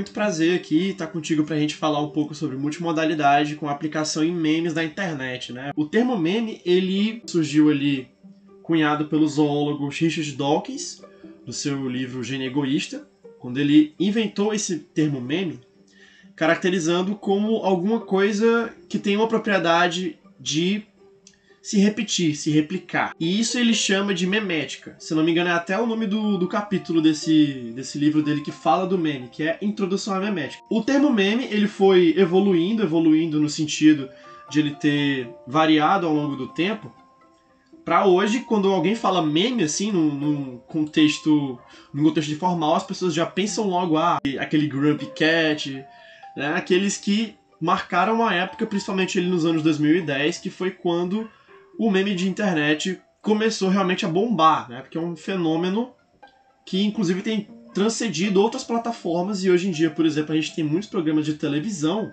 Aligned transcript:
Muito 0.00 0.12
prazer 0.12 0.56
aqui 0.56 0.88
estar 0.88 1.08
contigo 1.08 1.44
para 1.44 1.56
a 1.56 1.58
gente 1.58 1.74
falar 1.74 2.00
um 2.00 2.08
pouco 2.08 2.34
sobre 2.34 2.56
multimodalidade 2.56 3.54
com 3.54 3.68
aplicação 3.68 4.24
em 4.24 4.32
memes 4.32 4.72
da 4.72 4.82
internet, 4.82 5.52
né? 5.52 5.72
O 5.76 5.84
termo 5.84 6.16
meme, 6.16 6.62
ele 6.64 7.22
surgiu 7.26 7.68
ali 7.68 8.08
cunhado 8.62 9.08
pelo 9.08 9.28
zoólogo 9.28 9.88
Richard 9.88 10.32
Dawkins, 10.32 11.02
do 11.44 11.52
seu 11.52 11.86
livro 11.86 12.24
Gênio 12.24 12.46
Egoísta, 12.46 13.06
quando 13.38 13.58
ele 13.58 13.94
inventou 14.00 14.54
esse 14.54 14.78
termo 14.78 15.20
meme, 15.20 15.60
caracterizando 16.34 17.14
como 17.14 17.56
alguma 17.56 18.00
coisa 18.00 18.74
que 18.88 18.98
tem 18.98 19.18
uma 19.18 19.28
propriedade 19.28 20.18
de 20.40 20.82
se 21.62 21.78
repetir, 21.78 22.34
se 22.34 22.50
replicar. 22.50 23.12
E 23.18 23.38
isso 23.38 23.58
ele 23.58 23.74
chama 23.74 24.14
de 24.14 24.26
memética. 24.26 24.96
Se 24.98 25.14
não 25.14 25.22
me 25.22 25.30
engano, 25.30 25.50
é 25.50 25.52
até 25.52 25.78
o 25.78 25.86
nome 25.86 26.06
do, 26.06 26.38
do 26.38 26.48
capítulo 26.48 27.00
desse, 27.00 27.72
desse 27.74 27.98
livro 27.98 28.22
dele 28.22 28.40
que 28.40 28.52
fala 28.52 28.86
do 28.86 28.98
meme, 28.98 29.28
que 29.28 29.42
é 29.42 29.58
Introdução 29.60 30.14
à 30.14 30.20
Memética. 30.20 30.62
O 30.70 30.82
termo 30.82 31.10
meme, 31.12 31.44
ele 31.44 31.68
foi 31.68 32.14
evoluindo, 32.16 32.82
evoluindo 32.82 33.40
no 33.40 33.48
sentido 33.48 34.08
de 34.50 34.60
ele 34.60 34.74
ter 34.74 35.28
variado 35.46 36.06
ao 36.06 36.14
longo 36.14 36.34
do 36.34 36.48
tempo, 36.48 36.92
para 37.84 38.06
hoje, 38.06 38.40
quando 38.40 38.70
alguém 38.70 38.94
fala 38.94 39.20
meme, 39.20 39.64
assim, 39.64 39.90
num, 39.90 40.14
num, 40.14 40.58
contexto 40.58 41.58
num 41.92 42.04
contexto 42.04 42.30
informal, 42.30 42.74
as 42.74 42.84
pessoas 42.84 43.14
já 43.14 43.26
pensam 43.26 43.66
logo, 43.66 43.96
ah, 43.96 44.18
aquele 44.38 44.68
Grumpy 44.68 45.06
Cat, 45.06 45.84
né? 46.36 46.54
Aqueles 46.54 46.96
que 46.96 47.34
marcaram 47.60 48.14
uma 48.14 48.34
época, 48.34 48.66
principalmente 48.66 49.18
ali 49.18 49.28
nos 49.28 49.44
anos 49.44 49.62
2010, 49.62 50.38
que 50.38 50.50
foi 50.50 50.70
quando 50.70 51.28
o 51.80 51.90
meme 51.90 52.14
de 52.14 52.28
internet 52.28 53.00
começou 53.22 53.70
realmente 53.70 54.04
a 54.04 54.08
bombar, 54.08 54.68
né? 54.68 54.82
Porque 54.82 54.98
é 54.98 55.00
um 55.00 55.16
fenômeno 55.16 55.94
que 56.66 56.84
inclusive 56.84 57.22
tem 57.22 57.48
transcendido 57.72 58.42
outras 58.42 58.62
plataformas 58.62 59.42
e 59.42 59.50
hoje 59.50 59.68
em 59.68 59.70
dia, 59.70 59.90
por 59.90 60.04
exemplo, 60.04 60.34
a 60.34 60.36
gente 60.36 60.54
tem 60.54 60.62
muitos 60.62 60.90
programas 60.90 61.24
de 61.24 61.34
televisão 61.34 62.12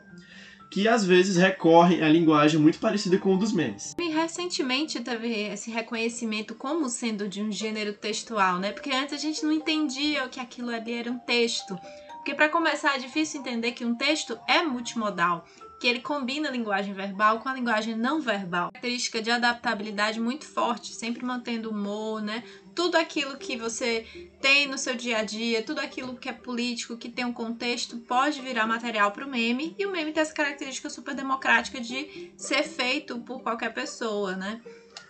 que 0.72 0.88
às 0.88 1.04
vezes 1.04 1.36
recorrem 1.36 2.02
a 2.02 2.08
linguagem 2.08 2.58
muito 2.58 2.80
parecida 2.80 3.18
com 3.18 3.36
o 3.36 3.38
dos 3.38 3.52
memes. 3.52 3.94
E 4.00 4.10
recentemente 4.10 5.02
teve 5.02 5.28
esse 5.28 5.70
reconhecimento 5.70 6.56
como 6.56 6.88
sendo 6.88 7.28
de 7.28 7.42
um 7.42 7.52
gênero 7.52 7.92
textual, 7.92 8.60
né? 8.60 8.72
Porque 8.72 8.92
antes 8.92 9.16
a 9.16 9.18
gente 9.18 9.44
não 9.44 9.52
entendia 9.52 10.30
que 10.30 10.40
aquilo 10.40 10.70
ali 10.70 10.94
era 10.94 11.12
um 11.12 11.20
texto. 11.20 11.78
Porque 12.16 12.34
para 12.34 12.48
começar 12.48 12.96
é 12.96 13.00
difícil 13.00 13.42
entender 13.42 13.74
que 13.74 13.84
um 13.84 13.96
texto 13.96 14.40
é 14.48 14.64
multimodal 14.64 15.46
que 15.80 15.88
ele 15.88 16.00
combina 16.00 16.50
a 16.50 16.52
linguagem 16.52 16.94
verbal 16.94 17.40
com 17.40 17.50
a 17.50 17.54
linguagem 17.54 17.96
não 17.96 18.20
verbal. 18.20 18.72
Característica 18.72 19.22
de 19.22 19.30
adaptabilidade 19.30 20.20
muito 20.20 20.46
forte, 20.46 20.94
sempre 20.94 21.24
mantendo 21.24 21.70
humor, 21.70 22.22
né? 22.22 22.44
Tudo 22.74 22.96
aquilo 22.96 23.38
que 23.38 23.58
você 23.58 24.06
tem 24.42 24.68
no 24.68 24.78
seu 24.78 24.96
dia 24.96 25.20
a 25.20 25.24
dia, 25.24 25.64
tudo 25.64 25.80
aquilo 25.80 26.16
que 26.16 26.30
é 26.30 26.34
político, 26.34 26.98
que 26.98 27.10
tem 27.10 27.26
um 27.26 27.34
contexto, 27.34 27.98
pode 27.98 28.42
virar 28.42 28.68
material 28.68 29.12
para 29.12 29.26
o 29.26 29.30
meme. 29.30 29.76
E 29.78 29.86
o 29.86 29.92
meme 29.92 30.12
tem 30.12 30.22
essa 30.22 30.34
característica 30.34 30.90
super 30.90 31.16
democrática 31.16 31.80
de 31.80 32.32
ser 32.36 32.64
feito 32.64 33.20
por 33.20 33.42
qualquer 33.42 33.74
pessoa, 33.74 34.36
né? 34.36 34.62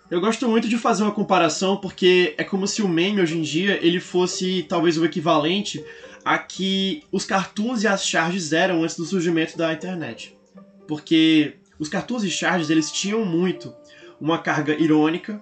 Eu 0.10 0.22
gosto 0.22 0.48
muito 0.48 0.70
de 0.70 0.78
fazer 0.78 1.04
uma 1.04 1.12
comparação 1.12 1.78
porque 1.78 2.34
é 2.38 2.44
como 2.44 2.66
se 2.66 2.82
o 2.82 2.88
meme 2.88 3.22
hoje 3.22 3.38
em 3.38 3.42
dia 3.42 3.78
ele 3.86 4.00
fosse 4.00 4.64
talvez 4.64 4.98
o 4.98 5.04
equivalente 5.04 5.84
a 6.24 6.38
que 6.38 7.04
os 7.12 7.26
cartoons 7.26 7.84
e 7.84 7.88
as 7.88 8.06
charges 8.06 8.54
eram 8.54 8.84
antes 8.84 8.96
do 8.96 9.06
surgimento 9.06 9.58
da 9.58 9.74
internet 9.74 10.37
porque 10.88 11.56
os 11.80 11.90
cartoons 11.90 12.24
e 12.24 12.30
charges 12.30 12.70
eles 12.70 12.92
tinham 12.92 13.26
muito 13.26 13.74
uma 14.20 14.40
carga 14.40 14.74
irônica. 14.74 15.42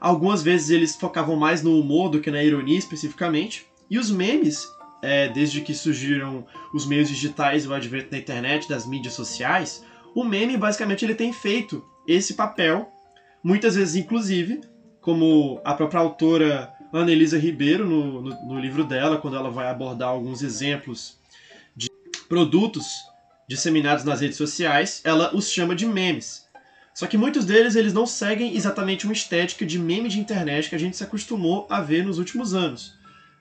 Algumas 0.00 0.42
vezes 0.42 0.70
eles 0.70 0.96
focavam 0.96 1.36
mais 1.36 1.62
no 1.62 1.78
humor 1.78 2.08
do 2.08 2.20
que 2.20 2.30
na 2.30 2.42
ironia 2.42 2.78
especificamente. 2.78 3.66
E 3.90 3.98
os 3.98 4.10
memes, 4.10 4.66
é, 5.02 5.28
desde 5.28 5.60
que 5.60 5.74
surgiram 5.74 6.46
os 6.72 6.86
meios 6.86 7.08
digitais 7.08 7.64
e 7.64 7.68
o 7.68 7.74
advento 7.74 8.10
da 8.10 8.18
internet, 8.18 8.68
das 8.68 8.86
mídias 8.86 9.14
sociais, 9.14 9.84
o 10.14 10.24
meme 10.24 10.56
basicamente 10.56 11.04
ele 11.04 11.14
tem 11.14 11.32
feito 11.32 11.84
esse 12.06 12.34
papel, 12.34 12.90
muitas 13.42 13.76
vezes 13.76 13.94
inclusive, 13.96 14.60
como 15.00 15.60
a 15.64 15.74
própria 15.74 16.00
autora 16.00 16.72
Ana 16.92 17.12
Elisa 17.12 17.38
Ribeiro 17.38 17.86
no, 17.86 18.22
no, 18.22 18.46
no 18.46 18.58
livro 18.58 18.84
dela, 18.84 19.18
quando 19.18 19.36
ela 19.36 19.50
vai 19.50 19.68
abordar 19.68 20.08
alguns 20.08 20.42
exemplos 20.42 21.18
de 21.76 21.88
produtos 22.28 22.86
disseminados 23.48 24.04
nas 24.04 24.20
redes 24.20 24.36
sociais, 24.36 25.00
ela 25.04 25.34
os 25.34 25.50
chama 25.50 25.74
de 25.74 25.86
memes. 25.86 26.46
Só 26.94 27.06
que 27.06 27.16
muitos 27.16 27.44
deles 27.44 27.76
eles 27.76 27.94
não 27.94 28.06
seguem 28.06 28.56
exatamente 28.56 29.04
uma 29.04 29.12
estética 29.12 29.64
de 29.64 29.78
meme 29.78 30.08
de 30.08 30.18
internet 30.18 30.68
que 30.68 30.74
a 30.74 30.78
gente 30.78 30.96
se 30.96 31.04
acostumou 31.04 31.66
a 31.70 31.80
ver 31.80 32.04
nos 32.04 32.18
últimos 32.18 32.54
anos. 32.54 32.92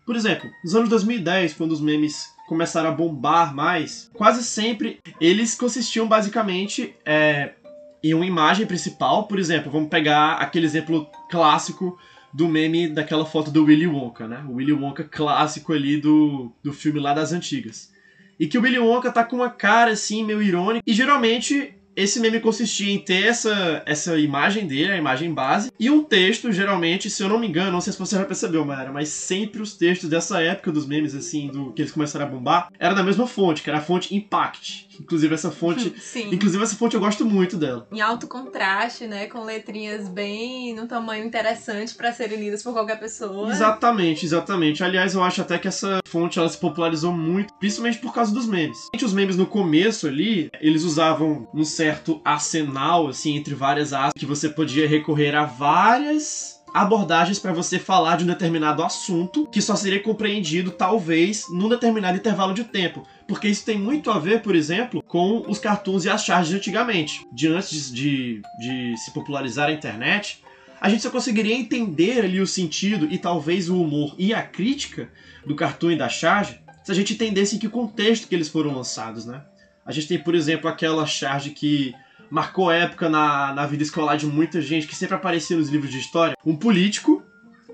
Por 0.05 0.15
exemplo, 0.15 0.49
nos 0.63 0.75
anos 0.75 0.89
2010, 0.89 1.55
quando 1.55 1.71
os 1.71 1.81
memes 1.81 2.27
começaram 2.47 2.89
a 2.89 2.93
bombar 2.93 3.53
mais, 3.53 4.09
quase 4.13 4.43
sempre 4.43 4.99
eles 5.19 5.53
consistiam 5.53 6.07
basicamente 6.07 6.95
é, 7.05 7.55
em 8.01 8.13
uma 8.13 8.25
imagem 8.25 8.65
principal. 8.65 9.27
Por 9.27 9.37
exemplo, 9.37 9.71
vamos 9.71 9.89
pegar 9.89 10.33
aquele 10.33 10.65
exemplo 10.65 11.09
clássico 11.29 11.97
do 12.33 12.47
meme 12.47 12.87
daquela 12.87 13.25
foto 13.25 13.51
do 13.51 13.65
Willy 13.65 13.87
Wonka, 13.87 14.27
né? 14.27 14.45
O 14.47 14.53
Willy 14.53 14.73
Wonka 14.73 15.03
clássico 15.03 15.73
ali 15.73 15.99
do, 15.99 16.51
do 16.63 16.71
filme 16.71 16.99
lá 16.99 17.13
das 17.13 17.33
antigas. 17.33 17.91
E 18.39 18.47
que 18.47 18.57
o 18.57 18.61
Willy 18.61 18.79
Wonka 18.79 19.11
tá 19.11 19.23
com 19.23 19.37
uma 19.37 19.49
cara 19.49 19.91
assim, 19.91 20.23
meio 20.23 20.41
irônica. 20.41 20.83
E 20.85 20.93
geralmente 20.93 21.76
esse 21.97 22.19
meme 22.19 22.39
consistia 22.39 22.93
em 22.93 22.99
ter 22.99 23.25
essa, 23.25 23.81
essa 23.87 24.19
imagem 24.19 24.67
dele, 24.67 24.91
a 24.91 24.97
imagem 24.97 25.33
base, 25.33 25.71
e 25.79 25.89
um 25.89 26.03
texto, 26.03 26.51
geralmente, 26.51 27.09
se 27.09 27.23
eu 27.23 27.27
não 27.27 27.39
me 27.39 27.47
engano, 27.47 27.71
não 27.71 27.81
sei 27.81 27.91
se 27.91 27.97
você 27.97 28.15
já 28.15 28.23
percebeu, 28.23 28.63
Mayara, 28.63 28.91
mas 28.91 29.09
sempre 29.09 29.63
os 29.63 29.75
textos 29.75 30.07
dessa 30.07 30.39
época 30.39 30.71
dos 30.71 30.85
memes, 30.85 31.15
assim, 31.15 31.47
do 31.47 31.73
que 31.73 31.81
eles 31.81 31.91
começaram 31.91 32.27
a 32.27 32.29
bombar, 32.29 32.71
era 32.77 32.93
da 32.93 33.01
mesma 33.01 33.25
fonte, 33.25 33.63
que 33.63 33.69
era 33.69 33.79
a 33.79 33.81
fonte 33.81 34.15
Impact. 34.15 34.87
Inclusive 34.99 35.33
essa 35.33 35.51
fonte. 35.51 35.93
Sim. 35.99 36.33
Inclusive 36.33 36.63
essa 36.63 36.75
fonte 36.75 36.95
eu 36.95 36.99
gosto 36.99 37.25
muito 37.25 37.57
dela. 37.57 37.87
Em 37.91 38.01
alto 38.01 38.27
contraste, 38.27 39.05
né? 39.05 39.27
Com 39.27 39.43
letrinhas 39.43 40.07
bem 40.07 40.73
no 40.75 40.87
tamanho 40.87 41.25
interessante 41.25 41.93
para 41.93 42.11
serem 42.11 42.39
lidas 42.39 42.63
por 42.63 42.73
qualquer 42.73 42.99
pessoa. 42.99 43.51
Exatamente, 43.51 44.25
exatamente. 44.25 44.83
Aliás, 44.83 45.13
eu 45.13 45.23
acho 45.23 45.41
até 45.41 45.59
que 45.59 45.67
essa 45.67 45.99
fonte 46.07 46.39
ela 46.39 46.49
se 46.49 46.57
popularizou 46.57 47.11
muito, 47.11 47.53
principalmente 47.55 47.99
por 47.99 48.13
causa 48.13 48.33
dos 48.33 48.47
memes. 48.47 48.77
Os 49.07 49.13
memes 49.13 49.37
no 49.37 49.45
começo 49.45 50.05
ali, 50.05 50.49
eles 50.59 50.83
usavam 50.83 51.47
um 51.53 51.63
certo 51.63 51.86
certo 51.87 52.19
arsenal, 52.25 53.07
assim, 53.07 53.37
entre 53.37 53.55
várias 53.55 53.93
aspas, 53.93 54.13
que 54.17 54.25
você 54.25 54.49
podia 54.49 54.85
recorrer 54.85 55.33
a 55.33 55.45
várias 55.45 56.61
abordagens 56.73 57.39
para 57.39 57.53
você 57.53 57.79
falar 57.79 58.17
de 58.17 58.25
um 58.25 58.27
determinado 58.27 58.83
assunto 58.83 59.47
que 59.47 59.61
só 59.61 59.73
seria 59.73 60.03
compreendido 60.03 60.71
talvez 60.71 61.45
num 61.49 61.69
determinado 61.69 62.17
intervalo 62.17 62.53
de 62.53 62.65
tempo. 62.65 63.07
Porque 63.25 63.47
isso 63.47 63.63
tem 63.63 63.79
muito 63.79 64.11
a 64.11 64.19
ver, 64.19 64.41
por 64.41 64.53
exemplo, 64.53 65.01
com 65.01 65.45
os 65.47 65.59
cartoons 65.59 66.03
e 66.03 66.09
as 66.09 66.25
charges 66.25 66.49
de 66.49 66.57
antigamente. 66.57 67.25
De 67.31 67.47
antes 67.47 67.89
de, 67.89 68.41
de 68.59 68.97
se 68.97 69.11
popularizar 69.11 69.69
a 69.69 69.73
internet, 69.73 70.43
a 70.81 70.89
gente 70.89 71.01
só 71.03 71.09
conseguiria 71.09 71.55
entender 71.55 72.19
ali 72.19 72.41
o 72.41 72.47
sentido 72.47 73.07
e 73.09 73.17
talvez 73.17 73.69
o 73.69 73.81
humor 73.81 74.13
e 74.17 74.33
a 74.33 74.43
crítica 74.43 75.09
do 75.45 75.55
cartoon 75.55 75.91
e 75.91 75.97
da 75.97 76.09
charge 76.09 76.59
se 76.83 76.91
a 76.91 76.95
gente 76.95 77.13
entendesse 77.13 77.57
em 77.57 77.59
que 77.59 77.67
contexto 77.67 78.29
que 78.29 78.35
eles 78.35 78.47
foram 78.47 78.73
lançados, 78.73 79.25
né? 79.25 79.41
A 79.87 79.93
gente 79.93 80.07
tem, 80.09 80.19
por 80.19 80.35
exemplo, 80.35 80.69
aquela 80.69 81.05
charge 81.05 81.51
que 81.51 81.95
marcou 82.29 82.69
época 82.69 83.07
na, 83.07 83.53
na 83.53 83.65
vida 83.65 83.81
escolar 83.81 84.17
de 84.17 84.27
muita 84.27 84.61
gente, 84.61 84.85
que 84.85 84.95
sempre 84.95 85.15
aparecia 85.15 85.55
nos 85.55 85.69
livros 85.69 85.89
de 85.89 85.97
história. 85.97 86.35
Um 86.45 86.57
político 86.57 87.23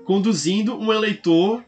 conduzindo 0.04 0.78
um 0.78 0.92
eleitor 0.92 1.64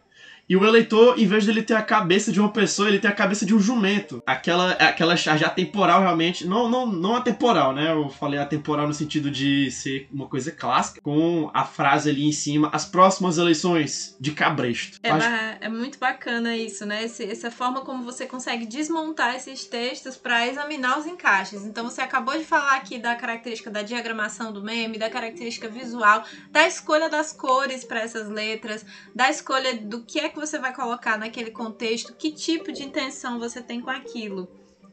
e 0.48 0.56
o 0.56 0.64
eleitor, 0.64 1.18
em 1.18 1.26
vez 1.26 1.44
de 1.44 1.50
ele 1.50 1.62
ter 1.62 1.74
a 1.74 1.82
cabeça 1.82 2.30
de 2.30 2.38
uma 2.38 2.52
pessoa, 2.52 2.88
ele 2.88 3.00
tem 3.00 3.10
a 3.10 3.14
cabeça 3.14 3.44
de 3.44 3.54
um 3.54 3.58
jumento. 3.58 4.22
Aquela, 4.24 4.72
aquela 4.72 5.16
charge 5.16 5.44
atemporal 5.44 6.00
realmente. 6.00 6.46
Não, 6.46 6.68
não, 6.68 6.86
não 6.86 7.16
atemporal, 7.16 7.74
né? 7.74 7.92
Eu 7.92 8.08
falei 8.08 8.38
atemporal 8.38 8.86
no 8.86 8.94
sentido 8.94 9.30
de 9.30 9.70
ser 9.72 10.08
uma 10.12 10.28
coisa 10.28 10.52
clássica, 10.52 11.00
com 11.00 11.50
a 11.52 11.64
frase 11.64 12.10
ali 12.10 12.24
em 12.24 12.32
cima, 12.32 12.70
as 12.72 12.84
próximas 12.84 13.38
eleições 13.38 14.16
de 14.20 14.32
Cabresto. 14.32 14.98
É, 15.02 15.10
Acho... 15.10 15.28
é 15.60 15.68
muito 15.68 15.98
bacana 15.98 16.56
isso, 16.56 16.86
né? 16.86 17.04
Esse, 17.04 17.24
essa 17.24 17.50
forma 17.50 17.80
como 17.80 18.04
você 18.04 18.24
consegue 18.26 18.66
desmontar 18.66 19.34
esses 19.34 19.64
textos 19.64 20.16
para 20.16 20.46
examinar 20.46 20.98
os 20.98 21.06
encaixes. 21.06 21.64
Então 21.64 21.84
você 21.84 22.00
acabou 22.00 22.38
de 22.38 22.44
falar 22.44 22.76
aqui 22.76 22.98
da 22.98 23.16
característica 23.16 23.70
da 23.70 23.82
diagramação 23.82 24.52
do 24.52 24.62
meme, 24.62 24.98
da 24.98 25.10
característica 25.10 25.68
visual, 25.68 26.22
da 26.50 26.66
escolha 26.66 27.08
das 27.08 27.32
cores 27.32 27.82
para 27.82 28.00
essas 28.00 28.28
letras, 28.28 28.84
da 29.14 29.28
escolha 29.28 29.76
do 29.76 30.02
que 30.02 30.20
é 30.20 30.35
que 30.36 30.46
você 30.46 30.58
vai 30.58 30.74
colocar 30.74 31.16
naquele 31.16 31.50
contexto, 31.50 32.14
que 32.14 32.30
tipo 32.30 32.70
de 32.70 32.84
intenção 32.84 33.38
você 33.38 33.62
tem 33.62 33.80
com 33.80 33.88
aquilo. 33.88 34.46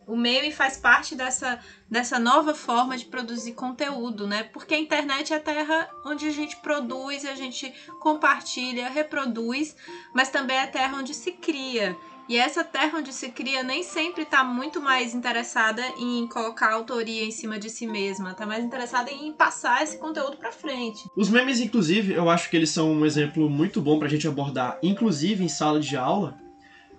O 0.08 0.16
meme 0.16 0.52
faz 0.52 0.78
parte 0.78 1.16
dessa, 1.16 1.60
dessa 1.90 2.18
nova 2.18 2.54
forma 2.54 2.98
de 2.98 3.06
produzir 3.06 3.54
conteúdo, 3.54 4.26
né? 4.26 4.44
Porque 4.44 4.74
a 4.74 4.80
internet 4.80 5.34
é 5.34 5.38
a 5.38 5.40
terra 5.40 5.90
onde 6.06 6.28
a 6.28 6.32
gente 6.32 6.56
produz, 6.58 7.26
a 7.26 7.36
gente 7.36 7.74
compartilha, 8.00 8.90
reproduz, 8.90 9.76
mas 10.14 10.30
também 10.30 10.58
é 10.58 10.64
a 10.64 10.68
terra 10.68 10.98
onde 10.98 11.14
se 11.14 11.32
cria. 11.34 11.96
E 12.28 12.38
essa 12.38 12.64
terra 12.64 13.00
onde 13.00 13.12
se 13.12 13.30
cria 13.30 13.64
nem 13.64 13.84
sempre 13.84 14.24
está 14.24 14.44
muito 14.44 14.82
mais 14.82 15.14
interessada 15.14 15.82
em 15.98 16.26
colocar 16.28 16.68
a 16.70 16.74
autoria 16.74 17.24
em 17.24 17.32
cima 17.32 17.60
de 17.60 17.70
si 17.70 17.86
mesma, 17.86 18.32
está 18.32 18.46
mais 18.46 18.64
interessada 18.64 19.12
em 19.12 19.32
passar 19.34 19.84
esse 19.84 19.98
conteúdo 19.98 20.38
para 20.38 20.52
frente. 20.52 21.04
Os 21.16 21.30
memes, 21.30 21.60
inclusive, 21.60 22.14
eu 22.14 22.30
acho 22.30 22.50
que 22.50 22.56
eles 22.56 22.70
são 22.70 22.92
um 22.92 23.06
exemplo 23.06 23.50
muito 23.50 23.82
bom 23.82 24.00
para 24.00 24.08
a 24.08 24.12
gente 24.12 24.28
abordar, 24.28 24.80
inclusive 24.82 25.44
em 25.44 25.50
sala 25.50 25.80
de 25.80 25.98
aula, 25.98 26.38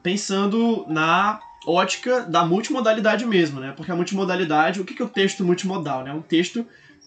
pensando 0.02 0.84
na 0.88 1.40
ótica 1.66 2.20
da 2.20 2.44
multimodalidade 2.44 3.24
mesmo, 3.24 3.60
né? 3.60 3.72
Porque 3.74 3.90
a 3.90 3.96
multimodalidade, 3.96 4.80
o 4.80 4.84
que 4.84 5.00
é 5.00 5.04
o 5.04 5.08
texto 5.08 5.42
multimodal, 5.44 6.04
né? 6.04 6.12
Um 6.12 6.20
texto 6.20 6.66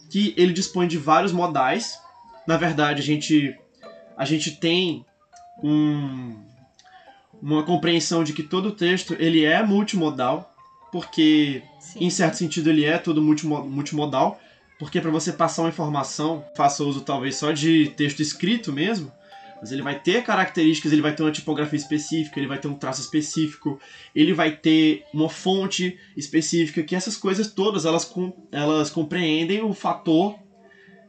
que 0.10 0.34
ele 0.36 0.54
dispõe 0.54 0.88
de 0.88 0.98
vários 0.98 1.32
modais. 1.32 2.00
Na 2.48 2.58
verdade, 2.58 3.02
a 3.02 3.06
gente 3.06 3.56
a 4.18 4.26
gente 4.26 4.60
tem 4.60 5.06
um, 5.64 6.36
uma 7.42 7.64
compreensão 7.64 8.24
de 8.24 8.34
que 8.34 8.44
todo 8.44 8.72
texto 8.72 9.16
ele 9.20 9.44
é 9.44 9.64
multimodal, 9.64 10.54
porque 10.92 11.62
Sim. 11.80 12.06
em 12.06 12.10
certo 12.10 12.36
sentido 12.36 12.70
ele 12.70 12.86
é 12.86 12.98
todo 12.98 13.22
multimodal, 13.22 14.40
porque 14.80 15.02
para 15.02 15.12
você 15.12 15.32
passar 15.32 15.64
uma 15.64 15.70
informação, 15.70 16.46
faça 16.56 16.84
uso 16.84 17.02
talvez 17.02 17.36
só 17.36 17.52
de 17.52 17.90
texto 17.96 18.22
escrito 18.22 18.72
mesmo, 18.72 19.12
mas 19.60 19.72
ele 19.72 19.82
vai 19.82 20.00
ter 20.00 20.24
características, 20.24 20.92
ele 20.92 21.02
vai 21.02 21.16
ter 21.16 21.24
uma 21.24 21.32
tipografia 21.32 21.78
específica, 21.78 22.40
ele 22.40 22.48
vai 22.48 22.60
ter 22.60 22.68
um 22.68 22.76
traço 22.76 23.02
específico, 23.02 23.80
ele 24.16 24.34
vai 24.34 24.52
ter 24.52 25.04
uma 25.14 25.30
fonte 25.30 25.98
específica, 26.16 26.84
que 26.84 26.96
essas 26.96 27.18
coisas 27.18 27.52
todas 27.52 27.86
elas, 27.86 28.12
elas 28.52 28.90
compreendem 28.90 29.64
o 29.64 29.74
fator 29.74 30.36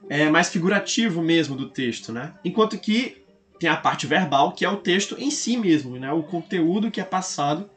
é, 0.08 0.30
mais 0.30 0.48
figurativo 0.48 1.22
mesmo 1.22 1.54
do 1.54 1.68
texto, 1.68 2.10
né? 2.10 2.32
Enquanto 2.42 2.78
que 2.78 3.22
tem 3.58 3.68
a 3.68 3.76
parte 3.76 4.06
verbal, 4.06 4.52
que 4.52 4.64
é 4.64 4.68
o 4.68 4.76
texto 4.76 5.16
em 5.18 5.30
si 5.30 5.56
mesmo, 5.56 5.98
né? 5.98 6.12
O 6.12 6.22
conteúdo 6.22 6.90
que 6.90 7.00
é 7.00 7.04
passado 7.04 7.68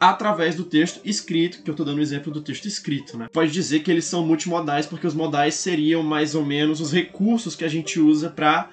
através 0.00 0.54
do 0.54 0.64
texto 0.64 1.00
escrito, 1.04 1.62
que 1.62 1.70
eu 1.70 1.72
estou 1.72 1.84
dando 1.84 1.98
o 1.98 2.02
exemplo 2.02 2.32
do 2.32 2.40
texto 2.40 2.66
escrito, 2.66 3.16
né? 3.18 3.28
Pode 3.32 3.50
dizer 3.50 3.80
que 3.80 3.90
eles 3.90 4.04
são 4.04 4.24
multimodais, 4.24 4.86
porque 4.86 5.06
os 5.06 5.14
modais 5.14 5.54
seriam 5.54 6.02
mais 6.02 6.34
ou 6.34 6.44
menos 6.44 6.80
os 6.80 6.92
recursos 6.92 7.56
que 7.56 7.64
a 7.64 7.68
gente 7.68 7.98
usa 7.98 8.30
para 8.30 8.70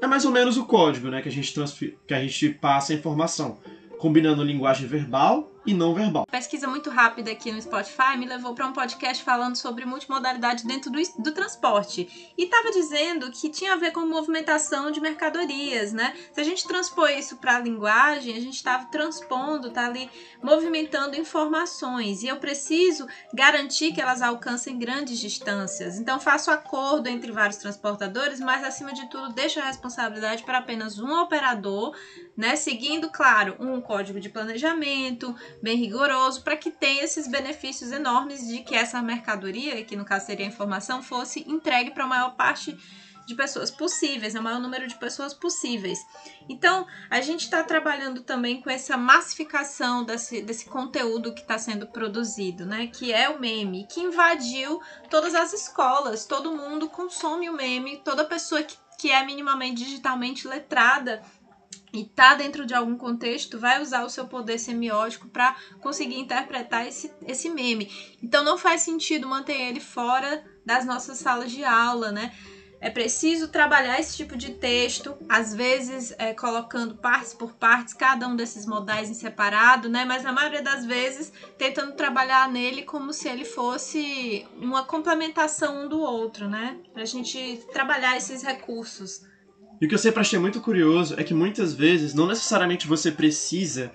é 0.00 0.06
mais 0.06 0.24
ou 0.24 0.30
menos 0.30 0.56
o 0.56 0.64
código, 0.66 1.08
né, 1.08 1.22
que 1.22 1.28
a 1.28 1.32
gente 1.32 1.54
transfer... 1.54 1.96
que 2.06 2.12
a 2.12 2.20
gente 2.20 2.50
passa 2.50 2.92
a 2.92 2.96
informação, 2.96 3.58
combinando 3.98 4.44
linguagem 4.44 4.86
verbal 4.86 5.50
e 5.66 5.74
não 5.74 5.94
verbal. 5.94 6.26
Pesquisa 6.30 6.68
muito 6.68 6.90
rápida 6.90 7.30
aqui 7.30 7.50
no 7.50 7.60
Spotify 7.60 8.16
me 8.16 8.26
levou 8.26 8.54
para 8.54 8.66
um 8.66 8.72
podcast 8.72 9.22
falando 9.24 9.56
sobre 9.56 9.84
multimodalidade 9.84 10.66
dentro 10.66 10.90
do, 10.90 10.98
do 11.18 11.32
transporte. 11.32 12.32
E 12.38 12.44
estava 12.44 12.70
dizendo 12.70 13.30
que 13.30 13.50
tinha 13.50 13.72
a 13.72 13.76
ver 13.76 13.90
com 13.90 14.06
movimentação 14.06 14.90
de 14.90 15.00
mercadorias, 15.00 15.92
né? 15.92 16.14
Se 16.32 16.40
a 16.40 16.44
gente 16.44 16.66
transpor 16.66 17.10
isso 17.10 17.36
para 17.36 17.56
a 17.56 17.60
linguagem, 17.60 18.36
a 18.36 18.40
gente 18.40 18.54
estava 18.54 18.86
transpondo, 18.86 19.70
tá 19.70 19.86
ali 19.86 20.08
movimentando 20.42 21.16
informações. 21.16 22.22
E 22.22 22.28
eu 22.28 22.36
preciso 22.36 23.06
garantir 23.34 23.92
que 23.92 24.00
elas 24.00 24.22
alcancem 24.22 24.78
grandes 24.78 25.18
distâncias. 25.18 25.98
Então 25.98 26.20
faço 26.20 26.50
acordo 26.50 27.08
entre 27.08 27.32
vários 27.32 27.58
transportadores, 27.58 28.40
mas 28.40 28.62
acima 28.62 28.92
de 28.92 29.08
tudo 29.08 29.32
deixo 29.32 29.58
a 29.58 29.64
responsabilidade 29.64 30.44
para 30.44 30.58
apenas 30.58 30.98
um 30.98 31.12
operador, 31.20 31.96
né? 32.36 32.54
Seguindo, 32.54 33.10
claro, 33.10 33.56
um 33.58 33.80
código 33.80 34.20
de 34.20 34.28
planejamento, 34.28 35.34
bem 35.62 35.76
rigoroso 35.76 36.42
para 36.42 36.56
que 36.56 36.70
tenha 36.70 37.02
esses 37.02 37.26
benefícios 37.26 37.92
enormes 37.92 38.46
de 38.46 38.60
que 38.60 38.74
essa 38.74 39.02
mercadoria, 39.02 39.84
que 39.84 39.96
no 39.96 40.04
caso 40.04 40.26
seria 40.26 40.46
a 40.46 40.48
informação, 40.48 41.02
fosse 41.02 41.44
entregue 41.48 41.90
para 41.90 42.04
a 42.04 42.08
maior 42.08 42.36
parte 42.36 42.76
de 43.26 43.34
pessoas 43.34 43.70
possíveis, 43.70 44.34
o 44.36 44.42
maior 44.42 44.60
número 44.60 44.86
de 44.86 44.94
pessoas 44.94 45.34
possíveis. 45.34 45.98
Então, 46.48 46.86
a 47.10 47.20
gente 47.20 47.42
está 47.42 47.64
trabalhando 47.64 48.22
também 48.22 48.62
com 48.62 48.70
essa 48.70 48.96
massificação 48.96 50.04
desse, 50.04 50.40
desse 50.40 50.66
conteúdo 50.66 51.34
que 51.34 51.40
está 51.40 51.58
sendo 51.58 51.88
produzido, 51.88 52.64
né? 52.64 52.86
Que 52.86 53.12
é 53.12 53.28
o 53.28 53.40
meme, 53.40 53.86
que 53.90 54.00
invadiu 54.00 54.80
todas 55.10 55.34
as 55.34 55.52
escolas, 55.52 56.24
todo 56.24 56.56
mundo 56.56 56.88
consome 56.88 57.50
o 57.50 57.52
meme, 57.52 58.00
toda 58.04 58.24
pessoa 58.24 58.62
que, 58.62 58.76
que 58.96 59.10
é 59.10 59.26
minimamente 59.26 59.84
digitalmente 59.84 60.46
letrada 60.46 61.20
e 61.96 62.04
tá 62.04 62.34
dentro 62.34 62.66
de 62.66 62.74
algum 62.74 62.96
contexto, 62.96 63.58
vai 63.58 63.80
usar 63.80 64.04
o 64.04 64.10
seu 64.10 64.26
poder 64.26 64.58
semiótico 64.58 65.28
para 65.28 65.56
conseguir 65.80 66.18
interpretar 66.18 66.86
esse, 66.86 67.10
esse 67.26 67.48
meme. 67.48 67.90
Então 68.22 68.44
não 68.44 68.58
faz 68.58 68.82
sentido 68.82 69.28
manter 69.28 69.58
ele 69.58 69.80
fora 69.80 70.44
das 70.64 70.84
nossas 70.84 71.18
salas 71.18 71.50
de 71.50 71.64
aula, 71.64 72.12
né? 72.12 72.32
É 72.78 72.90
preciso 72.90 73.48
trabalhar 73.48 73.98
esse 73.98 74.16
tipo 74.16 74.36
de 74.36 74.52
texto, 74.52 75.16
às 75.28 75.54
vezes 75.54 76.14
é, 76.18 76.34
colocando 76.34 76.94
partes 76.96 77.32
por 77.32 77.54
partes, 77.54 77.94
cada 77.94 78.28
um 78.28 78.36
desses 78.36 78.66
modais 78.66 79.08
em 79.08 79.14
separado, 79.14 79.88
né? 79.88 80.04
Mas 80.04 80.22
na 80.22 80.32
maioria 80.32 80.62
das 80.62 80.84
vezes 80.84 81.32
tentando 81.56 81.94
trabalhar 81.94 82.48
nele 82.48 82.82
como 82.82 83.12
se 83.12 83.28
ele 83.28 83.44
fosse 83.44 84.46
uma 84.56 84.84
complementação 84.84 85.84
um 85.84 85.88
do 85.88 85.98
outro, 85.98 86.48
né? 86.48 86.78
Pra 86.92 87.04
gente 87.04 87.64
trabalhar 87.72 88.16
esses 88.16 88.42
recursos. 88.42 89.22
E 89.80 89.84
o 89.84 89.88
que 89.88 89.94
eu 89.94 89.98
sempre 89.98 90.20
achei 90.20 90.38
muito 90.38 90.60
curioso 90.60 91.14
é 91.18 91.24
que 91.24 91.34
muitas 91.34 91.74
vezes 91.74 92.14
não 92.14 92.26
necessariamente 92.26 92.86
você 92.86 93.10
precisa 93.10 93.92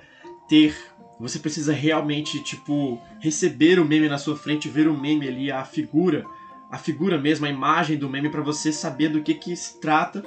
ter. 0.48 0.76
Você 1.20 1.40
precisa 1.40 1.74
realmente, 1.74 2.44
tipo, 2.44 3.02
receber 3.20 3.80
o 3.80 3.86
meme 3.86 4.10
na 4.10 4.18
sua 4.18 4.36
frente, 4.36 4.70
ver 4.70 4.88
o 4.88 4.98
meme 4.98 5.28
ali, 5.28 5.52
a 5.52 5.64
figura, 5.64 6.26
a 6.72 6.78
figura 6.78 7.18
mesmo, 7.18 7.46
a 7.46 7.50
imagem 7.50 7.98
do 7.98 8.10
meme, 8.10 8.30
para 8.30 8.42
você 8.42 8.72
saber 8.72 9.10
do 9.10 9.22
que, 9.22 9.34
que 9.36 9.56
se 9.56 9.80
trata 9.80 10.24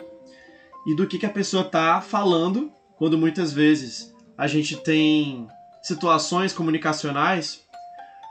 e 0.87 0.95
do 0.95 1.06
que, 1.06 1.19
que 1.19 1.27
a 1.27 1.31
pessoa 1.31 1.65
tá 1.65 2.00
falando, 2.00 2.71
quando 2.97 3.19
muitas 3.19 3.53
vezes 3.53 4.15
a 4.37 4.47
gente 4.47 4.77
tem 4.77 5.49
situações 5.83 6.53
comunicacionais, 6.53 7.62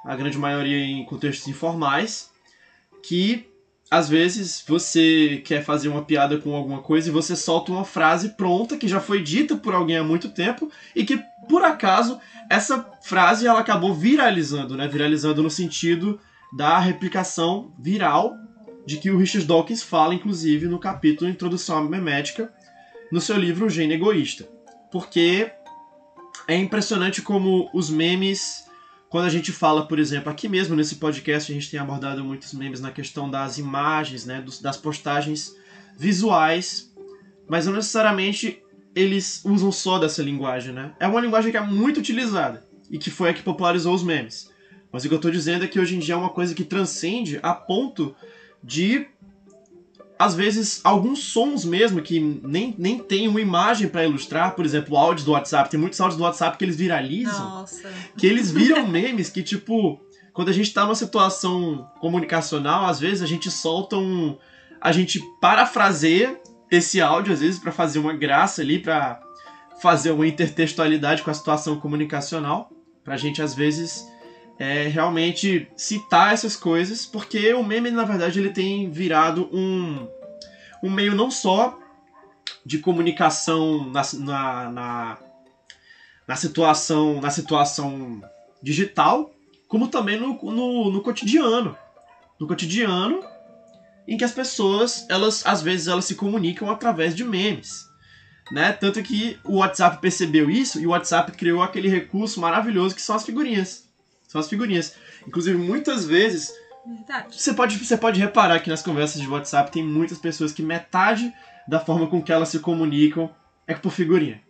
a 0.06 0.16
grande 0.16 0.38
maioria 0.38 0.78
em 0.78 1.06
contextos 1.06 1.48
informais, 1.48 2.30
que 3.04 3.53
às 3.94 4.10
vezes 4.10 4.64
você 4.68 5.44
quer 5.46 5.64
fazer 5.64 5.88
uma 5.88 6.02
piada 6.02 6.40
com 6.40 6.56
alguma 6.56 6.82
coisa 6.82 7.10
e 7.10 7.12
você 7.12 7.36
solta 7.36 7.72
uma 7.72 7.86
frase 7.86 8.30
pronta 8.30 8.76
que 8.76 8.88
já 8.88 9.00
foi 9.00 9.22
dita 9.22 9.56
por 9.56 9.76
alguém 9.76 9.98
há 9.98 10.04
muito 10.04 10.30
tempo 10.30 10.72
e 10.96 11.06
que 11.06 11.22
por 11.48 11.64
acaso 11.64 12.20
essa 12.50 12.90
frase 13.04 13.46
ela 13.46 13.60
acabou 13.60 13.94
viralizando, 13.94 14.76
né? 14.76 14.88
Viralizando 14.88 15.44
no 15.44 15.50
sentido 15.52 16.20
da 16.58 16.80
replicação 16.80 17.72
viral 17.78 18.34
de 18.84 18.98
que 18.98 19.12
o 19.12 19.18
Richard 19.20 19.46
Dawkins 19.46 19.84
fala, 19.84 20.16
inclusive, 20.16 20.66
no 20.66 20.80
capítulo 20.80 21.30
Introdução 21.30 21.78
à 21.78 21.84
Memética, 21.84 22.52
no 23.12 23.22
seu 23.22 23.38
livro 23.38 23.68
O 23.68 23.70
Gênio 23.70 23.94
Egoísta. 23.94 24.50
Porque 24.92 25.52
é 26.48 26.58
impressionante 26.58 27.22
como 27.22 27.70
os 27.72 27.92
memes 27.92 28.66
quando 29.14 29.26
a 29.26 29.30
gente 29.30 29.52
fala, 29.52 29.86
por 29.86 30.00
exemplo, 30.00 30.32
aqui 30.32 30.50
mesmo 30.50 30.76
nesse 30.76 30.96
podcast 30.96 31.52
a 31.52 31.54
gente 31.54 31.70
tem 31.70 31.80
abordado 31.80 32.26
muitos 32.26 32.52
memes 32.52 32.82
na 32.82 32.90
questão 32.90 33.30
das 33.30 33.60
imagens, 33.60 34.26
né, 34.26 34.44
das 34.60 34.76
postagens 34.76 35.56
visuais, 35.96 36.92
mas 37.48 37.68
não 37.68 37.74
necessariamente 37.74 38.64
eles 38.96 39.40
usam 39.46 39.72
só 39.72 40.00
dessa 40.00 40.24
linguagem, 40.24 40.74
né? 40.74 40.96
É 41.00 41.06
uma 41.06 41.22
linguagem 41.22 41.52
que 41.52 41.58
é 41.58 41.62
muito 41.62 42.00
utilizada 42.00 42.66
e 42.90 42.98
que 42.98 43.12
foi 43.12 43.30
a 43.30 43.34
que 43.36 43.44
popularizou 43.44 43.94
os 43.94 44.02
memes. 44.02 44.50
Mas 44.92 45.06
o 45.06 45.08
que 45.08 45.14
eu 45.14 45.18
estou 45.18 45.30
dizendo 45.30 45.64
é 45.64 45.68
que 45.68 45.80
hoje 45.80 45.96
em 45.96 46.00
dia 46.00 46.16
é 46.16 46.18
uma 46.18 46.32
coisa 46.32 46.56
que 46.56 46.64
transcende 46.64 47.40
a 47.44 47.54
ponto 47.54 48.16
de 48.64 49.06
às 50.24 50.36
vezes, 50.36 50.80
alguns 50.84 51.20
sons 51.20 51.66
mesmo 51.66 52.02
que 52.02 52.20
nem, 52.20 52.74
nem 52.78 52.98
tem 52.98 53.28
uma 53.28 53.42
imagem 53.42 53.88
para 53.88 54.06
ilustrar, 54.06 54.56
por 54.56 54.66
exemplo, 54.66 54.96
áudios 54.98 55.26
do 55.26 55.32
WhatsApp. 55.32 55.70
Tem 55.70 55.80
muitos 55.80 56.00
áudios 56.00 56.18
do 56.18 56.24
WhatsApp 56.24 56.58
que 56.58 56.64
eles 56.64 56.78
viralizam. 56.78 57.50
Nossa. 57.50 57.92
Que 58.18 58.26
eles 58.26 58.50
viram 58.50 58.88
memes 58.88 59.30
que, 59.30 59.44
tipo, 59.44 60.00
quando 60.32 60.50
a 60.50 60.54
gente 60.54 60.74
tá 60.74 60.84
numa 60.84 60.96
situação 60.96 61.90
comunicacional, 62.00 62.86
às 62.86 63.00
vezes 63.00 63.22
a 63.22 63.26
gente 63.26 63.52
solta 63.52 63.98
um. 63.98 64.38
A 64.80 64.92
gente 64.92 65.22
parafraseia 65.42 66.40
esse 66.72 67.02
áudio, 67.02 67.34
às 67.34 67.42
vezes, 67.42 67.60
para 67.60 67.72
fazer 67.72 68.00
uma 68.00 68.14
graça 68.14 68.62
ali, 68.62 68.80
para 68.80 69.22
fazer 69.82 70.12
uma 70.12 70.28
intertextualidade 70.28 71.22
com 71.22 71.32
a 71.32 71.34
situação 71.34 71.80
comunicacional. 71.80 72.72
Pra 73.04 73.18
gente, 73.18 73.42
às 73.42 73.54
vezes, 73.54 74.08
é, 74.60 74.88
realmente 74.88 75.68
citar 75.76 76.34
essas 76.34 76.56
coisas, 76.56 77.06
porque 77.06 77.54
o 77.54 77.64
meme, 77.64 77.92
na 77.92 78.04
verdade, 78.04 78.40
ele 78.40 78.50
tem 78.50 78.90
virado 78.90 79.50
um, 79.52 80.08
um 80.84 80.90
meio 80.90 81.16
não 81.16 81.32
só 81.32 81.80
de 82.66 82.80
comunicação 82.80 83.90
na, 83.90 84.02
na, 84.14 84.72
na, 84.72 85.18
na 86.28 86.36
situação 86.36 87.20
na 87.20 87.30
situação 87.30 88.22
digital, 88.62 89.34
como 89.68 89.88
também 89.88 90.20
no, 90.20 90.40
no, 90.42 90.92
no 90.92 91.02
cotidiano. 91.02 91.76
No 92.40 92.48
cotidiano, 92.48 93.24
em 94.08 94.18
que 94.18 94.24
as 94.24 94.32
pessoas, 94.32 95.06
elas 95.10 95.46
às 95.46 95.62
vezes 95.62 95.88
elas 95.88 96.06
se 96.06 96.16
comunicam 96.16 96.70
através 96.70 97.16
de 97.16 97.24
memes. 97.24 97.90
Né? 98.52 98.72
Tanto 98.74 99.02
que 99.02 99.40
o 99.44 99.58
WhatsApp 99.58 100.00
percebeu 100.02 100.50
isso 100.50 100.80
e 100.80 100.86
o 100.86 100.92
WhatsApp 100.92 101.32
criou 101.32 101.64
aquele 101.64 101.88
recurso 101.88 102.40
maravilhoso 102.40 102.96
que 102.96 103.02
são 103.02 103.16
as 103.16 103.26
figurinhas. 103.26 103.90
São 104.34 104.42
as 104.42 104.50
figurinhas. 104.50 104.96
Inclusive, 105.28 105.56
muitas 105.56 106.06
vezes. 106.06 106.52
Verdade. 106.84 107.40
Você 107.40 107.54
pode, 107.54 107.78
você 107.78 107.96
pode 107.96 108.20
reparar 108.20 108.60
que 108.62 108.70
nas 108.70 108.82
conversas 108.82 109.22
de 109.22 109.30
WhatsApp 109.30 109.72
tem 109.72 109.84
muitas 109.84 110.18
pessoas 110.18 110.52
que 110.52 110.64
metade 110.64 111.32
da 111.68 111.80
forma 111.80 112.08
com 112.08 112.20
que 112.20 112.32
elas 112.32 112.50
se 112.50 112.58
comunicam 112.58 113.30
é 113.68 113.76
por 113.76 113.92
figurinha. 113.92 114.42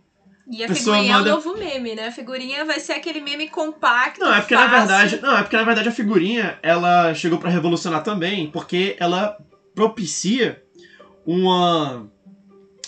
E 0.49 0.63
a, 0.63 0.71
a 0.71 0.73
figurinha 0.73 1.17
manda... 1.17 1.29
é 1.29 1.33
o 1.33 1.35
novo 1.35 1.57
meme, 1.57 1.95
né? 1.95 2.07
A 2.07 2.11
figurinha 2.13 2.63
vai 2.63 2.79
ser 2.79 2.93
aquele 2.93 3.19
meme 3.19 3.49
compacto. 3.49 4.21
Não, 4.21 4.33
é 4.33 4.39
porque 4.39 4.55
fácil. 4.55 4.71
na 4.71 4.77
verdade. 4.77 5.19
Não, 5.21 5.37
é 5.37 5.41
porque 5.41 5.57
na 5.57 5.63
verdade 5.63 5.89
a 5.89 5.91
figurinha 5.91 6.57
ela 6.63 7.13
chegou 7.13 7.37
para 7.37 7.49
revolucionar 7.49 8.03
também, 8.03 8.49
porque 8.49 8.95
ela 8.97 9.37
propicia 9.75 10.63
uma. 11.25 12.09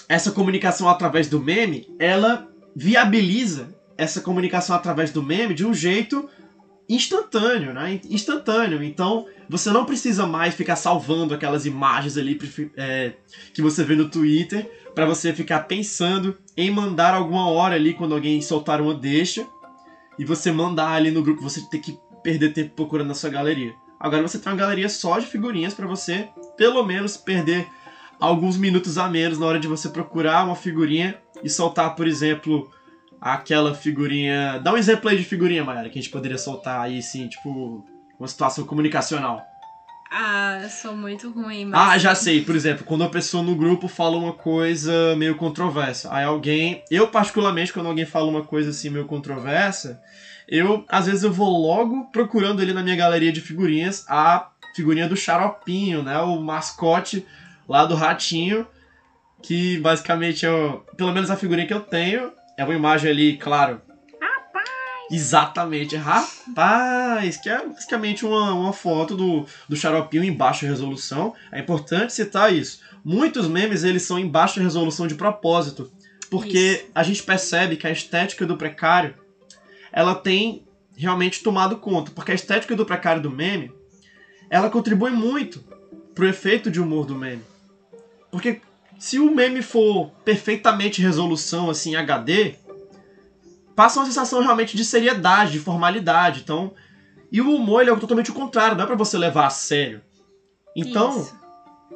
Essa 0.07 0.31
comunicação 0.31 0.87
através 0.87 1.27
do 1.27 1.41
meme, 1.41 1.93
ela 1.99 2.47
viabiliza 2.73 3.75
essa 3.97 4.21
comunicação 4.21 4.75
através 4.75 5.11
do 5.11 5.21
meme 5.21 5.53
de 5.53 5.65
um 5.65 5.73
jeito 5.73 6.29
instantâneo, 6.87 7.73
né? 7.73 7.99
Instantâneo. 8.09 8.83
Então, 8.83 9.25
você 9.49 9.71
não 9.71 9.85
precisa 9.85 10.25
mais 10.25 10.53
ficar 10.53 10.75
salvando 10.75 11.33
aquelas 11.33 11.65
imagens 11.65 12.17
ali 12.17 12.39
é, 12.77 13.13
que 13.53 13.61
você 13.61 13.83
vê 13.83 13.95
no 13.95 14.09
Twitter 14.09 14.69
para 14.93 15.05
você 15.05 15.33
ficar 15.33 15.61
pensando 15.61 16.37
em 16.55 16.71
mandar 16.71 17.13
alguma 17.13 17.49
hora 17.49 17.75
ali 17.75 17.93
quando 17.93 18.15
alguém 18.15 18.41
soltar 18.41 18.81
uma 18.81 18.93
deixa 18.93 19.45
e 20.17 20.23
você 20.23 20.51
mandar 20.51 20.91
ali 20.91 21.11
no 21.11 21.21
grupo, 21.21 21.41
você 21.41 21.61
ter 21.69 21.79
que 21.79 21.97
perder 22.23 22.53
tempo 22.53 22.75
procurando 22.75 23.09
na 23.09 23.13
sua 23.13 23.29
galeria. 23.29 23.73
Agora 23.99 24.21
você 24.21 24.39
tem 24.39 24.51
uma 24.51 24.57
galeria 24.57 24.89
só 24.89 25.19
de 25.19 25.25
figurinhas 25.25 25.73
para 25.73 25.87
você, 25.87 26.29
pelo 26.57 26.83
menos, 26.83 27.17
perder 27.17 27.67
alguns 28.19 28.57
minutos 28.57 28.97
a 28.97 29.09
menos 29.09 29.37
na 29.37 29.45
hora 29.45 29.59
de 29.59 29.67
você 29.67 29.89
procurar 29.89 30.45
uma 30.45 30.55
figurinha 30.55 31.17
e 31.43 31.49
soltar, 31.49 31.95
por 31.95 32.07
exemplo, 32.07 32.71
aquela 33.25 33.73
figurinha. 33.73 34.59
Dá 34.59 34.71
um 34.71 34.77
exemplo 34.77 35.09
aí 35.09 35.17
de 35.17 35.23
figurinha, 35.23 35.63
Mayara, 35.63 35.89
que 35.89 35.97
a 35.97 36.01
gente 36.01 36.11
poderia 36.11 36.37
soltar 36.37 36.81
aí, 36.81 37.01
sim, 37.01 37.27
tipo, 37.27 37.83
uma 38.19 38.27
situação 38.27 38.63
comunicacional. 38.67 39.43
Ah, 40.11 40.59
eu 40.61 40.69
sou 40.69 40.95
muito 40.95 41.31
ruim, 41.31 41.65
mas. 41.65 41.81
Ah, 41.81 41.97
já 41.97 42.13
sei. 42.15 42.41
Por 42.41 42.55
exemplo, 42.55 42.85
quando 42.85 43.03
a 43.03 43.09
pessoa 43.09 43.41
no 43.41 43.55
grupo 43.55 43.87
fala 43.87 44.15
uma 44.15 44.31
coisa 44.31 45.15
meio 45.15 45.35
controversa. 45.35 46.13
Aí 46.13 46.23
alguém. 46.23 46.83
Eu, 46.91 47.07
particularmente, 47.07 47.73
quando 47.73 47.87
alguém 47.87 48.05
fala 48.05 48.29
uma 48.29 48.43
coisa 48.43 48.69
assim 48.69 48.91
meio 48.91 49.05
controversa, 49.05 49.99
eu, 50.47 50.85
às 50.87 51.07
vezes, 51.07 51.23
eu 51.23 51.33
vou 51.33 51.49
logo 51.49 52.05
procurando 52.11 52.61
ali 52.61 52.73
na 52.73 52.83
minha 52.83 52.95
galeria 52.95 53.31
de 53.31 53.41
figurinhas 53.41 54.05
a 54.07 54.51
figurinha 54.75 55.09
do 55.09 55.17
Xaropinho, 55.17 56.03
né? 56.03 56.19
O 56.19 56.39
mascote 56.39 57.25
lá 57.67 57.85
do 57.85 57.95
Ratinho. 57.95 58.67
Que 59.41 59.79
basicamente 59.79 60.45
é. 60.45 60.79
Pelo 60.95 61.11
menos 61.11 61.31
a 61.31 61.35
figurinha 61.35 61.67
que 61.67 61.73
eu 61.73 61.81
tenho 61.81 62.31
é 62.57 62.63
uma 62.63 62.73
imagem 62.73 63.11
ali, 63.11 63.37
claro. 63.37 63.81
Rapaz! 64.19 64.69
Exatamente, 65.11 65.95
rapaz! 65.95 67.37
Que 67.37 67.49
é 67.49 67.65
basicamente 67.65 68.25
uma, 68.25 68.53
uma 68.53 68.73
foto 68.73 69.15
do, 69.15 69.45
do 69.67 69.75
xaropinho 69.75 70.23
em 70.23 70.33
baixa 70.33 70.65
resolução. 70.65 71.33
É 71.51 71.59
importante 71.59 72.13
citar 72.13 72.53
isso. 72.53 72.81
Muitos 73.03 73.47
memes 73.47 73.83
eles 73.83 74.03
são 74.03 74.17
em 74.17 74.27
baixa 74.27 74.61
resolução 74.61 75.07
de 75.07 75.15
propósito. 75.15 75.91
Porque 76.29 76.57
isso. 76.57 76.91
a 76.95 77.03
gente 77.03 77.23
percebe 77.23 77.77
que 77.77 77.85
a 77.85 77.91
estética 77.91 78.45
do 78.45 78.57
precário 78.57 79.13
ela 79.91 80.15
tem 80.15 80.65
realmente 80.97 81.43
tomado 81.43 81.77
conta. 81.77 82.11
Porque 82.11 82.31
a 82.31 82.35
estética 82.35 82.75
do 82.75 82.85
precário 82.85 83.21
do 83.21 83.29
meme 83.29 83.71
ela 84.49 84.69
contribui 84.69 85.11
muito 85.11 85.63
pro 86.13 86.27
efeito 86.27 86.71
de 86.71 86.79
humor 86.79 87.05
do 87.05 87.15
meme. 87.15 87.43
Porque 88.31 88.61
se 88.97 89.19
o 89.19 89.33
meme 89.33 89.61
for 89.61 90.09
perfeitamente 90.23 91.01
resolução, 91.01 91.69
assim, 91.69 91.95
HD, 91.95 92.55
passa 93.75 93.99
uma 93.99 94.05
sensação 94.05 94.41
realmente 94.41 94.75
de 94.77 94.85
seriedade, 94.85 95.53
de 95.53 95.59
formalidade. 95.59 96.41
Então, 96.41 96.73
e 97.31 97.41
o 97.41 97.53
humor 97.53 97.81
ele 97.81 97.91
é 97.91 97.95
totalmente 97.95 98.31
o 98.31 98.33
contrário, 98.33 98.77
não 98.77 98.83
é 98.83 98.87
para 98.87 98.95
você 98.95 99.17
levar 99.17 99.47
a 99.47 99.49
sério. 99.49 100.01
Então, 100.75 101.19
Isso. 101.19 101.45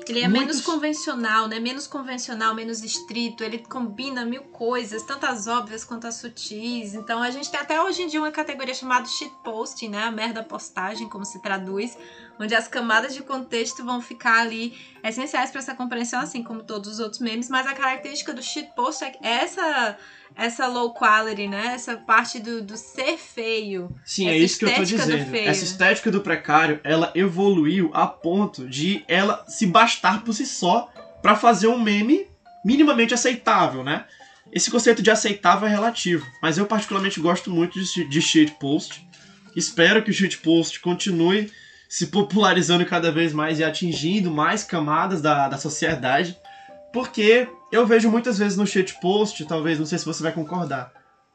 Ele 0.08 0.20
é 0.22 0.28
Muitos... 0.28 0.48
menos 0.48 0.62
convencional, 0.62 1.48
né? 1.48 1.60
Menos 1.60 1.88
convencional, 1.88 2.56
menos 2.56 2.84
estrito. 2.84 3.44
Ele 3.44 3.60
combina 3.60 4.24
mil 4.24 4.44
coisas, 4.44 5.04
tantas 5.04 5.48
óbvias 5.48 5.84
quanto 5.84 6.08
as 6.08 6.16
sutis. 6.16 6.94
Então 6.94 7.22
a 7.22 7.30
gente 7.32 7.52
tem 7.52 7.60
até 7.60 7.82
hoje 7.82 8.04
em 8.04 8.08
dia 8.08 8.20
uma 8.20 8.32
categoria 8.32 8.74
chamada 8.74 9.06
shitposting, 9.08 9.90
né? 9.90 10.04
A 10.04 10.12
merda 10.12 10.44
postagem, 10.44 11.10
como 11.10 11.26
se 11.26 11.42
traduz, 11.42 11.98
onde 12.40 12.56
as 12.56 12.68
camadas 12.68 13.14
de 13.14 13.22
contexto 13.22 13.84
vão 13.84 14.02
ficar 14.02 14.40
ali 14.42 14.74
essenciais 15.04 15.52
para 15.52 15.60
essa 15.60 15.76
compreensão, 15.76 16.22
assim 16.22 16.42
como 16.42 16.64
todos 16.64 16.94
os 16.94 17.00
outros 17.00 17.20
memes. 17.20 17.50
Mas 17.50 17.68
a 17.68 17.74
característica 17.74 18.34
do 18.34 18.42
shitpost 18.42 19.04
é 19.04 19.18
essa 19.22 19.98
essa 20.36 20.68
low 20.68 20.94
quality, 20.94 21.48
né? 21.48 21.74
Essa 21.74 21.98
parte 21.98 22.40
do, 22.40 22.62
do 22.62 22.78
ser 22.78 23.18
feio. 23.18 23.94
Sim, 24.06 24.30
é 24.30 24.38
isso 24.38 24.60
que 24.60 24.66
eu 24.66 24.74
tô 24.74 24.84
dizendo. 24.84 25.36
Essa 25.36 25.66
estética 25.66 26.12
do 26.12 26.22
precário, 26.22 26.80
ela 26.84 27.12
evoluiu 27.16 27.92
a 27.94 28.08
ponto 28.08 28.68
de 28.68 29.04
ela 29.08 29.44
se 29.48 29.66
bastar 29.66 30.24
por 30.24 30.34
si 30.34 30.46
só 30.46 30.90
para 31.22 31.36
fazer 31.36 31.68
um 31.68 31.80
meme 31.80 32.28
minimamente 32.64 33.14
aceitável, 33.14 33.84
né? 33.84 34.06
Esse 34.52 34.72
conceito 34.72 35.02
de 35.02 35.12
aceitável 35.12 35.68
é 35.68 35.72
relativo, 35.72 36.26
mas 36.42 36.58
eu 36.58 36.66
particularmente 36.66 37.20
gosto 37.20 37.52
muito 37.52 37.80
de, 37.80 38.08
de 38.08 38.22
shitpost. 38.22 39.08
Espero 39.56 40.04
que 40.04 40.10
o 40.10 40.14
shitpost 40.14 40.80
continue 40.80 41.52
se 41.90 42.08
popularizando 42.08 42.86
cada 42.86 43.12
vez 43.12 43.34
mais 43.34 43.60
e 43.60 43.64
atingindo 43.64 44.30
mais 44.30 44.64
camadas 44.64 45.24
da, 45.24 45.50
da 45.50 45.58
sociedade, 45.58 46.38
porque 46.94 47.48
eu 47.72 47.86
vejo 47.88 48.12
muitas 48.12 48.38
vezes 48.38 48.56
no 48.56 48.68
shitpost, 48.68 49.44
talvez, 49.46 49.80
não 49.80 49.88
sei 49.88 49.98
se 49.98 50.06
você 50.06 50.22
vai 50.22 50.32
concordar, 50.32 50.94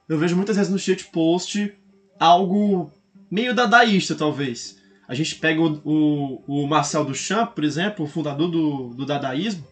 eu 0.09 0.17
vejo 0.17 0.37
muitas 0.37 0.57
vezes 0.57 0.71
no 0.71 0.79
shitpost 0.79 1.75
algo 2.21 2.93
meio 3.29 3.53
dadaísta, 3.53 4.15
talvez. 4.15 4.79
A 5.09 5.15
gente 5.15 5.35
pega 5.35 5.61
o, 5.61 5.81
o, 5.85 6.45
o 6.47 6.67
Marcel 6.69 7.05
Duchamp, 7.05 7.53
por 7.53 7.65
exemplo, 7.65 8.05
o 8.05 8.09
fundador 8.09 8.49
do, 8.49 8.95
do 8.95 9.05
dadaísmo, 9.05 9.67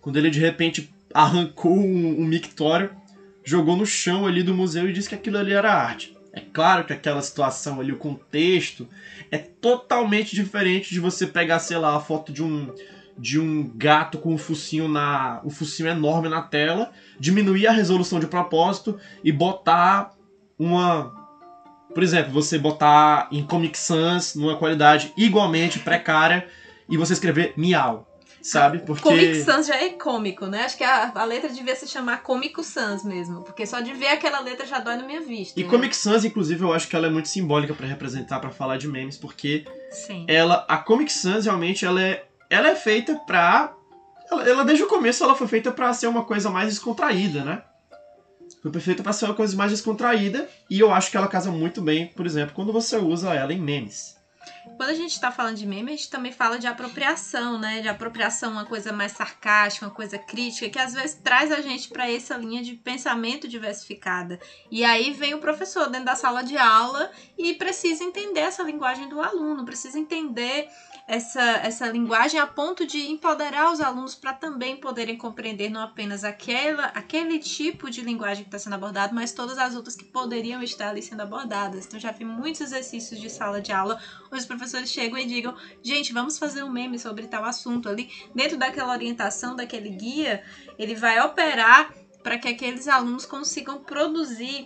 quando 0.00 0.16
ele 0.16 0.30
de 0.30 0.38
repente 0.38 0.94
arrancou 1.12 1.76
um, 1.76 2.20
um 2.20 2.24
mictório, 2.24 2.90
jogou 3.44 3.76
no 3.76 3.84
chão 3.84 4.26
ali 4.26 4.44
do 4.44 4.54
museu 4.54 4.88
e 4.88 4.92
disse 4.92 5.08
que 5.08 5.14
aquilo 5.16 5.38
ali 5.38 5.52
era 5.52 5.72
arte. 5.72 6.16
É 6.32 6.40
claro 6.40 6.84
que 6.84 6.92
aquela 6.92 7.22
situação 7.22 7.80
ali, 7.80 7.92
o 7.92 7.98
contexto, 7.98 8.88
é 9.30 9.38
totalmente 9.38 10.34
diferente 10.34 10.90
de 10.90 11.00
você 11.00 11.26
pegar, 11.26 11.58
sei 11.58 11.76
lá, 11.76 11.96
a 11.96 12.00
foto 12.00 12.32
de 12.32 12.42
um, 12.42 12.72
de 13.18 13.38
um 13.40 13.68
gato 13.76 14.18
com 14.18 14.34
o 14.34 14.38
focinho 14.38 14.88
na 14.88 15.40
o 15.44 15.50
focinho 15.50 15.88
enorme 15.88 16.28
na 16.28 16.42
tela, 16.42 16.92
diminuir 17.18 17.66
a 17.66 17.72
resolução 17.72 18.20
de 18.20 18.26
propósito 18.26 18.98
e 19.24 19.32
botar 19.32 20.12
uma 20.58 21.18
por 21.92 22.02
exemplo, 22.04 22.32
você 22.32 22.56
botar 22.56 23.28
em 23.32 23.42
Comic 23.42 23.76
Sans 23.76 24.36
numa 24.36 24.56
qualidade 24.56 25.12
igualmente 25.16 25.80
precária 25.80 26.46
e 26.88 26.96
você 26.96 27.12
escrever 27.12 27.52
miau, 27.56 28.06
sabe? 28.42 28.80
Porque 28.80 29.02
Comic 29.02 29.36
Sans 29.36 29.66
já 29.66 29.76
é 29.76 29.90
cômico, 29.90 30.46
né? 30.46 30.64
Acho 30.64 30.76
que 30.76 30.84
a, 30.84 31.12
a 31.14 31.24
letra 31.24 31.48
devia 31.48 31.74
se 31.76 31.86
chamar 31.86 32.22
Comic 32.22 32.62
Sans 32.64 33.04
mesmo, 33.04 33.42
porque 33.42 33.66
só 33.66 33.80
de 33.80 33.92
ver 33.92 34.08
aquela 34.08 34.40
letra 34.40 34.66
já 34.66 34.78
dói 34.78 34.96
na 34.96 35.04
minha 35.04 35.20
vista. 35.20 35.58
E 35.58 35.64
né? 35.64 35.68
Comic 35.68 35.94
Sans, 35.96 36.24
inclusive, 36.24 36.62
eu 36.62 36.72
acho 36.72 36.88
que 36.88 36.96
ela 36.96 37.06
é 37.06 37.10
muito 37.10 37.28
simbólica 37.28 37.74
para 37.74 37.86
representar, 37.86 38.40
para 38.40 38.50
falar 38.50 38.76
de 38.76 38.88
memes, 38.88 39.16
porque 39.16 39.64
Sim. 39.90 40.24
ela 40.28 40.64
a 40.68 40.78
Comic 40.78 41.12
Sans 41.12 41.44
realmente 41.44 41.84
ela 41.84 42.02
é 42.02 42.24
ela 42.50 42.68
é 42.68 42.74
feita 42.74 43.14
pra. 43.14 43.74
Ela, 44.30 44.48
ela, 44.48 44.64
desde 44.64 44.84
o 44.84 44.88
começo 44.88 45.22
ela 45.22 45.36
foi 45.36 45.46
feita 45.46 45.70
para 45.70 45.92
ser 45.94 46.08
uma 46.08 46.24
coisa 46.24 46.50
mais 46.50 46.68
descontraída, 46.68 47.44
né? 47.44 47.62
Foi 48.60 48.80
feita 48.80 49.02
para 49.02 49.12
ser 49.12 49.24
uma 49.24 49.34
coisa 49.34 49.56
mais 49.56 49.70
descontraída 49.70 50.48
e 50.68 50.80
eu 50.80 50.92
acho 50.92 51.10
que 51.10 51.16
ela 51.16 51.28
casa 51.28 51.50
muito 51.50 51.80
bem, 51.80 52.08
por 52.08 52.26
exemplo, 52.26 52.54
quando 52.54 52.72
você 52.72 52.96
usa 52.96 53.32
ela 53.32 53.52
em 53.54 53.60
memes. 53.60 54.19
Quando 54.76 54.90
a 54.90 54.94
gente 54.94 55.12
está 55.12 55.30
falando 55.30 55.56
de 55.56 55.66
meme, 55.66 55.92
a 55.92 55.96
gente 55.96 56.10
também 56.10 56.32
fala 56.32 56.58
de 56.58 56.66
apropriação, 56.66 57.58
né? 57.58 57.80
De 57.80 57.88
apropriação, 57.88 58.52
uma 58.52 58.64
coisa 58.64 58.92
mais 58.92 59.12
sarcástica, 59.12 59.86
uma 59.86 59.94
coisa 59.94 60.18
crítica, 60.18 60.68
que 60.68 60.78
às 60.78 60.94
vezes 60.94 61.14
traz 61.22 61.52
a 61.52 61.60
gente 61.60 61.88
para 61.88 62.10
essa 62.10 62.36
linha 62.36 62.62
de 62.62 62.74
pensamento 62.74 63.48
diversificada. 63.48 64.40
E 64.70 64.84
aí 64.84 65.12
vem 65.12 65.34
o 65.34 65.38
professor 65.38 65.88
dentro 65.88 66.06
da 66.06 66.14
sala 66.14 66.42
de 66.42 66.56
aula 66.56 67.10
e 67.36 67.54
precisa 67.54 68.04
entender 68.04 68.40
essa 68.40 68.62
linguagem 68.62 69.08
do 69.08 69.20
aluno, 69.20 69.64
precisa 69.64 69.98
entender 69.98 70.68
essa, 71.10 71.42
essa 71.42 71.88
linguagem 71.88 72.38
a 72.38 72.46
ponto 72.46 72.86
de 72.86 73.10
empoderar 73.10 73.72
os 73.72 73.80
alunos 73.80 74.14
para 74.14 74.32
também 74.32 74.76
poderem 74.76 75.18
compreender 75.18 75.68
não 75.68 75.80
apenas 75.80 76.22
aquela, 76.22 76.84
aquele 76.84 77.40
tipo 77.40 77.90
de 77.90 78.00
linguagem 78.00 78.44
que 78.44 78.48
está 78.48 78.60
sendo 78.60 78.74
abordado, 78.74 79.12
mas 79.12 79.32
todas 79.32 79.58
as 79.58 79.74
outras 79.74 79.96
que 79.96 80.04
poderiam 80.04 80.62
estar 80.62 80.90
ali 80.90 81.02
sendo 81.02 81.22
abordadas. 81.22 81.84
Então 81.84 81.98
já 81.98 82.12
vi 82.12 82.24
muitos 82.24 82.60
exercícios 82.60 83.20
de 83.20 83.28
sala 83.28 83.60
de 83.60 83.72
aula 83.72 84.00
onde 84.26 84.40
os 84.40 84.46
professores 84.46 84.88
chegam 84.88 85.18
e 85.18 85.26
digam: 85.26 85.52
gente, 85.82 86.12
vamos 86.12 86.38
fazer 86.38 86.62
um 86.62 86.70
meme 86.70 86.96
sobre 86.96 87.26
tal 87.26 87.44
assunto 87.44 87.88
ali. 87.88 88.08
Dentro 88.32 88.56
daquela 88.56 88.92
orientação, 88.92 89.56
daquele 89.56 89.88
guia, 89.88 90.40
ele 90.78 90.94
vai 90.94 91.20
operar 91.20 91.92
para 92.22 92.38
que 92.38 92.46
aqueles 92.46 92.86
alunos 92.86 93.26
consigam 93.26 93.80
produzir 93.80 94.64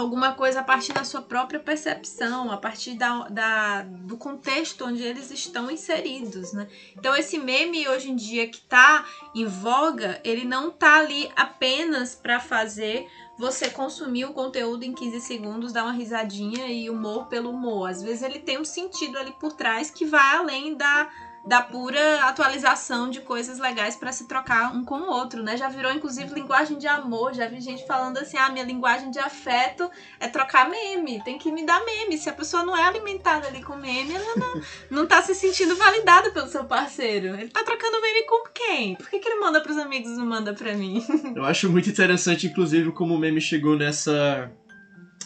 alguma 0.00 0.32
coisa 0.32 0.60
a 0.60 0.64
partir 0.64 0.92
da 0.92 1.04
sua 1.04 1.22
própria 1.22 1.60
percepção, 1.60 2.50
a 2.50 2.56
partir 2.56 2.94
da, 2.94 3.28
da, 3.28 3.82
do 3.82 4.16
contexto 4.16 4.84
onde 4.84 5.02
eles 5.02 5.30
estão 5.30 5.70
inseridos, 5.70 6.52
né? 6.52 6.68
Então 6.96 7.14
esse 7.14 7.38
meme 7.38 7.88
hoje 7.88 8.10
em 8.10 8.16
dia 8.16 8.48
que 8.48 8.58
está 8.58 9.04
em 9.34 9.46
voga, 9.46 10.20
ele 10.24 10.44
não 10.44 10.68
está 10.68 10.98
ali 10.98 11.30
apenas 11.36 12.14
para 12.14 12.40
fazer 12.40 13.06
você 13.38 13.70
consumir 13.70 14.26
o 14.26 14.34
conteúdo 14.34 14.84
em 14.84 14.92
15 14.92 15.20
segundos, 15.22 15.72
dar 15.72 15.84
uma 15.84 15.92
risadinha 15.92 16.66
e 16.66 16.90
humor 16.90 17.26
pelo 17.26 17.50
humor. 17.50 17.88
Às 17.88 18.02
vezes 18.02 18.22
ele 18.22 18.38
tem 18.38 18.60
um 18.60 18.64
sentido 18.64 19.18
ali 19.18 19.32
por 19.40 19.52
trás 19.52 19.90
que 19.90 20.04
vai 20.04 20.36
além 20.36 20.74
da 20.74 21.08
da 21.44 21.62
pura 21.62 22.24
atualização 22.24 23.08
de 23.08 23.20
coisas 23.20 23.58
legais 23.58 23.96
para 23.96 24.12
se 24.12 24.28
trocar 24.28 24.74
um 24.74 24.84
com 24.84 24.96
o 24.96 25.10
outro, 25.10 25.42
né? 25.42 25.56
Já 25.56 25.68
virou 25.68 25.90
inclusive 25.90 26.34
linguagem 26.34 26.76
de 26.78 26.86
amor, 26.86 27.32
já 27.34 27.46
vi 27.46 27.60
gente 27.60 27.86
falando 27.86 28.18
assim: 28.18 28.36
"Ah, 28.36 28.50
minha 28.50 28.64
linguagem 28.64 29.10
de 29.10 29.18
afeto 29.18 29.90
é 30.18 30.28
trocar 30.28 30.68
meme, 30.68 31.22
tem 31.24 31.38
que 31.38 31.50
me 31.50 31.64
dar 31.64 31.82
meme". 31.84 32.18
Se 32.18 32.28
a 32.28 32.32
pessoa 32.32 32.62
não 32.62 32.76
é 32.76 32.86
alimentada 32.86 33.46
ali 33.48 33.62
com 33.62 33.74
meme, 33.74 34.14
ela 34.14 34.36
não, 34.36 34.60
não 34.90 35.06
tá 35.06 35.22
se 35.22 35.34
sentindo 35.34 35.74
validada 35.76 36.30
pelo 36.30 36.48
seu 36.48 36.64
parceiro. 36.64 37.34
Ele 37.34 37.48
tá 37.48 37.64
trocando 37.64 38.00
meme 38.00 38.22
com 38.24 38.44
quem? 38.52 38.94
Por 38.96 39.08
que, 39.08 39.18
que 39.18 39.28
ele 39.28 39.40
manda 39.40 39.60
pros 39.60 39.78
amigos 39.78 40.10
e 40.12 40.16
não 40.16 40.26
manda 40.26 40.52
para 40.52 40.74
mim? 40.74 41.04
Eu 41.34 41.44
acho 41.44 41.70
muito 41.70 41.88
interessante 41.88 42.46
inclusive 42.46 42.92
como 42.92 43.14
o 43.14 43.18
meme 43.18 43.40
chegou 43.40 43.76
nessa 43.76 44.50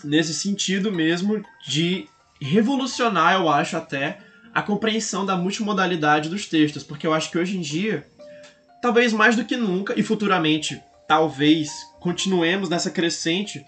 nesse 0.05 0.35
sentido 0.35 0.93
mesmo 0.93 1.43
de 1.67 2.07
revolucionar, 2.41 3.35
eu 3.35 3.49
acho 3.49 3.77
até, 3.77 4.19
a 4.55 4.63
compreensão 4.63 5.27
da 5.27 5.37
multimodalidade 5.37 6.29
dos 6.29 6.47
textos, 6.47 6.85
porque 6.85 7.07
eu 7.07 7.13
acho 7.13 7.31
que 7.31 7.39
hoje 7.39 7.59
em 7.59 7.61
dia, 7.61 8.07
talvez 8.81 9.13
mais 9.13 9.35
do 9.35 9.45
que 9.45 9.57
nunca, 9.57 9.99
e 9.99 10.03
futuramente 10.03 10.81
talvez 11.09 11.71
continuemos 12.01 12.69
nessa 12.69 12.91
crescente, 12.91 13.65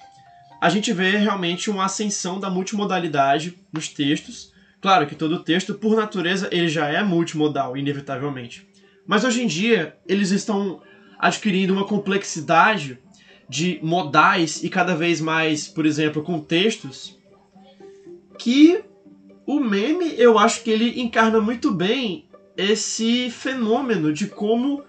a 0.60 0.70
gente 0.70 0.92
vê 0.92 1.16
realmente 1.16 1.68
uma 1.68 1.86
ascensão 1.86 2.38
da 2.38 2.48
multimodalidade 2.48 3.58
nos 3.72 3.88
textos. 3.88 4.52
Claro 4.80 5.06
que 5.06 5.14
todo 5.14 5.42
texto, 5.42 5.74
por 5.74 5.96
natureza, 5.96 6.48
ele 6.52 6.68
já 6.68 6.88
é 6.88 7.02
multimodal, 7.02 7.76
inevitavelmente. 7.76 8.66
Mas 9.06 9.24
hoje 9.24 9.42
em 9.42 9.46
dia, 9.46 9.96
eles 10.06 10.30
estão 10.30 10.80
adquirindo 11.18 11.72
uma 11.72 11.84
complexidade 11.84 12.98
de 13.48 13.78
modais 13.82 14.62
e 14.62 14.68
cada 14.68 14.94
vez 14.94 15.20
mais, 15.20 15.68
por 15.68 15.84
exemplo, 15.84 16.22
contextos 16.22 17.18
que 18.38 18.84
o 19.46 19.60
meme, 19.60 20.14
eu 20.18 20.38
acho 20.38 20.62
que 20.62 20.70
ele 20.70 21.00
encarna 21.00 21.40
muito 21.40 21.70
bem 21.70 22.26
esse 22.56 23.30
fenômeno 23.30 24.12
de 24.12 24.26
como 24.26 24.82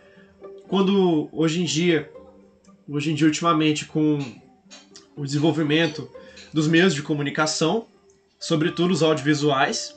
quando 0.67 1.29
hoje 1.31 1.61
em 1.61 1.65
dia, 1.65 2.11
hoje 2.89 3.11
em 3.11 3.15
dia 3.15 3.27
ultimamente 3.27 3.85
com 3.85 4.19
o 5.15 5.23
desenvolvimento 5.23 6.09
dos 6.51 6.67
meios 6.67 6.95
de 6.95 7.03
comunicação, 7.03 7.85
sobretudo 8.39 8.91
os 8.91 9.03
audiovisuais, 9.03 9.95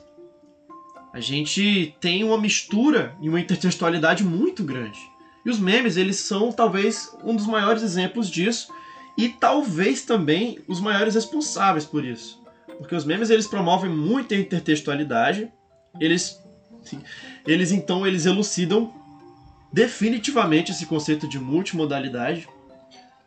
a 1.13 1.19
gente 1.19 1.95
tem 1.99 2.23
uma 2.23 2.37
mistura 2.37 3.15
e 3.19 3.27
uma 3.27 3.39
intertextualidade 3.39 4.23
muito 4.23 4.63
grande. 4.63 4.99
E 5.45 5.49
os 5.49 5.59
memes, 5.59 5.97
eles 5.97 6.17
são 6.17 6.51
talvez 6.51 7.13
um 7.23 7.35
dos 7.35 7.47
maiores 7.47 7.81
exemplos 7.81 8.29
disso 8.29 8.71
e 9.17 9.27
talvez 9.27 10.03
também 10.03 10.59
os 10.67 10.79
maiores 10.79 11.15
responsáveis 11.15 11.83
por 11.83 12.05
isso. 12.05 12.40
Porque 12.81 12.95
os 12.95 13.05
memes 13.05 13.29
eles 13.29 13.45
promovem 13.45 13.91
muita 13.91 14.35
intertextualidade, 14.35 15.47
eles 15.99 16.41
eles 17.45 17.71
então 17.71 18.07
eles 18.07 18.25
elucidam 18.25 18.91
definitivamente 19.71 20.71
esse 20.71 20.87
conceito 20.87 21.27
de 21.27 21.37
multimodalidade. 21.37 22.47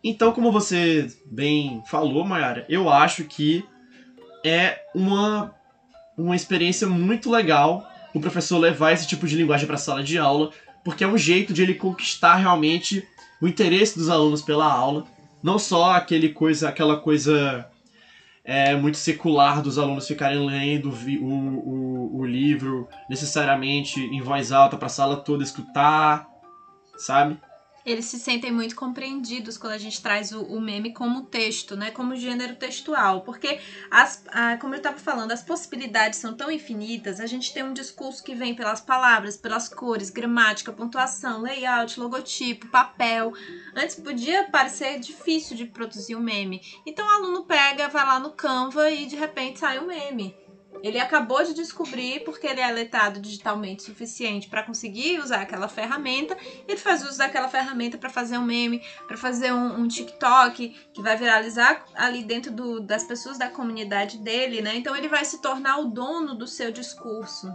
Então, 0.03 0.33
como 0.33 0.51
você 0.51 1.07
bem 1.25 1.85
falou, 1.87 2.25
Mayara, 2.25 2.67
eu 2.69 2.91
acho 2.91 3.23
que 3.25 3.65
é 4.45 4.83
uma 4.93 5.55
uma 6.19 6.35
experiência 6.35 6.89
muito 6.89 7.31
legal 7.31 7.89
o 8.13 8.21
professor 8.21 8.59
levar 8.59 8.91
esse 8.91 9.07
tipo 9.07 9.25
de 9.25 9.37
linguagem 9.37 9.67
para 9.67 9.77
a 9.77 9.79
sala 9.79 10.03
de 10.03 10.19
aula, 10.19 10.51
porque 10.85 11.05
é 11.05 11.09
um 11.09 11.17
jeito 11.17 11.53
de 11.53 11.63
ele 11.63 11.75
conquistar 11.75 12.35
realmente 12.35 13.07
o 13.41 13.47
interesse 13.47 13.97
dos 13.97 14.09
alunos 14.09 14.43
pela 14.43 14.67
aula, 14.67 15.05
não 15.41 15.61
só 15.61 15.93
aquele 15.93 16.31
coisa, 16.31 16.69
aquela 16.69 16.97
coisa 16.97 17.69
é, 18.45 18.77
muito 18.77 18.99
secular 18.99 19.63
dos 19.63 19.79
alunos 19.79 20.07
ficarem 20.07 20.45
lendo 20.45 20.91
o, 20.91 21.29
o, 21.29 22.19
o 22.19 22.25
livro 22.27 22.87
necessariamente 23.09 23.99
em 24.01 24.21
voz 24.21 24.53
alta 24.53 24.77
para 24.77 24.87
a 24.87 24.91
sala 24.91 25.17
toda 25.17 25.43
escutar, 25.43 26.29
sabe? 26.97 27.39
Eles 27.85 28.07
se 28.07 28.19
sentem 28.19 28.51
muito 28.51 28.75
compreendidos 28.75 29.59
quando 29.59 29.75
a 29.75 29.79
gente 29.79 30.01
traz 30.01 30.33
o, 30.33 30.43
o 30.43 30.61
meme 30.61 30.93
como 30.93 31.23
texto, 31.23 31.77
né? 31.77 31.91
Como 31.91 32.17
gênero 32.17 32.57
textual. 32.57 33.21
Porque, 33.21 33.61
as, 33.91 34.25
a, 34.29 34.57
como 34.57 34.75
eu 34.75 34.79
estava 34.79 34.99
falando, 34.99 35.33
as 35.33 35.43
possibilidades 35.43 36.19
são 36.19 36.35
tão 36.35 36.51
infinitas. 36.51 37.21
A 37.21 37.27
gente 37.27 37.53
tem 37.53 37.63
um 37.63 37.75
discurso 37.75 38.23
que 38.25 38.35
vem 38.35 38.55
pelas 38.55 38.81
palavras, 38.81 39.37
pelas 39.37 39.69
cores, 39.69 40.09
gramática, 40.09 40.73
pontuação, 40.73 41.43
layout, 41.43 42.01
logotipo, 42.01 42.69
papel. 42.69 43.33
Antes 43.75 43.97
podia 43.97 44.45
parecer 44.45 44.99
difícil 44.99 45.57
de 45.57 45.67
produzir 45.67 46.17
um 46.17 46.21
meme. 46.21 46.63
Então 46.87 47.07
o 47.07 47.11
aluno 47.11 47.45
pega, 47.45 47.89
vai 47.89 48.07
lá 48.07 48.19
no 48.19 48.31
Canva 48.31 48.91
e 48.91 49.07
de 49.07 49.17
repente 49.17 49.59
sai 49.59 49.79
um 49.79 49.87
meme. 49.87 50.44
Ele 50.85 51.01
acabou 51.01 51.43
de 51.43 51.55
descobrir, 51.55 52.21
porque 52.27 52.47
ele 52.47 52.61
é 52.61 52.71
letrado 52.71 53.19
digitalmente 53.19 53.83
suficiente 53.83 54.49
para 54.49 54.63
conseguir 54.63 55.19
usar 55.19 55.41
aquela 55.41 55.67
ferramenta, 55.67 56.37
ele 56.69 56.77
faz 56.77 57.03
uso 57.03 57.17
daquela 57.17 57.49
ferramenta 57.49 57.97
para 57.97 58.11
fazer 58.11 58.37
um 58.37 58.45
meme, 58.45 58.83
para 59.09 59.17
fazer 59.17 59.51
um, 59.51 59.81
um, 59.81 59.89
TikTok 59.89 60.77
que 60.93 61.01
vai 61.01 61.17
viralizar 61.17 61.87
ali 61.95 62.23
dentro 62.23 62.53
do, 62.53 62.81
das 62.81 63.03
pessoas 63.03 63.39
da 63.39 63.49
comunidade 63.49 64.19
dele, 64.19 64.61
né? 64.61 64.77
Então 64.77 64.95
ele 64.95 65.09
vai 65.09 65.25
se 65.25 65.41
tornar 65.41 65.79
o 65.79 65.87
dono 65.87 66.35
do 66.35 66.47
seu 66.47 66.71
discurso. 66.71 67.51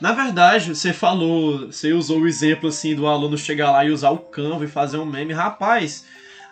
Na 0.00 0.10
verdade, 0.10 0.74
você 0.74 0.92
falou, 0.92 1.68
você 1.68 1.92
usou 1.92 2.22
o 2.22 2.26
exemplo 2.26 2.68
assim 2.68 2.96
do 2.96 3.06
aluno 3.06 3.38
chegar 3.38 3.70
lá 3.70 3.84
e 3.84 3.92
usar 3.92 4.10
o 4.10 4.18
Canva 4.18 4.64
e 4.64 4.68
fazer 4.68 4.96
um 4.96 5.06
meme. 5.06 5.32
Rapaz, 5.32 6.04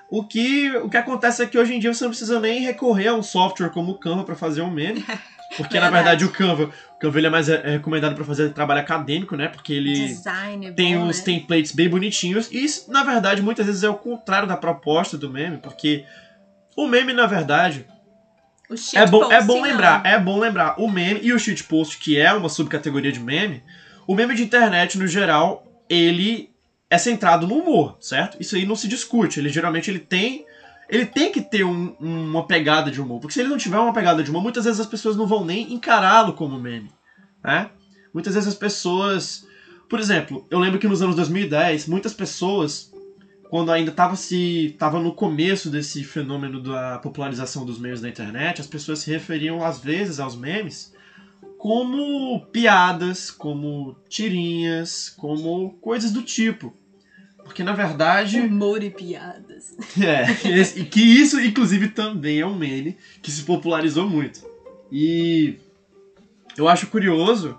o 0.09 0.25
que, 0.25 0.71
o 0.77 0.89
que 0.89 0.97
acontece 0.97 1.43
é 1.43 1.47
que 1.47 1.59
hoje 1.59 1.75
em 1.75 1.81
dia 1.81 1.93
você 1.93 2.05
não 2.05 2.11
precisa 2.11 2.39
nem 2.39 2.61
recorrer 2.61 3.09
a 3.09 3.15
um 3.15 3.23
software 3.23 3.71
como 3.71 3.91
o 3.91 3.99
Canva 3.99 4.23
para 4.23 4.37
fazer 4.37 4.63
um 4.63 4.71
meme. 4.71 5.05
Porque, 5.57 5.75
verdade. 5.75 5.81
na 5.81 5.91
verdade, 5.91 6.25
o 6.25 6.31
Canva, 6.31 6.71
o 6.95 6.99
Canva 6.99 7.19
ele 7.19 7.27
é 7.27 7.31
mais 7.31 7.49
é, 7.49 7.61
é 7.65 7.71
recomendado 7.73 8.15
para 8.15 8.25
fazer 8.25 8.51
trabalho 8.51 8.81
acadêmico, 8.81 9.37
né? 9.37 9.49
Porque 9.49 9.73
ele 9.73 9.93
Design, 9.93 10.73
tem 10.73 10.97
bom, 10.97 11.07
uns 11.07 11.19
né? 11.19 11.25
templates 11.25 11.73
bem 11.73 11.89
bonitinhos. 11.89 12.49
E 12.53 12.65
isso, 12.65 12.91
na 12.91 13.03
verdade, 13.03 13.43
muitas 13.43 13.67
vezes 13.67 13.83
é 13.83 13.89
o 13.89 13.95
contrário 13.95 14.47
da 14.47 14.57
proposta 14.57 15.19
do 15.19 15.29
meme, 15.29 15.59
porque 15.59 16.05
o 16.77 16.87
meme, 16.87 17.13
na 17.13 17.27
verdade, 17.27 17.85
é 18.95 19.05
bom, 19.07 19.33
é 19.33 19.43
bom 19.43 19.61
lembrar, 19.61 20.07
é 20.07 20.19
bom 20.19 20.39
lembrar. 20.39 20.81
O 20.81 20.89
meme 20.89 21.21
e 21.23 21.33
o 21.33 21.39
shitpost, 21.39 21.99
que 21.99 22.17
é 22.17 22.33
uma 22.33 22.49
subcategoria 22.49 23.11
de 23.11 23.19
meme, 23.19 23.63
o 24.07 24.15
meme 24.15 24.35
de 24.37 24.45
internet, 24.45 24.97
no 24.97 25.07
geral, 25.09 25.67
ele 25.89 26.51
é 26.89 26.97
centrado 26.97 27.47
no 27.47 27.57
humor, 27.57 27.97
certo? 28.01 28.37
Isso 28.41 28.55
aí 28.55 28.65
não 28.65 28.77
se 28.77 28.87
discute. 28.87 29.41
Ele 29.41 29.49
geralmente 29.49 29.91
ele 29.91 29.99
tem 29.99 30.45
ele 30.91 31.07
tem 31.07 31.31
que 31.31 31.41
ter 31.41 31.65
um, 31.65 31.95
uma 32.01 32.47
pegada 32.47 32.91
de 32.91 33.01
humor. 33.01 33.21
Porque 33.21 33.33
se 33.33 33.41
ele 33.41 33.49
não 33.49 33.57
tiver 33.57 33.79
uma 33.79 33.93
pegada 33.93 34.23
de 34.23 34.31
humor, 34.31 34.43
muitas 34.43 34.65
vezes 34.65 34.81
as 34.81 34.87
pessoas 34.87 35.17
não 35.17 35.27
vão 35.27 35.45
nem 35.45 35.73
encará-lo 35.73 36.33
como 36.33 36.59
meme. 36.59 36.91
Né? 37.43 37.71
Muitas 38.13 38.35
vezes 38.35 38.49
as 38.49 38.55
pessoas. 38.55 39.47
Por 39.89 40.01
exemplo, 40.01 40.47
eu 40.51 40.59
lembro 40.59 40.79
que 40.79 40.89
nos 40.89 41.01
anos 41.01 41.17
2010, 41.17 41.87
muitas 41.87 42.13
pessoas, 42.13 42.93
quando 43.49 43.73
ainda 43.73 43.91
estava 43.91 44.17
se 44.17 44.75
tava 44.79 45.01
no 45.01 45.13
começo 45.13 45.71
desse 45.71 46.03
fenômeno 46.05 46.61
da 46.61 46.99
popularização 46.99 47.65
dos 47.65 47.79
meios 47.79 48.01
da 48.01 48.09
internet, 48.09 48.61
as 48.61 48.67
pessoas 48.67 49.01
se 49.01 49.11
referiam 49.11 49.65
às 49.65 49.79
vezes 49.79 50.21
aos 50.21 50.37
memes 50.37 50.93
como 51.57 52.41
piadas, 52.47 53.31
como 53.31 53.95
tirinhas, 54.09 55.09
como 55.11 55.75
coisas 55.81 56.11
do 56.11 56.23
tipo. 56.23 56.73
Porque 57.51 57.65
na 57.65 57.73
verdade. 57.73 58.39
Humor 58.39 58.81
e 58.83 58.91
piadas. 58.91 59.77
É, 60.01 60.25
e 60.79 60.85
que 60.85 61.01
isso, 61.01 61.41
inclusive, 61.41 61.89
também 61.89 62.39
é 62.39 62.47
um 62.47 62.57
meme 62.57 62.97
que 63.21 63.31
se 63.31 63.43
popularizou 63.43 64.09
muito. 64.09 64.49
E 64.91 65.57
eu 66.57 66.69
acho 66.69 66.87
curioso 66.87 67.59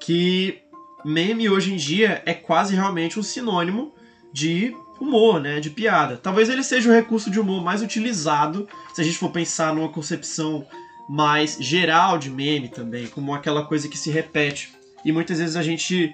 que 0.00 0.58
meme 1.04 1.48
hoje 1.48 1.72
em 1.72 1.76
dia 1.76 2.20
é 2.26 2.34
quase 2.34 2.74
realmente 2.74 3.18
um 3.18 3.22
sinônimo 3.22 3.94
de 4.32 4.74
humor, 5.00 5.40
né? 5.40 5.60
De 5.60 5.70
piada. 5.70 6.16
Talvez 6.16 6.48
ele 6.48 6.64
seja 6.64 6.90
o 6.90 6.92
recurso 6.92 7.30
de 7.30 7.38
humor 7.38 7.62
mais 7.62 7.82
utilizado 7.82 8.68
se 8.92 9.00
a 9.00 9.04
gente 9.04 9.18
for 9.18 9.30
pensar 9.30 9.72
numa 9.72 9.88
concepção 9.88 10.66
mais 11.08 11.56
geral 11.60 12.18
de 12.18 12.28
meme 12.28 12.68
também, 12.68 13.06
como 13.06 13.32
aquela 13.32 13.64
coisa 13.64 13.88
que 13.88 13.96
se 13.96 14.10
repete. 14.10 14.74
E 15.04 15.12
muitas 15.12 15.38
vezes 15.38 15.54
a 15.54 15.62
gente 15.62 16.12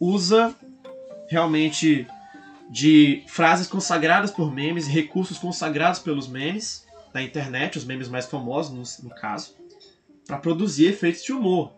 usa 0.00 0.52
realmente 1.28 2.06
de 2.72 3.22
frases 3.26 3.66
consagradas 3.66 4.30
por 4.30 4.50
memes 4.50 4.86
e 4.86 4.90
recursos 4.90 5.38
consagrados 5.38 6.00
pelos 6.00 6.26
memes 6.26 6.86
da 7.12 7.22
internet, 7.22 7.76
os 7.76 7.84
memes 7.84 8.08
mais 8.08 8.24
famosos 8.24 8.98
no, 8.98 9.10
no 9.10 9.14
caso, 9.14 9.54
para 10.26 10.38
produzir 10.38 10.86
efeitos 10.86 11.22
de 11.22 11.34
humor. 11.34 11.70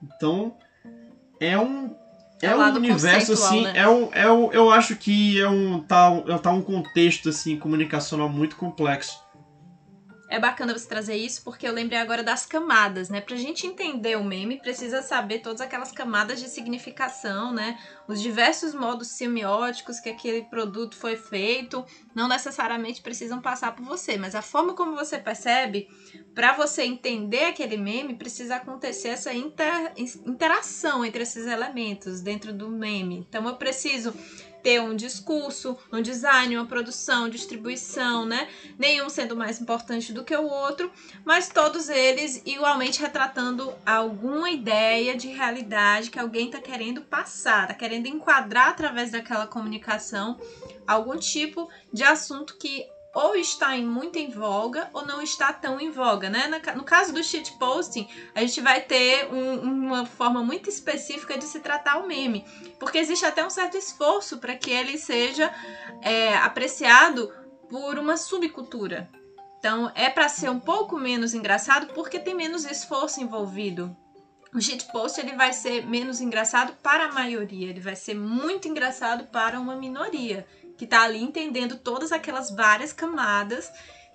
Então 0.00 0.54
é 1.40 1.58
um 1.58 1.92
é, 2.40 2.46
é 2.46 2.56
um 2.56 2.74
universo 2.74 3.32
assim, 3.32 3.62
né? 3.62 3.72
é 3.74 3.88
um, 3.88 4.08
é 4.12 4.30
um, 4.30 4.52
eu 4.52 4.70
acho 4.70 4.94
que 4.94 5.40
é 5.40 5.48
um 5.48 5.80
tá, 5.80 6.08
tá 6.40 6.50
um 6.52 6.62
contexto 6.62 7.28
assim 7.28 7.56
comunicacional 7.56 8.28
muito 8.28 8.54
complexo 8.54 9.22
é 10.32 10.38
bacana 10.38 10.72
você 10.72 10.88
trazer 10.88 11.14
isso 11.14 11.42
porque 11.42 11.68
eu 11.68 11.72
lembrei 11.74 11.98
agora 11.98 12.22
das 12.22 12.46
camadas, 12.46 13.10
né? 13.10 13.20
Pra 13.20 13.36
gente 13.36 13.66
entender 13.66 14.16
o 14.16 14.24
meme, 14.24 14.56
precisa 14.56 15.02
saber 15.02 15.40
todas 15.40 15.60
aquelas 15.60 15.92
camadas 15.92 16.40
de 16.40 16.48
significação, 16.48 17.52
né? 17.52 17.78
Os 18.08 18.20
diversos 18.20 18.74
modos 18.74 19.08
semióticos 19.08 20.00
que 20.00 20.10
aquele 20.10 20.42
produto 20.42 20.96
foi 20.96 21.16
feito, 21.16 21.84
não 22.14 22.28
necessariamente 22.28 23.00
precisam 23.00 23.40
passar 23.40 23.74
por 23.74 23.84
você, 23.84 24.16
mas 24.16 24.34
a 24.34 24.42
forma 24.42 24.74
como 24.74 24.96
você 24.96 25.18
percebe, 25.18 25.88
para 26.34 26.52
você 26.52 26.82
entender 26.82 27.44
aquele 27.44 27.76
meme, 27.76 28.14
precisa 28.14 28.56
acontecer 28.56 29.08
essa 29.08 29.32
inter, 29.32 29.92
interação 30.26 31.04
entre 31.04 31.22
esses 31.22 31.46
elementos 31.46 32.20
dentro 32.20 32.52
do 32.52 32.68
meme. 32.68 33.26
Então 33.28 33.46
eu 33.46 33.56
preciso 33.56 34.14
ter 34.62 34.80
um 34.80 34.94
discurso, 34.94 35.76
um 35.92 36.00
design, 36.00 36.56
uma 36.56 36.66
produção, 36.66 37.28
distribuição, 37.28 38.24
né? 38.24 38.48
Nenhum 38.78 39.08
sendo 39.08 39.36
mais 39.36 39.60
importante 39.60 40.12
do 40.12 40.24
que 40.24 40.34
o 40.36 40.44
outro, 40.44 40.90
mas 41.24 41.48
todos 41.48 41.88
eles 41.88 42.40
igualmente 42.46 43.00
retratando 43.00 43.74
alguma 43.84 44.50
ideia 44.50 45.16
de 45.16 45.28
realidade 45.28 46.10
que 46.10 46.18
alguém 46.18 46.46
está 46.46 46.60
querendo 46.60 47.02
passar, 47.02 47.62
está 47.62 47.74
querendo 47.74 47.91
enquadrar 47.96 48.68
através 48.68 49.10
daquela 49.10 49.46
comunicação 49.46 50.38
algum 50.86 51.16
tipo 51.18 51.68
de 51.92 52.02
assunto 52.04 52.56
que 52.56 52.86
ou 53.14 53.36
está 53.36 53.76
em 53.76 53.84
muito 53.84 54.18
em 54.18 54.30
voga 54.30 54.88
ou 54.92 55.04
não 55.04 55.20
está 55.20 55.52
tão 55.52 55.78
em 55.78 55.90
voga, 55.90 56.30
né? 56.30 56.48
No 56.74 56.82
caso 56.82 57.12
do 57.12 57.22
shitposting, 57.22 58.08
a 58.34 58.40
gente 58.40 58.60
vai 58.60 58.80
ter 58.80 59.28
um, 59.30 59.60
uma 59.60 60.06
forma 60.06 60.42
muito 60.42 60.70
específica 60.70 61.36
de 61.36 61.44
se 61.44 61.60
tratar 61.60 61.98
o 61.98 62.06
meme, 62.06 62.44
porque 62.78 62.98
existe 62.98 63.26
até 63.26 63.44
um 63.44 63.50
certo 63.50 63.76
esforço 63.76 64.38
para 64.38 64.56
que 64.56 64.70
ele 64.70 64.96
seja 64.96 65.52
é, 66.00 66.34
apreciado 66.38 67.30
por 67.68 67.98
uma 67.98 68.16
subcultura. 68.16 69.10
Então, 69.58 69.92
é 69.94 70.10
para 70.10 70.28
ser 70.28 70.50
um 70.50 70.58
pouco 70.58 70.98
menos 70.98 71.34
engraçado 71.34 71.92
porque 71.94 72.18
tem 72.18 72.34
menos 72.34 72.64
esforço 72.64 73.20
envolvido. 73.20 73.94
O 74.54 74.60
shitpost 74.60 75.18
ele 75.18 75.34
vai 75.34 75.52
ser 75.52 75.86
menos 75.86 76.20
engraçado 76.20 76.74
para 76.82 77.06
a 77.06 77.12
maioria, 77.12 77.70
ele 77.70 77.80
vai 77.80 77.96
ser 77.96 78.14
muito 78.14 78.68
engraçado 78.68 79.24
para 79.24 79.58
uma 79.58 79.76
minoria 79.76 80.46
que 80.76 80.84
está 80.84 81.02
ali 81.02 81.22
entendendo 81.22 81.78
todas 81.78 82.12
aquelas 82.12 82.50
várias 82.50 82.92
camadas 82.92 83.70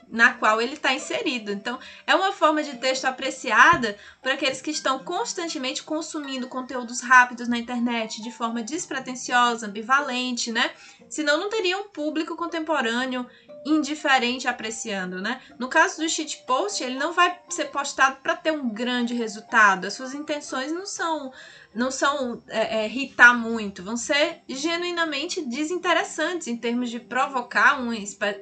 na 0.10 0.34
qual 0.34 0.62
ele 0.62 0.74
está 0.74 0.94
inserido. 0.94 1.52
Então, 1.52 1.80
é 2.06 2.16
uma 2.16 2.32
forma 2.32 2.64
de 2.64 2.78
texto 2.78 3.06
apreciada 3.06 3.98
por 4.22 4.32
aqueles 4.32 4.62
que 4.62 4.72
estão 4.72 5.00
constantemente 5.00 5.84
consumindo 5.84 6.48
conteúdos 6.48 7.02
rápidos 7.02 7.48
na 7.48 7.58
internet 7.58 8.22
de 8.22 8.32
forma 8.32 8.64
despretensiosa, 8.64 9.68
ambivalente, 9.68 10.52
né? 10.52 10.72
Senão 11.10 11.38
não 11.38 11.50
teria 11.50 11.78
um 11.78 11.90
público 11.90 12.36
contemporâneo 12.36 13.28
indiferente 13.68 14.48
apreciando, 14.48 15.22
né? 15.22 15.42
No 15.60 15.68
caso 15.68 16.02
do 16.02 16.10
shitpost, 16.10 16.84
ele 16.84 16.98
não 16.98 17.14
vai 17.14 17.40
ser 17.50 17.66
postado 17.66 18.18
para 18.22 18.36
ter 18.36 18.52
um 18.52 18.70
grande 18.70 19.14
resultado. 19.14 19.86
As 19.86 19.94
suas 19.94 20.14
intenções 20.14 20.72
não 20.72 20.86
são 20.86 21.32
não 21.76 21.92
são 21.92 22.42
é, 22.48 22.80
é, 22.80 22.86
irritar 22.88 23.36
muito, 23.36 23.84
vão 23.84 23.96
ser 23.96 24.42
genuinamente 24.50 25.44
desinteressantes 25.46 26.48
em 26.48 26.58
termos 26.58 26.90
de 26.90 27.00
provocar 27.00 27.80
uma, 27.80 27.94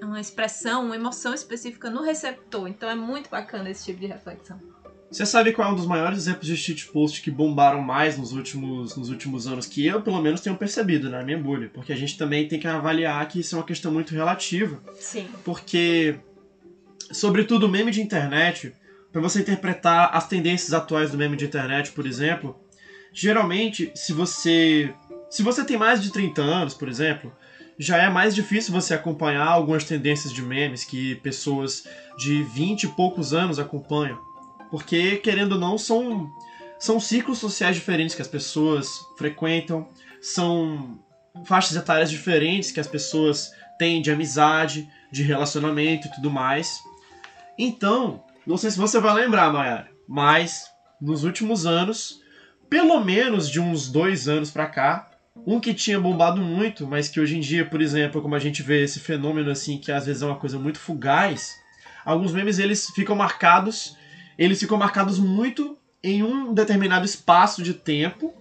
uma 0.02 0.22
expressão, 0.22 0.86
uma 0.86 0.96
emoção 0.96 1.34
específica 1.34 1.90
no 1.90 2.02
receptor. 2.02 2.70
Então 2.70 2.90
é 2.90 2.96
muito 2.96 3.30
bacana 3.30 3.70
esse 3.70 3.84
tipo 3.84 4.00
de 4.00 4.08
reflexão. 4.08 4.75
Você 5.16 5.26
sabe 5.26 5.54
qual 5.54 5.70
é 5.70 5.72
um 5.72 5.76
dos 5.78 5.86
maiores 5.86 6.18
exemplos 6.18 6.46
de 6.46 6.58
shitpost 6.58 7.22
que 7.22 7.32
bombaram 7.32 7.80
mais 7.80 8.18
nos 8.18 8.34
últimos, 8.34 8.98
nos 8.98 9.10
últimos 9.10 9.48
anos, 9.48 9.66
que 9.66 9.86
eu, 9.86 10.02
pelo 10.02 10.22
menos, 10.22 10.42
tenho 10.42 10.58
percebido 10.58 11.10
na 11.10 11.24
minha 11.24 11.38
bolha? 11.38 11.72
Porque 11.74 11.94
a 11.94 11.96
gente 11.96 12.18
também 12.18 12.50
tem 12.50 12.60
que 12.60 12.68
avaliar 12.68 13.26
que 13.30 13.40
isso 13.40 13.56
é 13.56 13.60
uma 13.60 13.64
questão 13.64 13.94
muito 13.94 14.14
relativa. 14.14 14.78
Sim. 15.00 15.26
Porque, 15.46 16.16
sobretudo, 17.14 17.66
o 17.66 17.70
meme 17.70 17.92
de 17.92 18.02
internet, 18.02 18.74
para 19.10 19.22
você 19.22 19.40
interpretar 19.40 20.10
as 20.14 20.28
tendências 20.28 20.74
atuais 20.74 21.12
do 21.12 21.18
meme 21.18 21.38
de 21.38 21.46
internet, 21.46 21.94
por 21.94 22.06
exemplo, 22.06 22.54
geralmente, 23.14 23.94
se 23.96 24.12
você. 24.12 24.94
Se 25.30 25.42
você 25.42 25.64
tem 25.64 25.78
mais 25.78 26.04
de 26.04 26.12
30 26.12 26.42
anos, 26.42 26.74
por 26.74 26.90
exemplo, 26.90 27.32
já 27.80 28.00
é 28.00 28.10
mais 28.10 28.36
difícil 28.36 28.74
você 28.74 28.94
acompanhar 28.94 29.48
algumas 29.48 29.86
tendências 29.86 30.34
de 30.34 30.42
memes 30.42 30.84
que 30.84 31.16
pessoas 31.16 31.88
de 32.18 32.44
20 32.44 32.84
e 32.84 32.88
poucos 32.90 33.34
anos 33.34 33.60
acompanham. 33.60 34.25
Porque, 34.76 35.16
querendo 35.16 35.54
ou 35.54 35.58
não, 35.58 35.78
são, 35.78 36.30
são 36.78 37.00
ciclos 37.00 37.38
sociais 37.38 37.78
diferentes 37.78 38.14
que 38.14 38.22
as 38.22 38.28
pessoas 38.28 38.90
frequentam, 39.18 39.88
são 40.22 41.00
faixas 41.46 41.78
etárias 41.78 42.10
diferentes 42.10 42.74
que 42.74 42.80
as 42.82 42.88
pessoas 42.88 43.54
têm 43.80 44.02
de 44.02 44.12
amizade, 44.12 44.86
de 45.10 45.24
relacionamento 45.24 46.08
e 46.08 46.12
tudo 46.12 46.30
mais. 46.30 46.78
Então, 47.58 48.22
não 48.46 48.58
sei 48.58 48.70
se 48.70 48.78
você 48.78 49.00
vai 49.00 49.14
lembrar, 49.14 49.50
Mayara, 49.50 49.90
mas 50.10 50.66
nos 51.00 51.24
últimos 51.24 51.66
anos, 51.66 52.20
pelo 52.70 53.00
menos 53.00 53.50
de 53.50 53.62
uns 53.62 53.90
dois 53.90 54.28
anos 54.28 54.52
pra 54.52 54.68
cá, 54.68 55.10
um 55.48 55.58
que 55.58 55.74
tinha 55.74 55.98
bombado 55.98 56.42
muito, 56.42 56.86
mas 56.86 57.08
que 57.08 57.22
hoje 57.22 57.38
em 57.38 57.40
dia, 57.40 57.64
por 57.64 57.82
exemplo, 57.82 58.22
como 58.22 58.36
a 58.36 58.40
gente 58.40 58.62
vê 58.62 58.84
esse 58.84 59.00
fenômeno 59.00 59.52
assim, 59.52 59.78
que 59.78 59.90
às 59.90 60.06
vezes 60.06 60.22
é 60.22 60.26
uma 60.26 60.36
coisa 60.36 60.60
muito 60.60 60.80
fugaz, 60.80 61.56
alguns 62.04 62.34
memes 62.34 62.60
eles 62.60 62.88
ficam 62.88 63.16
marcados 63.16 63.96
eles 64.38 64.60
ficam 64.60 64.78
marcados 64.78 65.18
muito 65.20 65.78
em 66.04 66.24
um 66.24 66.54
determinado 66.54 67.06
espaço 67.06 67.64
de 67.64 67.74
tempo, 67.74 68.34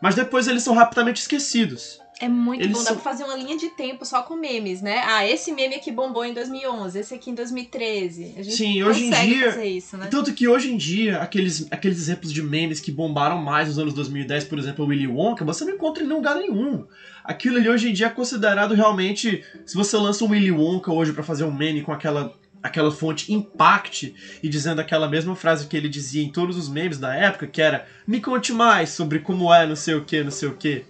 mas 0.00 0.14
depois 0.14 0.46
eles 0.46 0.62
são 0.62 0.74
rapidamente 0.74 1.20
esquecidos. 1.20 1.98
É 2.20 2.28
muito 2.28 2.62
Eles 2.62 2.72
bom, 2.76 2.78
dá 2.84 2.90
são- 2.90 2.94
pra 3.00 3.10
fazer 3.10 3.24
uma 3.24 3.34
linha 3.34 3.56
de 3.58 3.70
tempo 3.70 4.04
só 4.06 4.22
com 4.22 4.36
memes, 4.36 4.80
né? 4.80 5.02
Ah, 5.04 5.26
esse 5.26 5.50
meme 5.50 5.74
aqui 5.74 5.90
bombou 5.90 6.24
em 6.24 6.32
2011, 6.32 6.96
esse 7.00 7.12
aqui 7.12 7.28
em 7.30 7.34
2013. 7.34 8.34
A 8.38 8.42
gente 8.42 8.56
Sim, 8.56 8.82
hoje 8.84 9.06
em 9.06 9.10
dia- 9.10 9.50
fazer 9.50 9.64
isso, 9.66 9.96
né? 9.96 10.06
Tanto 10.06 10.32
que 10.32 10.46
hoje 10.46 10.72
em 10.72 10.76
dia, 10.76 11.18
aqueles, 11.18 11.66
aqueles 11.72 11.98
exemplos 11.98 12.32
de 12.32 12.40
memes 12.40 12.78
que 12.78 12.92
bombaram 12.92 13.38
mais 13.38 13.66
nos 13.66 13.80
anos 13.80 13.92
2010, 13.94 14.44
por 14.44 14.60
exemplo, 14.60 14.84
o 14.84 14.88
Willy 14.88 15.08
Wonka, 15.08 15.44
você 15.44 15.64
não 15.64 15.72
encontra 15.72 16.04
em 16.04 16.06
lugar 16.06 16.36
nenhum. 16.36 16.86
Aquilo 17.24 17.56
ali 17.56 17.68
hoje 17.68 17.90
em 17.90 17.92
dia 17.92 18.06
é 18.06 18.10
considerado 18.10 18.74
realmente. 18.74 19.42
Se 19.66 19.74
você 19.74 19.96
lança 19.96 20.24
um 20.24 20.28
Willy 20.30 20.52
Wonka 20.52 20.92
hoje 20.92 21.12
pra 21.12 21.24
fazer 21.24 21.42
um 21.42 21.52
meme 21.52 21.82
com 21.82 21.90
aquela, 21.90 22.32
aquela 22.64 22.90
fonte 22.90 23.30
Impact 23.30 24.14
e 24.42 24.48
dizendo 24.48 24.80
aquela 24.80 25.06
mesma 25.06 25.36
frase 25.36 25.66
que 25.66 25.76
ele 25.76 25.88
dizia 25.88 26.24
em 26.24 26.32
todos 26.32 26.56
os 26.56 26.66
memes 26.66 26.98
da 26.98 27.14
época, 27.14 27.46
que 27.46 27.60
era: 27.60 27.86
Me 28.06 28.20
conte 28.20 28.52
mais 28.54 28.88
sobre 28.88 29.18
como 29.18 29.52
é 29.52 29.66
não 29.66 29.76
sei 29.76 29.94
o 29.94 30.04
que, 30.04 30.24
não 30.24 30.30
sei 30.30 30.48
o 30.48 30.56
que. 30.56 30.84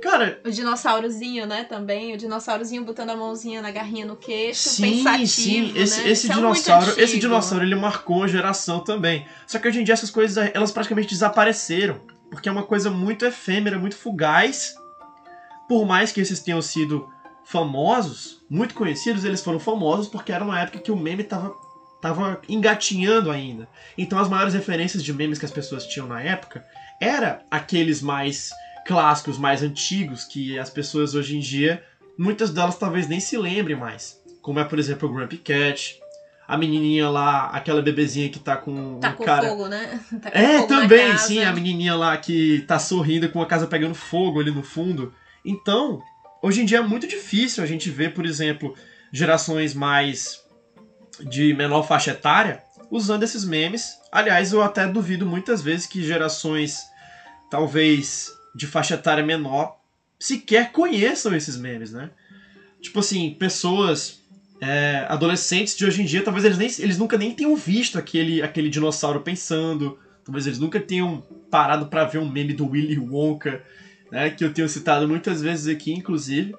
Cara, 0.00 0.38
O 0.44 0.50
dinossaurozinho, 0.50 1.46
né, 1.46 1.64
também. 1.64 2.14
O 2.14 2.18
dinossaurozinho 2.18 2.84
botando 2.84 3.10
a 3.10 3.16
mãozinha 3.16 3.60
na 3.62 3.70
garrinha 3.70 4.06
no 4.06 4.14
queixo, 4.14 4.68
Sim, 4.68 4.82
pensativo, 5.02 5.26
sim, 5.26 5.72
esse, 5.74 6.02
né? 6.02 6.10
esse 6.10 6.30
é 6.30 6.34
dinossauro, 6.34 6.90
esse 6.90 7.02
antigo. 7.02 7.20
dinossauro 7.20 7.64
ele 7.64 7.74
marcou 7.74 8.22
a 8.22 8.28
geração 8.28 8.80
também. 8.80 9.26
Só 9.46 9.58
que 9.58 9.66
hoje 9.66 9.80
em 9.80 9.84
dia 9.84 9.94
essas 9.94 10.10
coisas 10.10 10.50
elas 10.54 10.70
praticamente 10.70 11.08
desapareceram, 11.08 12.00
porque 12.30 12.48
é 12.48 12.52
uma 12.52 12.62
coisa 12.62 12.90
muito 12.90 13.24
efêmera, 13.24 13.78
muito 13.78 13.96
fugaz. 13.96 14.76
Por 15.66 15.84
mais 15.84 16.12
que 16.12 16.20
esses 16.20 16.38
tenham 16.40 16.62
sido 16.62 17.08
famosos, 17.46 18.38
muito 18.50 18.74
conhecidos, 18.74 19.24
eles 19.24 19.42
foram 19.42 19.58
famosos 19.58 20.08
porque 20.08 20.32
era 20.32 20.44
uma 20.44 20.60
época 20.60 20.78
que 20.80 20.90
o 20.92 20.96
meme 20.96 21.24
tava 21.24 21.54
tava 22.02 22.40
engatinhando 22.48 23.30
ainda. 23.30 23.66
Então 23.96 24.18
as 24.18 24.28
maiores 24.28 24.52
referências 24.52 25.02
de 25.02 25.12
memes 25.12 25.38
que 25.38 25.46
as 25.46 25.50
pessoas 25.50 25.86
tinham 25.86 26.06
na 26.06 26.20
época 26.20 26.64
era 27.00 27.40
aqueles 27.50 28.02
mais 28.02 28.50
clássicos, 28.86 29.38
mais 29.38 29.62
antigos 29.62 30.24
que 30.24 30.58
as 30.58 30.68
pessoas 30.70 31.14
hoje 31.14 31.36
em 31.36 31.40
dia 31.40 31.82
muitas 32.18 32.50
delas 32.50 32.76
talvez 32.78 33.08
nem 33.08 33.20
se 33.20 33.36
lembrem 33.36 33.76
mais. 33.76 34.20
Como 34.42 34.58
é, 34.58 34.64
por 34.64 34.78
exemplo, 34.78 35.08
o 35.08 35.12
Grumpy 35.12 35.38
Cat, 35.38 35.98
a 36.46 36.56
menininha 36.56 37.08
lá, 37.08 37.46
aquela 37.46 37.82
bebezinha 37.82 38.28
que 38.28 38.38
tá 38.38 38.56
com 38.56 38.98
Tá 39.00 39.10
um 39.10 39.12
com 39.14 39.24
cara. 39.24 39.48
fogo, 39.48 39.66
né? 39.66 40.00
Tá 40.22 40.30
com 40.30 40.38
É, 40.38 40.58
fogo 40.58 40.68
também, 40.68 41.16
sim, 41.18 41.42
a 41.42 41.52
menininha 41.52 41.94
lá 41.94 42.16
que 42.16 42.60
tá 42.68 42.78
sorrindo 42.78 43.28
com 43.30 43.40
a 43.42 43.46
casa 43.46 43.66
pegando 43.66 43.94
fogo 43.94 44.40
ali 44.40 44.50
no 44.50 44.62
fundo. 44.62 45.12
Então, 45.44 46.00
hoje 46.42 46.62
em 46.62 46.64
dia 46.64 46.78
é 46.78 46.82
muito 46.82 47.06
difícil 47.06 47.62
a 47.62 47.66
gente 47.66 47.90
ver, 47.90 48.14
por 48.14 48.24
exemplo, 48.24 48.74
gerações 49.12 49.74
mais 49.74 50.44
de 51.20 51.54
menor 51.54 51.82
faixa 51.82 52.10
etária 52.10 52.62
usando 52.90 53.22
esses 53.22 53.44
memes. 53.44 53.98
Aliás, 54.10 54.52
eu 54.52 54.62
até 54.62 54.86
duvido 54.86 55.26
muitas 55.26 55.62
vezes 55.62 55.86
que 55.86 56.02
gerações, 56.02 56.82
talvez 57.50 58.32
de 58.54 58.66
faixa 58.66 58.94
etária 58.94 59.24
menor, 59.24 59.78
sequer 60.18 60.72
conheçam 60.72 61.34
esses 61.34 61.56
memes, 61.56 61.92
né? 61.92 62.10
Tipo 62.80 63.00
assim, 63.00 63.34
pessoas 63.38 64.20
é, 64.60 65.04
adolescentes 65.08 65.76
de 65.76 65.84
hoje 65.84 66.02
em 66.02 66.04
dia, 66.04 66.22
talvez 66.22 66.44
eles, 66.44 66.58
nem, 66.58 66.68
eles 66.78 66.98
nunca 66.98 67.18
nem 67.18 67.32
tenham 67.32 67.54
visto 67.56 67.98
aquele, 67.98 68.42
aquele 68.42 68.70
dinossauro 68.70 69.20
pensando, 69.20 69.98
talvez 70.24 70.46
eles 70.46 70.58
nunca 70.58 70.80
tenham 70.80 71.22
parado 71.50 71.86
pra 71.86 72.04
ver 72.04 72.18
um 72.18 72.28
meme 72.28 72.54
do 72.54 72.68
Willy 72.68 72.98
Wonka, 72.98 73.62
né, 74.10 74.30
que 74.30 74.44
eu 74.44 74.52
tenho 74.52 74.68
citado 74.68 75.08
muitas 75.08 75.40
vezes 75.40 75.66
aqui, 75.66 75.92
inclusive, 75.92 76.54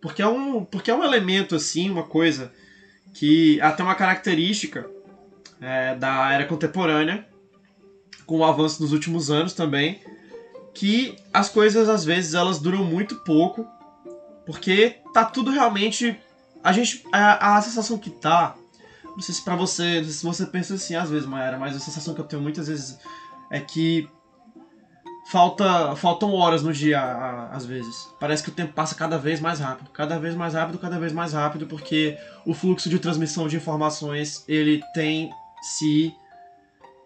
porque 0.00 0.20
é 0.20 0.26
um, 0.26 0.64
porque 0.64 0.90
é 0.90 0.94
um 0.94 1.04
elemento, 1.04 1.54
assim, 1.54 1.90
uma 1.90 2.02
coisa 2.02 2.52
que 3.14 3.60
até 3.60 3.82
uma 3.82 3.94
característica 3.94 4.88
é, 5.60 5.94
da 5.94 6.32
era 6.32 6.44
contemporânea, 6.44 7.26
com 8.26 8.38
o 8.38 8.44
avanço 8.44 8.82
nos 8.82 8.92
últimos 8.92 9.30
anos 9.30 9.52
também, 9.52 10.00
que 10.74 11.16
as 11.32 11.48
coisas 11.48 11.88
às 11.88 12.04
vezes 12.04 12.34
elas 12.34 12.58
duram 12.58 12.84
muito 12.84 13.16
pouco, 13.16 13.66
porque 14.46 14.96
tá 15.12 15.24
tudo 15.24 15.50
realmente 15.50 16.18
a 16.64 16.72
gente 16.72 17.04
a, 17.12 17.56
a 17.56 17.62
sensação 17.62 17.98
que 17.98 18.10
tá 18.10 18.56
não 19.04 19.20
sei 19.20 19.34
se 19.34 19.44
pra 19.44 19.54
você 19.54 19.96
não 19.96 20.04
sei 20.04 20.12
se 20.12 20.24
você 20.24 20.46
pensa 20.46 20.74
assim 20.74 20.94
às 20.94 21.10
vezes 21.10 21.26
Maera 21.26 21.58
mas 21.58 21.76
a 21.76 21.80
sensação 21.80 22.14
que 22.14 22.20
eu 22.20 22.24
tenho 22.24 22.40
muitas 22.40 22.68
vezes 22.68 22.98
é 23.50 23.60
que 23.60 24.08
falta 25.32 25.96
faltam 25.96 26.34
horas 26.34 26.62
no 26.62 26.74
dia 26.74 27.00
às 27.50 27.64
vezes. 27.64 28.06
Parece 28.20 28.42
que 28.42 28.50
o 28.50 28.52
tempo 28.52 28.74
passa 28.74 28.94
cada 28.94 29.16
vez 29.16 29.40
mais 29.40 29.60
rápido. 29.60 29.88
Cada 29.90 30.18
vez 30.18 30.34
mais 30.34 30.52
rápido 30.52 30.78
cada 30.78 30.98
vez 30.98 31.10
mais 31.10 31.32
rápido 31.32 31.66
porque 31.66 32.18
o 32.44 32.52
fluxo 32.52 32.90
de 32.90 32.98
transmissão 32.98 33.48
de 33.48 33.56
informações 33.56 34.44
ele 34.46 34.82
tem 34.92 35.30
se 35.62 36.14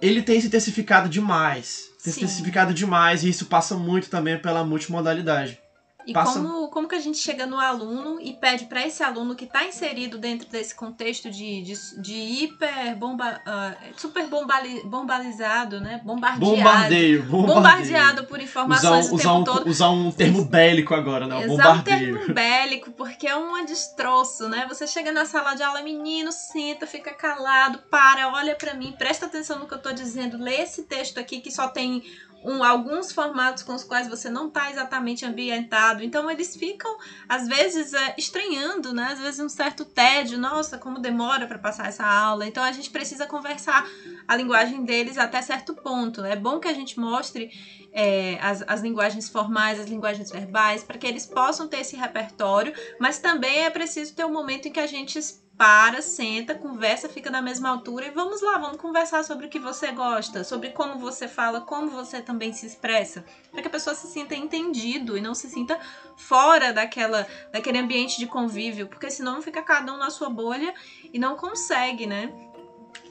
ele 0.02 0.22
tem 0.22 0.40
se 0.40 0.48
intensificado 0.48 1.08
demais. 1.08 1.84
Tem 2.02 2.12
se 2.12 2.18
intensificado 2.18 2.74
demais 2.74 3.22
e 3.22 3.28
isso 3.28 3.46
passa 3.46 3.76
muito 3.76 4.10
também 4.10 4.36
pela 4.36 4.64
multimodalidade 4.64 5.60
E 6.06 6.12
Passa- 6.12 6.34
como, 6.40 6.68
como 6.68 6.86
que 6.86 6.94
a 6.94 7.00
gente 7.00 7.18
chega 7.18 7.46
no 7.46 7.58
aluno 7.58 8.20
e 8.20 8.32
pede 8.32 8.66
para 8.66 8.86
esse 8.86 9.02
aluno 9.02 9.34
que 9.34 9.44
está 9.44 9.64
inserido 9.66 10.18
dentro 10.18 10.48
desse 10.48 10.72
contexto 10.72 11.28
de, 11.28 11.62
de, 11.62 12.00
de 12.00 12.14
hiper 12.14 12.94
bomba, 12.96 13.40
ah, 13.44 13.74
super 13.96 14.26
bombali, 14.28 14.82
bombalizado, 14.84 15.80
né? 15.80 16.00
Bombardeado. 16.04 16.56
Bombardeio, 16.56 17.22
bombardeio. 17.24 17.54
Bombardeado 17.56 18.24
por 18.24 18.36
Usar, 18.38 18.44
informações 18.44 19.08
um- 19.08 19.10
o 19.10 19.14
usar, 19.16 19.24
tempo 19.30 19.40
um, 19.40 19.44
todo. 19.44 19.68
usar 19.68 19.90
um 19.90 20.10
termo 20.12 20.44
bélico 20.44 20.94
agora, 20.94 21.26
né? 21.26 21.34
O 21.34 21.38
Usar 21.38 21.52
um 21.52 21.56
bombardeio. 21.78 22.18
termo 22.18 22.30
bélico, 22.34 22.90
porque 22.92 23.26
é 23.26 23.34
um 23.36 23.64
destroço, 23.64 24.48
né? 24.48 24.64
Você 24.68 24.86
chega 24.86 25.10
na 25.10 25.24
sala 25.26 25.54
de 25.54 25.62
aula, 25.64 25.82
menino, 25.82 26.30
senta, 26.30 26.86
fica 26.86 27.12
calado, 27.12 27.78
para, 27.90 28.28
olha 28.28 28.54
pra 28.54 28.74
mim, 28.74 28.94
presta 28.96 29.26
atenção 29.26 29.58
no 29.58 29.66
que 29.66 29.74
eu 29.74 29.78
tô 29.82 29.90
dizendo, 29.92 30.38
lê 30.38 30.62
esse 30.62 30.84
texto 30.84 31.18
aqui 31.18 31.40
que 31.40 31.50
só 31.50 31.66
tem 31.68 32.02
um, 32.46 32.62
alguns 32.62 33.10
formatos 33.10 33.64
com 33.64 33.74
os 33.74 33.82
quais 33.82 34.06
você 34.06 34.30
não 34.30 34.48
tá 34.48 34.70
exatamente 34.70 35.26
ambientado. 35.26 36.04
Então 36.04 36.30
eles 36.30 36.56
ficam, 36.56 36.96
às 37.28 37.48
vezes, 37.48 37.92
é, 37.92 38.14
estranhando, 38.16 38.94
né? 38.94 39.08
Às 39.12 39.18
vezes 39.18 39.40
um 39.40 39.48
certo 39.48 39.84
tédio, 39.84 40.38
nossa, 40.38 40.78
como 40.78 41.00
demora 41.00 41.48
pra 41.48 41.58
passar 41.58 41.88
essa 41.88 42.06
aula. 42.06 42.46
Então 42.46 42.62
a 42.62 42.70
gente 42.70 42.90
precisa 42.90 43.26
conversar 43.26 43.84
a 44.28 44.36
linguagem 44.36 44.84
deles 44.84 45.18
até 45.18 45.42
certo 45.42 45.74
ponto. 45.74 46.24
É 46.24 46.36
bom 46.36 46.60
que 46.60 46.68
a 46.68 46.74
gente 46.74 47.00
mostre 47.00 47.50
é, 47.92 48.38
as, 48.40 48.62
as 48.66 48.80
linguagens 48.80 49.28
formais, 49.28 49.80
as 49.80 49.86
linguagens 49.86 50.30
verbais, 50.30 50.84
para 50.84 50.98
que 50.98 51.06
eles 51.06 51.26
possam 51.26 51.66
ter 51.66 51.80
esse 51.80 51.96
repertório, 51.96 52.72
mas 53.00 53.18
também 53.18 53.64
é 53.64 53.70
preciso 53.70 54.14
ter 54.14 54.24
um 54.24 54.32
momento 54.32 54.68
em 54.68 54.72
que 54.72 54.80
a 54.80 54.86
gente 54.86 55.18
para, 55.56 56.02
senta, 56.02 56.54
conversa, 56.54 57.08
fica 57.08 57.30
na 57.30 57.40
mesma 57.40 57.70
altura 57.70 58.06
e 58.06 58.10
vamos 58.10 58.42
lá, 58.42 58.58
vamos 58.58 58.76
conversar 58.76 59.24
sobre 59.24 59.46
o 59.46 59.48
que 59.48 59.58
você 59.58 59.90
gosta, 59.90 60.44
sobre 60.44 60.70
como 60.70 60.98
você 60.98 61.26
fala, 61.26 61.62
como 61.62 61.90
você 61.90 62.20
também 62.20 62.52
se 62.52 62.66
expressa, 62.66 63.24
para 63.50 63.62
que 63.62 63.68
a 63.68 63.70
pessoa 63.70 63.96
se 63.96 64.06
sinta 64.06 64.34
entendido 64.34 65.16
e 65.16 65.20
não 65.20 65.34
se 65.34 65.48
sinta 65.48 65.78
fora 66.16 66.72
daquela, 66.72 67.26
daquele 67.52 67.78
ambiente 67.78 68.18
de 68.18 68.26
convívio, 68.26 68.86
porque 68.86 69.10
senão 69.10 69.40
fica 69.40 69.62
cada 69.62 69.94
um 69.94 69.96
na 69.96 70.10
sua 70.10 70.28
bolha 70.28 70.74
e 71.12 71.18
não 71.18 71.36
consegue, 71.36 72.06
né? 72.06 72.30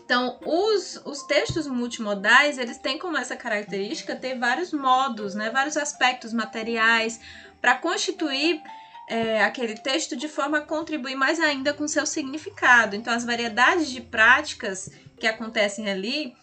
Então, 0.05 0.37
os, 0.45 1.01
os 1.03 1.23
textos 1.23 1.65
multimodais, 1.65 2.59
eles 2.59 2.77
têm 2.77 2.99
como 2.99 3.17
essa 3.17 3.35
característica 3.35 4.15
ter 4.15 4.37
vários 4.37 4.71
modos, 4.71 5.33
né, 5.33 5.49
vários 5.49 5.75
aspectos 5.77 6.31
materiais, 6.31 7.19
para 7.59 7.75
constituir 7.75 8.61
é, 9.07 9.43
aquele 9.43 9.75
texto 9.75 10.15
de 10.15 10.27
forma 10.27 10.59
a 10.59 10.61
contribuir 10.61 11.15
mais 11.15 11.39
ainda 11.39 11.73
com 11.73 11.87
seu 11.87 12.05
significado. 12.05 12.95
Então, 12.95 13.13
as 13.13 13.25
variedades 13.25 13.89
de 13.89 14.01
práticas 14.01 14.89
que 15.19 15.27
acontecem 15.27 15.89
ali 15.89 16.35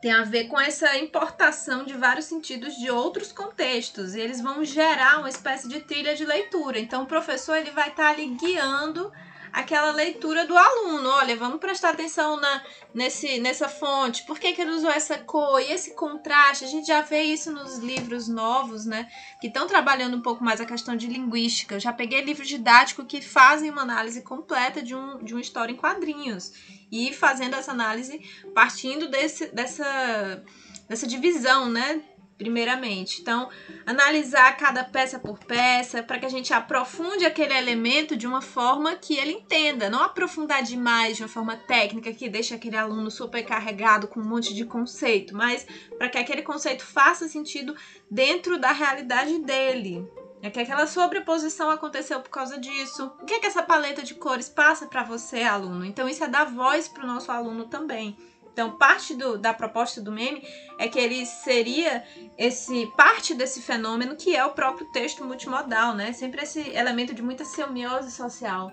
tem 0.00 0.12
a 0.12 0.22
ver 0.22 0.44
com 0.44 0.60
essa 0.60 0.96
importação 0.96 1.84
de 1.84 1.94
vários 1.94 2.26
sentidos 2.26 2.76
de 2.76 2.90
outros 2.90 3.32
contextos 3.32 4.14
e 4.14 4.20
eles 4.20 4.40
vão 4.40 4.64
gerar 4.64 5.18
uma 5.18 5.28
espécie 5.28 5.68
de 5.68 5.80
trilha 5.80 6.14
de 6.14 6.24
leitura. 6.24 6.78
Então, 6.78 7.02
o 7.02 7.06
professor 7.06 7.56
ele 7.56 7.70
vai 7.70 7.88
estar 7.88 8.10
ali 8.10 8.26
guiando 8.26 9.12
aquela 9.52 9.90
leitura 9.92 10.46
do 10.46 10.56
aluno. 10.56 11.08
Olha, 11.08 11.36
vamos 11.36 11.58
prestar 11.58 11.90
atenção 11.90 12.38
na, 12.38 12.62
nesse, 12.94 13.38
nessa 13.38 13.68
fonte. 13.68 14.24
Por 14.24 14.38
que, 14.38 14.52
que 14.52 14.60
ele 14.60 14.72
usou 14.72 14.90
essa 14.90 15.18
cor 15.18 15.60
e 15.60 15.72
esse 15.72 15.94
contraste? 15.94 16.64
A 16.64 16.68
gente 16.68 16.86
já 16.86 17.00
vê 17.02 17.22
isso 17.22 17.52
nos 17.52 17.78
livros 17.78 18.28
novos, 18.28 18.86
né? 18.86 19.08
Que 19.40 19.48
estão 19.48 19.66
trabalhando 19.66 20.16
um 20.16 20.22
pouco 20.22 20.42
mais 20.42 20.60
a 20.60 20.66
questão 20.66 20.96
de 20.96 21.06
linguística. 21.06 21.76
Eu 21.76 21.80
já 21.80 21.92
peguei 21.92 22.20
livros 22.22 22.48
didáticos 22.48 23.04
que 23.08 23.20
fazem 23.20 23.70
uma 23.70 23.82
análise 23.82 24.22
completa 24.22 24.82
de, 24.82 24.94
um, 24.94 25.22
de 25.22 25.34
uma 25.34 25.40
história 25.40 25.72
em 25.72 25.76
quadrinhos. 25.76 26.52
E 26.90 27.12
fazendo 27.12 27.54
essa 27.54 27.72
análise 27.72 28.20
partindo 28.54 29.08
desse, 29.08 29.46
dessa, 29.46 30.44
dessa 30.88 31.06
divisão, 31.06 31.68
né? 31.68 32.02
Primeiramente. 32.36 33.20
Então, 33.20 33.48
analisar 33.84 34.56
cada 34.56 34.84
peça 34.84 35.18
por 35.18 35.38
peça 35.38 36.02
para 36.02 36.18
que 36.18 36.26
a 36.26 36.30
gente 36.30 36.52
aprofunde 36.52 37.24
aquele 37.24 37.54
elemento 37.54 38.16
de 38.16 38.26
uma 38.26 38.42
forma 38.42 38.96
que 38.96 39.16
ele 39.16 39.32
entenda, 39.32 39.90
não 39.90 40.02
aprofundar 40.02 40.62
demais 40.62 41.16
de 41.16 41.22
uma 41.22 41.28
forma 41.28 41.56
técnica 41.56 42.12
que 42.12 42.28
deixa 42.28 42.54
aquele 42.54 42.76
aluno 42.76 43.10
supercarregado 43.10 44.08
com 44.08 44.20
um 44.20 44.24
monte 44.24 44.54
de 44.54 44.64
conceito, 44.64 45.34
mas 45.34 45.66
para 45.98 46.08
que 46.08 46.18
aquele 46.18 46.42
conceito 46.42 46.84
faça 46.84 47.28
sentido 47.28 47.74
dentro 48.10 48.58
da 48.58 48.72
realidade 48.72 49.38
dele. 49.38 50.06
É 50.42 50.50
que 50.50 50.60
aquela 50.60 50.86
sobreposição 50.86 51.70
aconteceu 51.70 52.20
por 52.20 52.28
causa 52.28 52.58
disso. 52.58 53.10
O 53.20 53.24
que 53.24 53.34
é 53.34 53.40
que 53.40 53.46
essa 53.46 53.62
paleta 53.62 54.02
de 54.02 54.14
cores 54.14 54.48
passa 54.48 54.86
para 54.86 55.02
você, 55.02 55.42
aluno? 55.42 55.84
Então, 55.84 56.08
isso 56.08 56.22
é 56.22 56.28
dar 56.28 56.44
voz 56.44 56.86
para 56.86 57.02
o 57.02 57.06
nosso 57.06 57.32
aluno 57.32 57.64
também. 57.64 58.16
Então, 58.56 58.70
parte 58.70 59.14
do, 59.14 59.36
da 59.36 59.52
proposta 59.52 60.00
do 60.00 60.10
meme 60.10 60.42
é 60.78 60.88
que 60.88 60.98
ele 60.98 61.26
seria 61.26 62.02
esse 62.38 62.86
parte 62.96 63.34
desse 63.34 63.60
fenômeno 63.60 64.16
que 64.16 64.34
é 64.34 64.42
o 64.46 64.52
próprio 64.52 64.90
texto 64.92 65.22
multimodal, 65.22 65.94
né? 65.94 66.14
Sempre 66.14 66.40
esse 66.42 66.70
elemento 66.70 67.12
de 67.12 67.20
muita 67.20 67.44
semiose 67.44 68.10
social. 68.10 68.72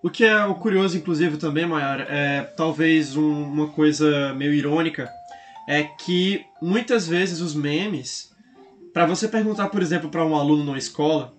O 0.00 0.08
que 0.08 0.24
é 0.24 0.44
o 0.44 0.54
curioso, 0.54 0.96
inclusive, 0.96 1.36
também, 1.36 1.66
Mayara, 1.66 2.06
é 2.08 2.42
talvez 2.56 3.16
um- 3.16 3.42
uma 3.42 3.66
coisa 3.66 4.32
meio 4.34 4.52
irônica, 4.54 5.10
é 5.66 5.82
que 5.82 6.46
muitas 6.62 7.08
vezes 7.08 7.40
os 7.40 7.56
memes, 7.56 8.30
para 8.94 9.04
você 9.04 9.26
perguntar, 9.26 9.66
por 9.66 9.82
exemplo, 9.82 10.08
para 10.08 10.24
um 10.24 10.36
aluno 10.36 10.62
numa 10.62 10.78
escola, 10.78 11.34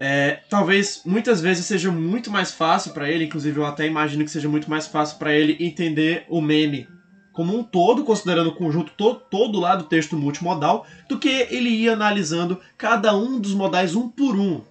é, 0.00 0.40
talvez 0.50 1.02
muitas 1.04 1.40
vezes 1.40 1.66
seja 1.66 1.90
muito 1.90 2.30
mais 2.30 2.50
fácil 2.50 2.92
para 2.92 3.08
ele, 3.08 3.24
inclusive 3.24 3.58
eu 3.58 3.66
até 3.66 3.86
imagino 3.86 4.24
que 4.24 4.30
seja 4.30 4.48
muito 4.48 4.68
mais 4.68 4.86
fácil 4.86 5.18
para 5.18 5.32
ele 5.32 5.56
entender 5.60 6.24
o 6.28 6.40
meme 6.40 6.88
como 7.32 7.58
um 7.58 7.64
todo, 7.64 8.04
considerando 8.04 8.50
o 8.50 8.54
conjunto 8.54 8.92
to 8.92 9.16
todo 9.28 9.58
lá 9.58 9.74
do 9.74 9.84
texto 9.84 10.16
multimodal, 10.16 10.86
do 11.08 11.18
que 11.18 11.28
ele 11.50 11.68
ir 11.68 11.88
analisando 11.88 12.60
cada 12.78 13.14
um 13.14 13.40
dos 13.40 13.52
modais 13.52 13.96
um 13.96 14.08
por 14.08 14.36
um. 14.38 14.62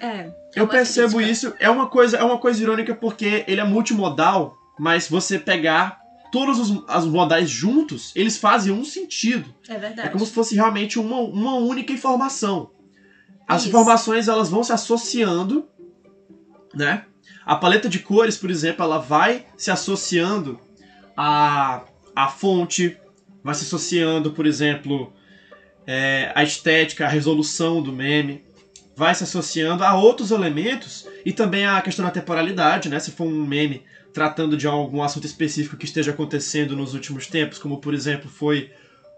É. 0.00 0.32
Eu 0.54 0.64
uma 0.64 0.70
percebo 0.70 1.16
crítica. 1.16 1.32
isso, 1.32 1.54
é 1.58 1.68
uma 1.68 1.88
coisa, 1.88 2.16
é 2.16 2.22
uma 2.22 2.38
coisa 2.38 2.62
irônica 2.62 2.94
porque 2.94 3.44
ele 3.48 3.60
é 3.60 3.64
multimodal, 3.64 4.56
mas 4.78 5.08
você 5.08 5.36
pegar 5.36 6.00
todos 6.30 6.58
os, 6.58 6.70
os 6.70 7.04
modais 7.06 7.50
juntos, 7.50 8.12
eles 8.14 8.38
fazem 8.38 8.72
um 8.72 8.84
sentido. 8.84 9.52
É 9.68 9.76
verdade. 9.76 10.08
É 10.08 10.10
como 10.10 10.24
se 10.24 10.32
fosse 10.32 10.54
realmente 10.54 10.98
uma, 10.98 11.18
uma 11.18 11.54
única 11.56 11.92
informação. 11.92 12.70
As 13.46 13.62
Isso. 13.62 13.68
informações 13.68 14.28
elas 14.28 14.48
vão 14.48 14.62
se 14.62 14.72
associando, 14.72 15.68
né? 16.74 17.04
A 17.44 17.56
paleta 17.56 17.88
de 17.88 17.98
cores, 17.98 18.36
por 18.36 18.50
exemplo, 18.50 18.84
ela 18.84 18.98
vai 18.98 19.46
se 19.56 19.70
associando 19.70 20.60
à, 21.16 21.84
à 22.14 22.28
fonte, 22.28 22.96
vai 23.42 23.54
se 23.54 23.64
associando, 23.64 24.32
por 24.32 24.46
exemplo, 24.46 25.12
é, 25.86 26.30
à 26.34 26.42
estética, 26.42 27.04
à 27.04 27.08
resolução 27.08 27.82
do 27.82 27.92
meme, 27.92 28.44
vai 28.96 29.14
se 29.14 29.24
associando 29.24 29.82
a 29.82 29.94
outros 29.94 30.30
elementos 30.30 31.08
e 31.24 31.32
também 31.32 31.66
à 31.66 31.80
questão 31.80 32.04
da 32.04 32.10
temporalidade, 32.10 32.88
né? 32.88 33.00
Se 33.00 33.10
for 33.10 33.26
um 33.26 33.44
meme 33.44 33.82
tratando 34.12 34.56
de 34.56 34.66
algum 34.66 35.02
assunto 35.02 35.26
específico 35.26 35.76
que 35.76 35.86
esteja 35.86 36.10
acontecendo 36.10 36.76
nos 36.76 36.94
últimos 36.94 37.26
tempos, 37.26 37.58
como 37.58 37.78
por 37.78 37.94
exemplo 37.94 38.30
foi 38.30 38.70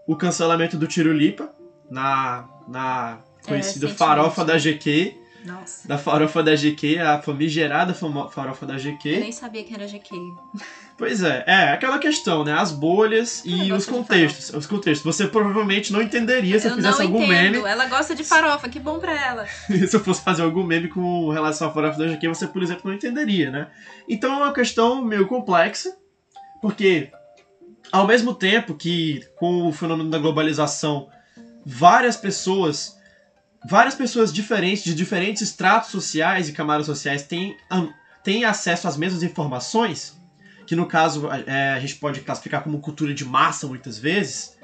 o 0.07 0.15
cancelamento 0.15 0.77
do 0.77 0.87
Tiro 0.87 1.11
Lipa 1.11 1.53
na, 1.89 2.47
na 2.67 3.19
conhecida 3.45 3.87
recentemente, 3.87 3.97
farofa 3.97 4.45
da? 4.45 4.57
GQ, 4.57 5.15
Nossa. 5.45 5.87
da 5.87 5.97
farofa 5.97 6.43
da 6.43 6.55
GQ, 6.55 6.99
a 6.99 7.21
famigerada 7.21 7.93
farofa 7.93 8.65
da 8.65 8.73
Eu 8.75 8.79
GQ. 8.79 9.19
nem 9.19 9.31
sabia 9.31 9.63
que 9.63 9.73
era 9.73 9.87
GQ. 9.87 10.15
Pois 10.97 11.21
é, 11.23 11.43
é 11.45 11.73
aquela 11.73 11.99
questão, 11.99 12.45
né? 12.45 12.53
As 12.53 12.71
bolhas 12.71 13.43
Eu 13.45 13.57
e 13.57 13.73
os 13.73 13.85
contextos. 13.85 14.49
Os 14.53 14.65
contextos. 14.65 15.03
Você 15.03 15.27
provavelmente 15.27 15.91
não 15.91 16.01
entenderia 16.01 16.57
se 16.57 16.67
eu, 16.67 16.71
eu 16.71 16.75
fizesse 16.77 16.99
não 16.99 17.05
algum 17.05 17.23
entendo. 17.23 17.53
meme. 17.53 17.67
Ela 17.67 17.85
gosta 17.87 18.15
de 18.15 18.23
farofa, 18.23 18.69
que 18.69 18.79
bom 18.79 18.97
pra 18.97 19.11
ela. 19.13 19.45
se 19.67 19.93
eu 19.93 19.99
fosse 19.99 20.21
fazer 20.21 20.41
algum 20.41 20.63
meme 20.63 20.87
com 20.87 21.29
relação 21.31 21.67
à 21.67 21.71
farofa 21.71 21.97
da 21.99 22.07
GQ, 22.07 22.29
você, 22.29 22.47
por 22.47 22.63
exemplo, 22.63 22.83
não 22.85 22.93
entenderia, 22.93 23.51
né? 23.51 23.67
Então 24.07 24.33
é 24.33 24.37
uma 24.37 24.53
questão 24.53 25.03
meio 25.03 25.27
complexa, 25.27 25.93
porque 26.61 27.11
ao 27.91 28.07
mesmo 28.07 28.33
tempo 28.33 28.73
que 28.73 29.21
com 29.35 29.67
o 29.67 29.73
fenômeno 29.73 30.09
da 30.09 30.17
globalização, 30.17 31.09
várias 31.65 32.15
pessoas, 32.15 32.95
várias 33.67 33.95
pessoas 33.95 34.31
diferentes, 34.33 34.83
de 34.83 34.93
diferentes 34.93 35.41
estratos 35.41 35.89
sociais 35.89 36.47
e 36.49 36.53
camadas 36.53 36.85
sociais 36.85 37.23
têm, 37.23 37.57
am- 37.69 37.93
têm 38.23 38.45
acesso 38.45 38.87
às 38.87 38.97
mesmas 38.97 39.23
informações, 39.23 40.19
que 40.67 40.75
no 40.75 40.85
caso 40.87 41.27
é, 41.45 41.73
a 41.73 41.79
gente 41.79 41.95
pode 41.95 42.21
classificar 42.21 42.63
como 42.63 42.79
cultura 42.79 43.13
de 43.13 43.25
massa 43.25 43.67
muitas 43.67 43.97
vezes, 43.97 44.55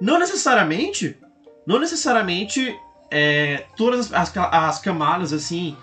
não 0.00 0.18
necessariamente, 0.18 1.16
não 1.66 1.78
necessariamente 1.78 2.76
é, 3.10 3.64
todas 3.76 4.12
as, 4.12 4.36
as, 4.36 4.52
as 4.52 4.78
camadas, 4.80 5.32
assim, 5.32 5.76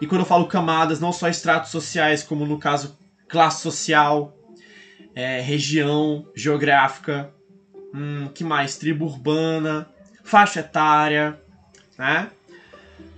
e 0.00 0.06
quando 0.06 0.20
eu 0.22 0.26
falo 0.26 0.46
camadas, 0.46 1.00
não 1.00 1.12
só 1.12 1.28
estratos 1.28 1.70
sociais, 1.70 2.22
como 2.22 2.46
no 2.46 2.58
caso 2.58 2.96
classe 3.28 3.60
social, 3.62 4.32
é, 5.14 5.40
região 5.40 6.26
geográfica, 6.34 7.30
hum, 7.94 8.30
que 8.34 8.44
mais? 8.44 8.76
Tribo 8.76 9.04
urbana, 9.04 9.88
faixa 10.22 10.60
etária, 10.60 11.38
né? 11.98 12.30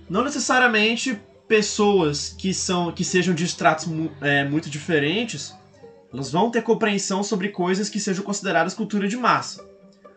Não 0.09 0.23
necessariamente 0.23 1.21
pessoas 1.47 2.35
que 2.37 2.53
são 2.53 2.91
que 2.91 3.03
sejam 3.03 3.33
de 3.35 3.45
estratos 3.45 3.87
é, 4.21 4.43
muito 4.43 4.69
diferentes, 4.69 5.53
elas 6.11 6.31
vão 6.31 6.49
ter 6.49 6.61
compreensão 6.61 7.23
sobre 7.23 7.49
coisas 7.49 7.89
que 7.89 7.99
sejam 7.99 8.23
consideradas 8.23 8.73
cultura 8.73 9.07
de 9.07 9.15
massa. 9.15 9.65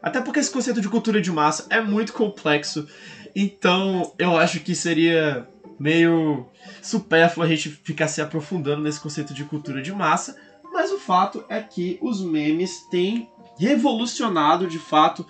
Até 0.03 0.21
porque 0.21 0.41
esse 0.41 0.51
conceito 0.51 0.81
de 0.81 0.89
cultura 0.89 1.21
de 1.21 1.31
massa 1.31 1.67
é 1.71 1.81
muito 1.81 2.13
complexo 2.13 2.87
Então, 3.35 4.13
eu 4.19 4.37
acho 4.37 4.61
que 4.61 4.75
seria 4.75 5.49
meio 5.79 6.47
supérfluo 6.83 7.45
a 7.45 7.49
gente 7.49 7.69
ficar 7.69 8.07
se 8.07 8.21
aprofundando 8.21 8.83
nesse 8.83 9.01
conceito 9.01 9.35
de 9.35 9.45
cultura 9.45 9.83
de 9.83 9.93
massa, 9.93 10.37
mas 10.73 10.93
o 10.93 10.99
fato 10.99 11.45
é 11.49 11.61
que 11.61 11.99
os 12.01 12.23
memes 12.23 12.87
têm 12.91 13.29
revolucionado, 13.59 14.67
de 14.67 14.79
fato, 14.79 15.27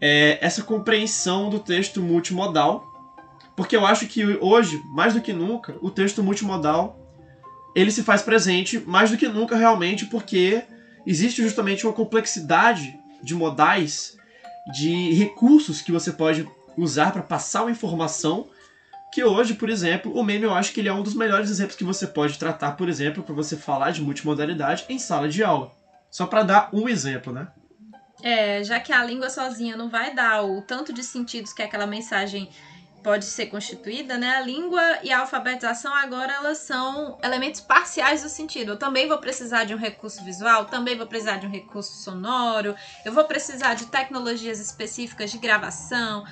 é, 0.00 0.38
essa 0.40 0.62
compreensão 0.62 1.50
do 1.50 1.58
texto 1.58 2.00
multimodal, 2.00 2.84
porque 3.56 3.76
eu 3.76 3.84
acho 3.84 4.06
que 4.06 4.24
hoje, 4.40 4.80
mais 4.94 5.14
do 5.14 5.20
que 5.20 5.32
nunca, 5.32 5.76
o 5.80 5.90
texto 5.90 6.22
multimodal 6.22 6.98
ele 7.74 7.90
se 7.90 8.02
faz 8.02 8.22
presente 8.22 8.80
mais 8.80 9.10
do 9.10 9.16
que 9.16 9.28
nunca 9.28 9.56
realmente, 9.56 10.06
porque 10.06 10.62
existe 11.06 11.42
justamente 11.42 11.86
uma 11.86 11.92
complexidade 11.92 12.98
de 13.22 13.34
modais, 13.34 14.16
de 14.72 15.12
recursos 15.14 15.80
que 15.80 15.92
você 15.92 16.12
pode 16.12 16.48
usar 16.76 17.12
para 17.12 17.22
passar 17.22 17.62
uma 17.62 17.70
informação 17.70 18.48
que 19.12 19.24
hoje, 19.24 19.54
por 19.54 19.70
exemplo, 19.70 20.12
o 20.12 20.22
meme 20.22 20.44
eu 20.44 20.54
acho 20.54 20.72
que 20.72 20.80
ele 20.80 20.88
é 20.88 20.92
um 20.92 21.02
dos 21.02 21.14
melhores 21.14 21.50
exemplos 21.50 21.76
que 21.76 21.84
você 21.84 22.06
pode 22.06 22.38
tratar, 22.38 22.72
por 22.72 22.88
exemplo, 22.88 23.22
para 23.22 23.34
você 23.34 23.56
falar 23.56 23.90
de 23.90 24.02
multimodalidade 24.02 24.84
em 24.88 24.98
sala 24.98 25.28
de 25.28 25.42
aula. 25.42 25.72
Só 26.10 26.26
para 26.26 26.42
dar 26.42 26.68
um 26.72 26.88
exemplo, 26.88 27.32
né? 27.32 27.48
É, 28.22 28.64
já 28.64 28.80
que 28.80 28.92
a 28.92 29.04
língua 29.04 29.30
sozinha 29.30 29.76
não 29.76 29.88
vai 29.88 30.14
dar 30.14 30.42
o 30.42 30.60
tanto 30.62 30.92
de 30.92 31.04
sentidos 31.04 31.52
que 31.52 31.62
aquela 31.62 31.86
mensagem 31.86 32.50
pode 33.02 33.24
ser 33.26 33.46
constituída, 33.46 34.18
né? 34.18 34.36
A 34.36 34.40
língua 34.40 34.82
e 35.02 35.12
a 35.12 35.20
alfabetização 35.20 35.94
agora 35.94 36.32
elas 36.32 36.58
são 36.58 37.16
elementos 37.22 37.60
parciais 37.60 38.22
do 38.22 38.28
sentido. 38.28 38.72
Eu 38.72 38.78
também 38.78 39.06
vou 39.08 39.18
precisar 39.18 39.64
de 39.64 39.74
um 39.74 39.78
recurso 39.78 40.22
visual, 40.24 40.66
também 40.66 40.96
vou 40.96 41.06
precisar 41.06 41.36
de 41.36 41.46
um 41.46 41.50
recurso 41.50 41.96
sonoro, 42.02 42.74
eu 43.04 43.12
vou 43.12 43.24
precisar 43.24 43.74
de 43.74 43.86
tecnologias 43.86 44.58
específicas 44.58 45.30
de 45.30 45.38
gravação, 45.38 46.24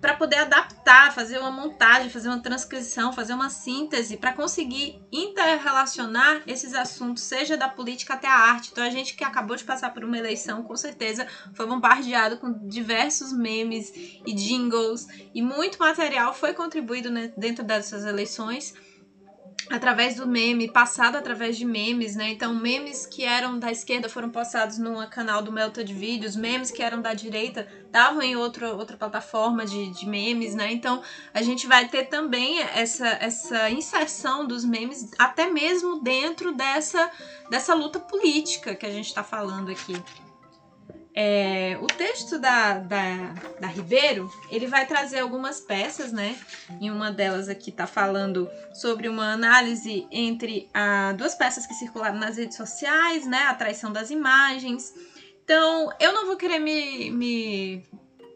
para 0.00 0.14
poder 0.14 0.36
adaptar, 0.36 1.12
fazer 1.12 1.38
uma 1.38 1.50
montagem, 1.50 2.08
fazer 2.08 2.28
uma 2.28 2.40
transcrição, 2.40 3.12
fazer 3.12 3.34
uma 3.34 3.50
síntese, 3.50 4.16
para 4.16 4.32
conseguir 4.32 4.96
interrelacionar 5.12 6.42
esses 6.46 6.72
assuntos, 6.74 7.22
seja 7.24 7.56
da 7.56 7.68
política 7.68 8.14
até 8.14 8.26
a 8.26 8.34
arte. 8.34 8.70
Então 8.70 8.82
a 8.84 8.90
gente 8.90 9.14
que 9.14 9.24
acabou 9.24 9.56
de 9.56 9.64
passar 9.64 9.90
por 9.90 10.04
uma 10.04 10.16
eleição, 10.18 10.62
com 10.62 10.76
certeza 10.76 11.26
foi 11.54 11.66
bombardeado 11.66 12.36
com 12.38 12.50
diversos 12.66 13.32
memes 13.32 13.90
e 14.26 14.32
jingles 14.34 15.06
e 15.34 15.42
muito 15.42 15.78
material 15.78 16.32
foi 16.32 16.52
contribuído 16.52 17.10
né, 17.10 17.30
dentro 17.36 17.64
dessas 17.64 18.04
eleições 18.04 18.72
através 19.70 20.16
do 20.16 20.26
meme, 20.26 20.68
passado 20.68 21.16
através 21.16 21.56
de 21.56 21.64
memes, 21.64 22.16
né? 22.16 22.30
Então, 22.30 22.52
memes 22.52 23.06
que 23.06 23.24
eram 23.24 23.56
da 23.56 23.70
esquerda 23.70 24.08
foram 24.08 24.28
postados 24.28 24.78
num 24.78 25.06
canal 25.06 25.40
do 25.42 25.52
Melted 25.52 25.94
Videos, 25.94 26.34
memes 26.34 26.72
que 26.72 26.82
eram 26.82 27.00
da 27.00 27.14
direita 27.14 27.68
estavam 27.86 28.20
em 28.20 28.34
outro, 28.34 28.66
outra 28.76 28.96
plataforma 28.96 29.64
de, 29.64 29.90
de 29.92 30.08
memes, 30.08 30.56
né? 30.56 30.72
Então, 30.72 31.00
a 31.32 31.40
gente 31.40 31.68
vai 31.68 31.86
ter 31.86 32.04
também 32.08 32.60
essa, 32.60 33.06
essa 33.06 33.70
inserção 33.70 34.44
dos 34.44 34.64
memes, 34.64 35.08
até 35.16 35.48
mesmo 35.48 36.02
dentro 36.02 36.52
dessa, 36.52 37.08
dessa 37.48 37.72
luta 37.72 38.00
política 38.00 38.74
que 38.74 38.84
a 38.84 38.90
gente 38.90 39.06
está 39.06 39.22
falando 39.22 39.70
aqui. 39.70 39.94
É, 41.22 41.76
o 41.82 41.86
texto 41.86 42.38
da, 42.38 42.78
da, 42.78 43.34
da, 43.60 43.66
Ribeiro, 43.66 44.32
ele 44.50 44.66
vai 44.66 44.86
trazer 44.86 45.18
algumas 45.18 45.60
peças, 45.60 46.12
né? 46.12 46.34
E 46.80 46.90
uma 46.90 47.12
delas 47.12 47.46
aqui 47.46 47.68
está 47.68 47.86
falando 47.86 48.50
sobre 48.72 49.06
uma 49.06 49.34
análise 49.34 50.06
entre 50.10 50.70
a, 50.72 51.12
duas 51.12 51.34
peças 51.34 51.66
que 51.66 51.74
circularam 51.74 52.18
nas 52.18 52.38
redes 52.38 52.56
sociais, 52.56 53.26
né? 53.26 53.42
A 53.48 53.54
traição 53.54 53.92
das 53.92 54.10
imagens. 54.10 54.94
Então, 55.44 55.92
eu 56.00 56.10
não 56.14 56.26
vou 56.26 56.38
querer 56.38 56.58
me, 56.58 57.10
me 57.10 57.84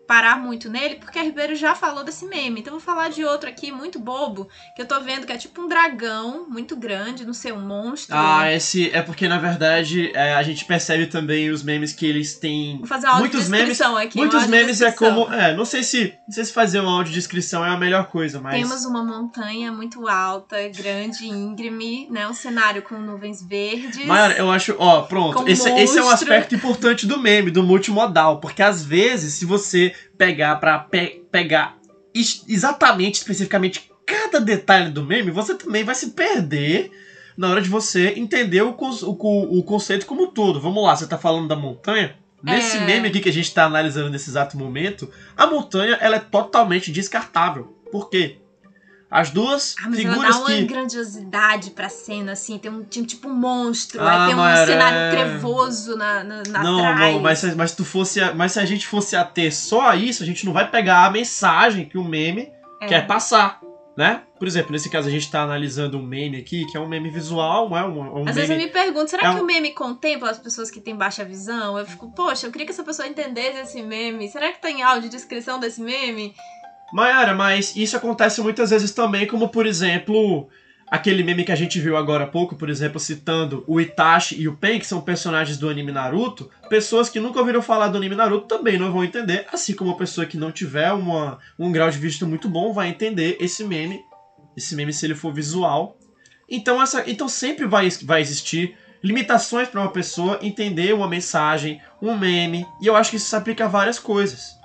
parar 0.07 0.39
muito 0.39 0.71
nele, 0.71 0.97
porque 0.97 1.19
a 1.19 1.23
Ribeiro 1.23 1.55
já 1.55 1.75
falou 1.75 2.05
desse 2.05 2.27
meme. 2.27 2.61
Então 2.61 2.75
eu 2.75 2.79
vou 2.79 2.95
falar 2.95 3.09
de 3.09 3.25
outro 3.25 3.49
aqui, 3.49 3.73
muito 3.73 3.99
bobo, 3.99 4.49
que 4.75 4.83
eu 4.83 4.87
tô 4.87 5.01
vendo 5.01 5.27
que 5.27 5.33
é 5.33 5.37
tipo 5.37 5.61
um 5.61 5.69
dragão 5.69 6.47
muito 6.49 6.77
grande, 6.77 7.25
não 7.25 7.35
sei, 7.35 7.53
um 7.53 7.61
monstro. 7.61 8.15
Ah, 8.17 8.53
esse 8.53 8.91
é 8.91 9.03
porque 9.03 9.29
na 9.29 9.39
verdade 9.39 10.11
é, 10.15 10.35
a 10.35 10.43
gente 10.43 10.65
percebe 10.65 11.07
também 11.07 11.51
os 11.51 11.63
memes 11.63 11.93
que 11.93 12.07
eles 12.07 12.39
têm. 12.39 12.79
Vou 12.79 12.87
fazer 12.87 13.07
uma 13.07 13.19
muitos 13.19 13.49
memes 13.49 13.81
aqui. 13.81 14.17
Muitos 14.17 14.47
memes 14.47 14.81
é 14.81 14.93
como. 14.93 15.33
É, 15.33 15.55
não 15.55 15.65
sei 15.65 15.83
se. 15.83 16.15
Não 16.27 16.35
sei 16.35 16.45
se 16.45 16.53
fazer 16.53 16.81
uma 16.81 16.93
audiodescrição 16.93 17.65
é 17.65 17.71
a 17.71 17.77
melhor 17.77 18.07
coisa, 18.07 18.41
mas. 18.41 18.55
Temos 18.55 18.85
uma 18.85 19.03
montanha 19.03 19.73
muito 19.73 20.07
alta, 20.09 20.57
grande, 20.69 21.27
íngreme, 21.27 22.09
né? 22.11 22.27
Um 22.29 22.35
cenário 22.35 22.83
com 22.83 22.97
nuvens 22.97 23.43
verdes. 23.43 24.05
Maior, 24.07 24.33
eu 24.33 24.51
acho. 24.51 24.75
Ó, 24.79 25.03
pronto. 25.03 25.47
Esse, 25.49 25.69
esse 25.71 25.99
é 25.99 26.03
um 26.03 26.09
aspecto 26.11 26.55
importante 26.55 27.07
do 27.07 27.19
meme, 27.19 27.51
do 27.51 27.63
multimodal. 27.63 28.41
Porque 28.41 28.63
às 28.63 28.85
vezes, 28.85 29.35
se 29.35 29.45
você 29.45 29.94
pegar 30.17 30.57
para 30.57 30.79
pe 30.79 31.23
pegar 31.31 31.79
exatamente, 32.15 33.17
especificamente 33.17 33.91
cada 34.07 34.41
detalhe 34.41 34.91
do 34.91 35.03
meme, 35.03 35.31
você 35.31 35.55
também 35.55 35.83
vai 35.83 35.95
se 35.95 36.11
perder 36.11 36.91
na 37.37 37.51
hora 37.51 37.61
de 37.61 37.69
você 37.69 38.15
entender 38.17 38.63
o, 38.63 38.77
o, 38.79 39.59
o 39.59 39.63
conceito 39.63 40.07
como 40.07 40.25
um 40.25 40.31
todo. 40.31 40.61
Vamos 40.61 40.83
lá, 40.85 40.95
você 40.95 41.07
tá 41.07 41.19
falando 41.19 41.49
da 41.49 41.57
montanha? 41.57 42.17
Nesse 42.43 42.77
é... 42.77 42.85
meme 42.85 43.09
aqui 43.09 43.21
que 43.21 43.29
a 43.29 43.33
gente 43.33 43.47
está 43.47 43.65
analisando 43.65 44.11
nesse 44.11 44.31
exato 44.31 44.57
momento, 44.57 45.11
a 45.37 45.47
montanha 45.47 45.97
ela 46.01 46.17
é 46.17 46.21
totalmente 46.21 46.93
descartável. 46.93 47.75
Por 47.91 48.11
quê? 48.11 48.39
As 49.15 49.31
duas 49.31 49.77
ah, 49.79 49.87
mas 49.87 50.01
figuras 50.01 50.25
ela 50.25 50.29
dá 50.29 50.39
uma 50.41 50.47
que... 50.49 50.65
grandiosidade 50.65 51.71
pra 51.71 51.89
cena, 51.89 52.33
assim. 52.33 52.59
Tem 52.59 52.69
um 52.69 52.83
tipo 52.83 53.29
um 53.29 53.33
monstro, 53.33 54.03
ah, 54.03 54.25
aí 54.25 54.27
tem 54.27 54.35
um 54.35 54.67
cenário 54.67 54.99
é... 54.99 55.11
trevoso 55.13 55.97
na, 55.97 56.25
na, 56.25 56.43
na 56.49 56.63
Não, 56.65 56.79
trás. 56.81 56.99
não, 56.99 57.21
mas, 57.21 57.55
mas, 57.55 57.73
tu 57.77 57.85
fosse, 57.85 58.21
mas 58.33 58.51
se 58.51 58.59
a 58.59 58.65
gente 58.65 58.89
fosse 58.89 59.15
a 59.15 59.25
ter 59.25 59.53
só 59.53 59.95
isso, 59.95 60.25
a 60.25 60.27
gente 60.27 60.45
não 60.45 60.53
vai 60.53 60.69
pegar 60.69 61.05
a 61.05 61.11
mensagem 61.13 61.85
que 61.85 61.97
o 61.97 62.03
meme 62.03 62.51
é. 62.83 62.87
quer 62.89 63.07
passar, 63.07 63.61
né? 63.97 64.23
Por 64.37 64.49
exemplo, 64.49 64.73
nesse 64.73 64.91
caso 64.91 65.07
a 65.07 65.13
gente 65.13 65.31
tá 65.31 65.43
analisando 65.43 65.97
um 65.97 66.03
meme 66.03 66.37
aqui, 66.37 66.67
que 66.67 66.77
é 66.77 66.81
um 66.81 66.89
meme 66.89 67.09
visual, 67.09 67.71
não 67.71 67.79
é 67.79 67.85
um, 67.85 68.01
um 68.01 68.09
Às 68.09 68.15
meme... 68.25 68.33
vezes 68.33 68.51
eu 68.51 68.57
me 68.57 68.67
pergunto, 68.67 69.11
será 69.11 69.29
é 69.29 69.33
que 69.33 69.39
um... 69.39 69.45
o 69.45 69.47
meme 69.47 69.71
contempla 69.71 70.29
as 70.29 70.41
pessoas 70.41 70.73
que 70.73 70.81
têm 70.81 70.97
baixa 70.97 71.25
visão? 71.25 71.79
Eu 71.79 71.87
fico, 71.87 72.11
poxa, 72.17 72.49
eu 72.49 72.51
queria 72.51 72.67
que 72.67 72.73
essa 72.73 72.83
pessoa 72.83 73.07
entendesse 73.07 73.61
esse 73.61 73.81
meme. 73.81 74.29
Será 74.29 74.51
que 74.51 74.61
tem 74.61 74.83
áudio 74.83 75.09
descrição 75.09 75.61
desse 75.61 75.81
meme? 75.81 76.35
Mayara, 76.95 77.35
mas 77.35 77.75
isso 77.75 77.97
acontece 77.97 78.41
muitas 78.41 78.71
vezes 78.71 78.93
também, 78.93 79.27
como 79.27 79.49
por 79.49 79.67
exemplo, 79.67 80.49
aquele 80.87 81.25
meme 81.25 81.43
que 81.43 81.51
a 81.51 81.57
gente 81.57 81.81
viu 81.81 81.97
agora 81.97 82.23
há 82.23 82.27
pouco, 82.29 82.55
por 82.55 82.71
exemplo, 82.71 83.01
citando 83.01 83.65
o 83.67 83.81
Itachi 83.81 84.41
e 84.41 84.47
o 84.47 84.57
Pen, 84.57 84.79
que 84.79 84.87
são 84.87 85.01
personagens 85.01 85.59
do 85.59 85.69
anime 85.69 85.91
Naruto, 85.91 86.49
pessoas 86.69 87.09
que 87.09 87.19
nunca 87.19 87.41
ouviram 87.41 87.61
falar 87.61 87.89
do 87.89 87.97
anime 87.97 88.15
Naruto 88.15 88.47
também 88.47 88.79
não 88.79 88.93
vão 88.93 89.03
entender, 89.03 89.45
assim 89.53 89.75
como 89.75 89.91
uma 89.91 89.97
pessoa 89.97 90.25
que 90.25 90.37
não 90.37 90.53
tiver 90.53 90.93
uma, 90.93 91.41
um 91.59 91.73
grau 91.73 91.91
de 91.91 91.99
vista 91.99 92.25
muito 92.25 92.49
bom 92.49 92.73
vai 92.73 92.91
entender 92.91 93.39
esse 93.41 93.65
meme, 93.65 94.01
esse 94.57 94.77
meme 94.77 94.93
se 94.93 95.05
ele 95.05 95.17
for 95.17 95.35
visual. 95.35 95.99
Então, 96.49 96.81
essa, 96.81 97.03
então 97.11 97.29
sempre 97.29 97.67
vai, 97.67 97.91
vai 98.05 98.21
existir 98.21 98.77
limitações 99.03 99.67
para 99.67 99.81
uma 99.81 99.91
pessoa 99.91 100.39
entender 100.41 100.95
uma 100.95 101.09
mensagem, 101.09 101.81
um 102.01 102.17
meme, 102.17 102.65
e 102.81 102.87
eu 102.87 102.95
acho 102.95 103.11
que 103.11 103.17
isso 103.17 103.27
se 103.27 103.35
aplica 103.35 103.65
a 103.65 103.69
várias 103.69 103.99
coisas. 103.99 104.63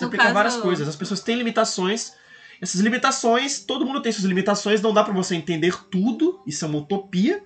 Você 0.00 0.04
aplica 0.06 0.24
caso... 0.24 0.34
várias 0.34 0.56
coisas. 0.56 0.88
As 0.88 0.96
pessoas 0.96 1.20
têm 1.20 1.36
limitações. 1.36 2.12
Essas 2.60 2.80
limitações, 2.80 3.60
todo 3.60 3.86
mundo 3.86 4.02
tem 4.02 4.12
suas 4.12 4.24
limitações, 4.24 4.82
não 4.82 4.92
dá 4.92 5.02
para 5.02 5.14
você 5.14 5.34
entender 5.34 5.74
tudo, 5.90 6.42
isso 6.46 6.64
é 6.64 6.68
uma 6.68 6.78
utopia. 6.78 7.42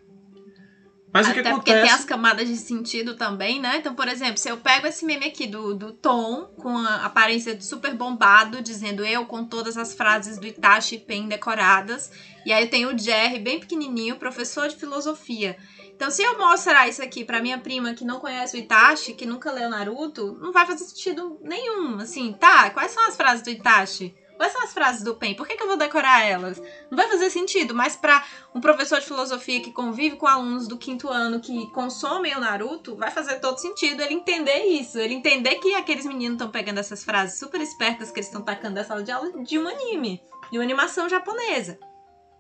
Mas 1.12 1.29
Até 1.29 1.38
o 1.38 1.43
que 1.43 1.49
acontece... 1.49 1.77
porque 1.77 1.87
tem 1.87 1.90
as 1.93 2.05
camadas 2.05 2.49
de 2.49 2.57
sentido 2.57 3.14
também, 3.14 3.61
né? 3.61 3.77
Então, 3.77 3.95
por 3.95 4.09
exemplo, 4.09 4.37
se 4.37 4.49
eu 4.49 4.57
pego 4.57 4.88
esse 4.88 5.05
meme 5.05 5.27
aqui 5.27 5.47
do, 5.47 5.73
do 5.73 5.93
Tom, 5.93 6.47
com 6.57 6.77
a 6.77 7.05
aparência 7.05 7.55
de 7.55 7.64
super 7.64 7.95
bombado, 7.95 8.61
dizendo 8.61 9.05
eu 9.05 9.25
com 9.25 9.45
todas 9.45 9.77
as 9.77 9.95
frases 9.95 10.38
do 10.38 10.47
Itachi 10.49 10.99
Pen 10.99 11.29
decoradas, 11.29 12.11
e 12.45 12.53
aí 12.53 12.64
eu 12.64 12.69
tenho 12.69 12.93
o 12.93 12.99
Jerry, 12.99 13.38
bem 13.38 13.61
pequenininho, 13.61 14.17
professor 14.17 14.67
de 14.67 14.75
filosofia. 14.75 15.57
Então, 15.95 16.11
se 16.11 16.23
eu 16.23 16.37
mostrar 16.37 16.89
isso 16.89 17.03
aqui 17.03 17.25
pra 17.25 17.41
minha 17.41 17.59
prima 17.59 17.95
que 17.95 18.05
não 18.05 18.19
conhece 18.19 18.57
o 18.57 18.61
Itachi, 18.61 19.15
que 19.15 19.25
nunca 19.25 19.53
leu 19.53 19.71
Naruto, 19.71 20.37
não 20.41 20.53
vai 20.53 20.67
fazer 20.67 20.85
sentido 20.85 21.39
nenhum. 21.41 21.99
Assim, 21.99 22.33
tá, 22.33 22.71
quais 22.71 22.91
são 22.91 23.07
as 23.07 23.17
frases 23.17 23.43
do 23.43 23.51
Itachi? 23.51 24.15
Quais 24.37 24.53
são 24.53 24.65
as 24.65 24.73
frases 24.73 25.03
do 25.05 25.15
Pen? 25.15 25.35
Por 25.35 25.47
que, 25.47 25.57
que 25.57 25.63
eu 25.63 25.69
vou 25.69 25.77
decorar 25.77 26.25
elas? 26.25 26.61
Não 26.91 26.97
vai 26.97 27.09
fazer 27.09 27.31
sentido, 27.31 27.73
mas 27.73 27.95
para 27.95 28.25
um 28.53 28.61
professor 28.61 28.99
de 28.99 29.07
filosofia 29.07 29.61
que 29.61 29.71
convive 29.71 30.17
com 30.17 30.27
alunos 30.27 30.67
do 30.67 30.77
quinto 30.77 31.09
ano 31.09 31.41
que 31.41 31.71
consomem 31.71 32.35
o 32.37 32.41
Naruto, 32.41 32.97
vai 32.97 33.13
fazer 33.13 33.39
todo 33.39 33.59
sentido 33.59 34.03
ele 34.03 34.15
entender 34.15 34.65
isso. 34.65 34.99
Ele 34.99 35.15
entender 35.15 35.55
que 35.57 35.75
aqueles 35.75 36.05
meninos 36.05 36.35
estão 36.35 36.51
pegando 36.51 36.81
essas 36.81 37.05
frases 37.05 37.39
super 37.39 37.61
espertas 37.61 38.11
que 38.11 38.19
eles 38.19 38.27
estão 38.27 38.43
tacando 38.43 38.75
da 38.75 38.85
sala 38.85 39.05
de 39.05 39.13
aula 39.13 39.31
de 39.45 39.59
um 39.59 39.69
anime, 39.69 40.21
de 40.51 40.59
uma 40.59 40.65
animação 40.65 41.09
japonesa. 41.09 41.79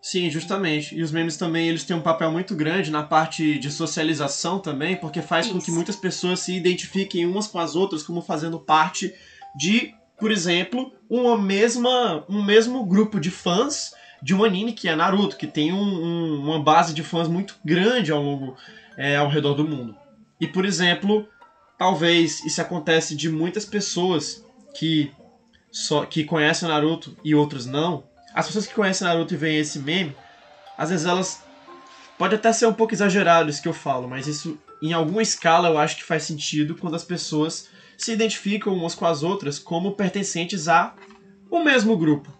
Sim, 0.04 0.28
justamente. 0.28 0.94
E 0.94 1.02
os 1.02 1.10
memes 1.10 1.38
também 1.38 1.66
eles 1.66 1.82
têm 1.82 1.96
um 1.96 2.02
papel 2.02 2.30
muito 2.30 2.54
grande 2.54 2.90
na 2.90 3.02
parte 3.02 3.58
de 3.58 3.70
socialização 3.70 4.58
também, 4.58 4.96
porque 4.96 5.22
faz 5.22 5.46
Isso. 5.46 5.54
com 5.54 5.60
que 5.62 5.70
muitas 5.70 5.96
pessoas 5.96 6.40
se 6.40 6.54
identifiquem 6.54 7.24
umas 7.24 7.46
com 7.46 7.58
as 7.58 7.74
outras 7.74 8.02
como 8.02 8.20
fazendo 8.20 8.60
parte 8.60 9.14
de, 9.56 9.94
por 10.20 10.30
exemplo, 10.30 10.92
uma 11.08 11.38
mesma, 11.38 12.22
um 12.28 12.42
mesmo 12.42 12.84
grupo 12.84 13.18
de 13.18 13.30
fãs 13.30 13.94
de 14.22 14.34
um 14.34 14.44
anime 14.44 14.74
que 14.74 14.90
é 14.90 14.94
Naruto, 14.94 15.38
que 15.38 15.46
tem 15.46 15.72
um, 15.72 15.80
um, 15.80 16.50
uma 16.50 16.62
base 16.62 16.92
de 16.92 17.02
fãs 17.02 17.26
muito 17.26 17.56
grande 17.64 18.12
ao 18.12 18.22
longo, 18.22 18.58
é, 18.98 19.16
ao 19.16 19.30
redor 19.30 19.54
do 19.54 19.66
mundo. 19.66 19.96
E 20.38 20.46
por 20.46 20.66
exemplo, 20.66 21.26
talvez 21.78 22.44
isso 22.44 22.60
acontece 22.60 23.16
de 23.16 23.30
muitas 23.30 23.64
pessoas 23.64 24.44
que 24.74 25.10
só 25.72 26.04
que 26.04 26.24
conhecem 26.24 26.68
Naruto 26.68 27.16
e 27.24 27.34
outros 27.34 27.64
não, 27.64 28.04
as 28.34 28.46
pessoas 28.46 28.66
que 28.66 28.74
conhecem 28.74 29.06
Naruto 29.06 29.34
e 29.34 29.36
veem 29.36 29.58
esse 29.58 29.78
meme, 29.78 30.14
às 30.76 30.90
vezes 30.90 31.06
elas 31.06 31.42
pode 32.18 32.34
até 32.34 32.52
ser 32.52 32.66
um 32.66 32.72
pouco 32.72 32.92
exagerado 32.92 33.48
isso 33.48 33.62
que 33.62 33.68
eu 33.68 33.72
falo, 33.72 34.08
mas 34.08 34.26
isso 34.26 34.58
em 34.82 34.92
alguma 34.92 35.22
escala 35.22 35.68
eu 35.68 35.78
acho 35.78 35.96
que 35.96 36.04
faz 36.04 36.24
sentido 36.24 36.74
quando 36.74 36.96
as 36.96 37.04
pessoas 37.04 37.68
se 37.96 38.12
identificam 38.12 38.74
umas 38.74 38.94
com 38.94 39.06
as 39.06 39.22
outras 39.22 39.58
como 39.58 39.92
pertencentes 39.92 40.68
a 40.68 40.94
o 41.50 41.62
mesmo 41.62 41.96
grupo. 41.96 42.32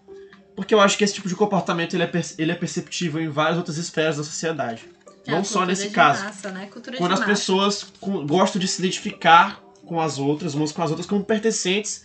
Porque 0.55 0.73
eu 0.73 0.79
acho 0.79 0.97
que 0.97 1.03
esse 1.03 1.13
tipo 1.13 1.27
de 1.27 1.35
comportamento 1.35 1.95
ele 1.95 2.03
é, 2.03 2.11
ele 2.37 2.51
é 2.51 2.55
perceptível 2.55 3.21
em 3.21 3.29
várias 3.29 3.57
outras 3.57 3.77
esferas 3.77 4.17
da 4.17 4.23
sociedade. 4.23 4.85
É 5.25 5.31
Não 5.31 5.43
só 5.43 5.65
nesse 5.65 5.89
caso. 5.89 6.23
Massa, 6.23 6.51
né? 6.51 6.69
Quando 6.71 7.13
as 7.13 7.19
massa. 7.19 7.25
pessoas 7.25 7.85
gostam 8.25 8.59
de 8.59 8.67
se 8.67 8.79
identificar 8.79 9.61
com 9.85 9.99
as 9.99 10.17
outras, 10.17 10.53
umas 10.53 10.71
com 10.71 10.83
as 10.83 10.89
outras, 10.89 11.07
como 11.07 11.23
pertencentes 11.23 12.03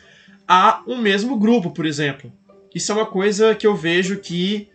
a 0.49 0.83
um 0.87 0.97
mesmo 0.97 1.39
grupo, 1.39 1.71
por 1.71 1.87
exemplo. 1.87 2.33
Isso 2.75 2.93
é 2.93 2.95
uma 2.95 3.07
coisa 3.07 3.55
que 3.55 3.67
eu 3.67 3.75
vejo 3.75 4.19
que 4.19 4.69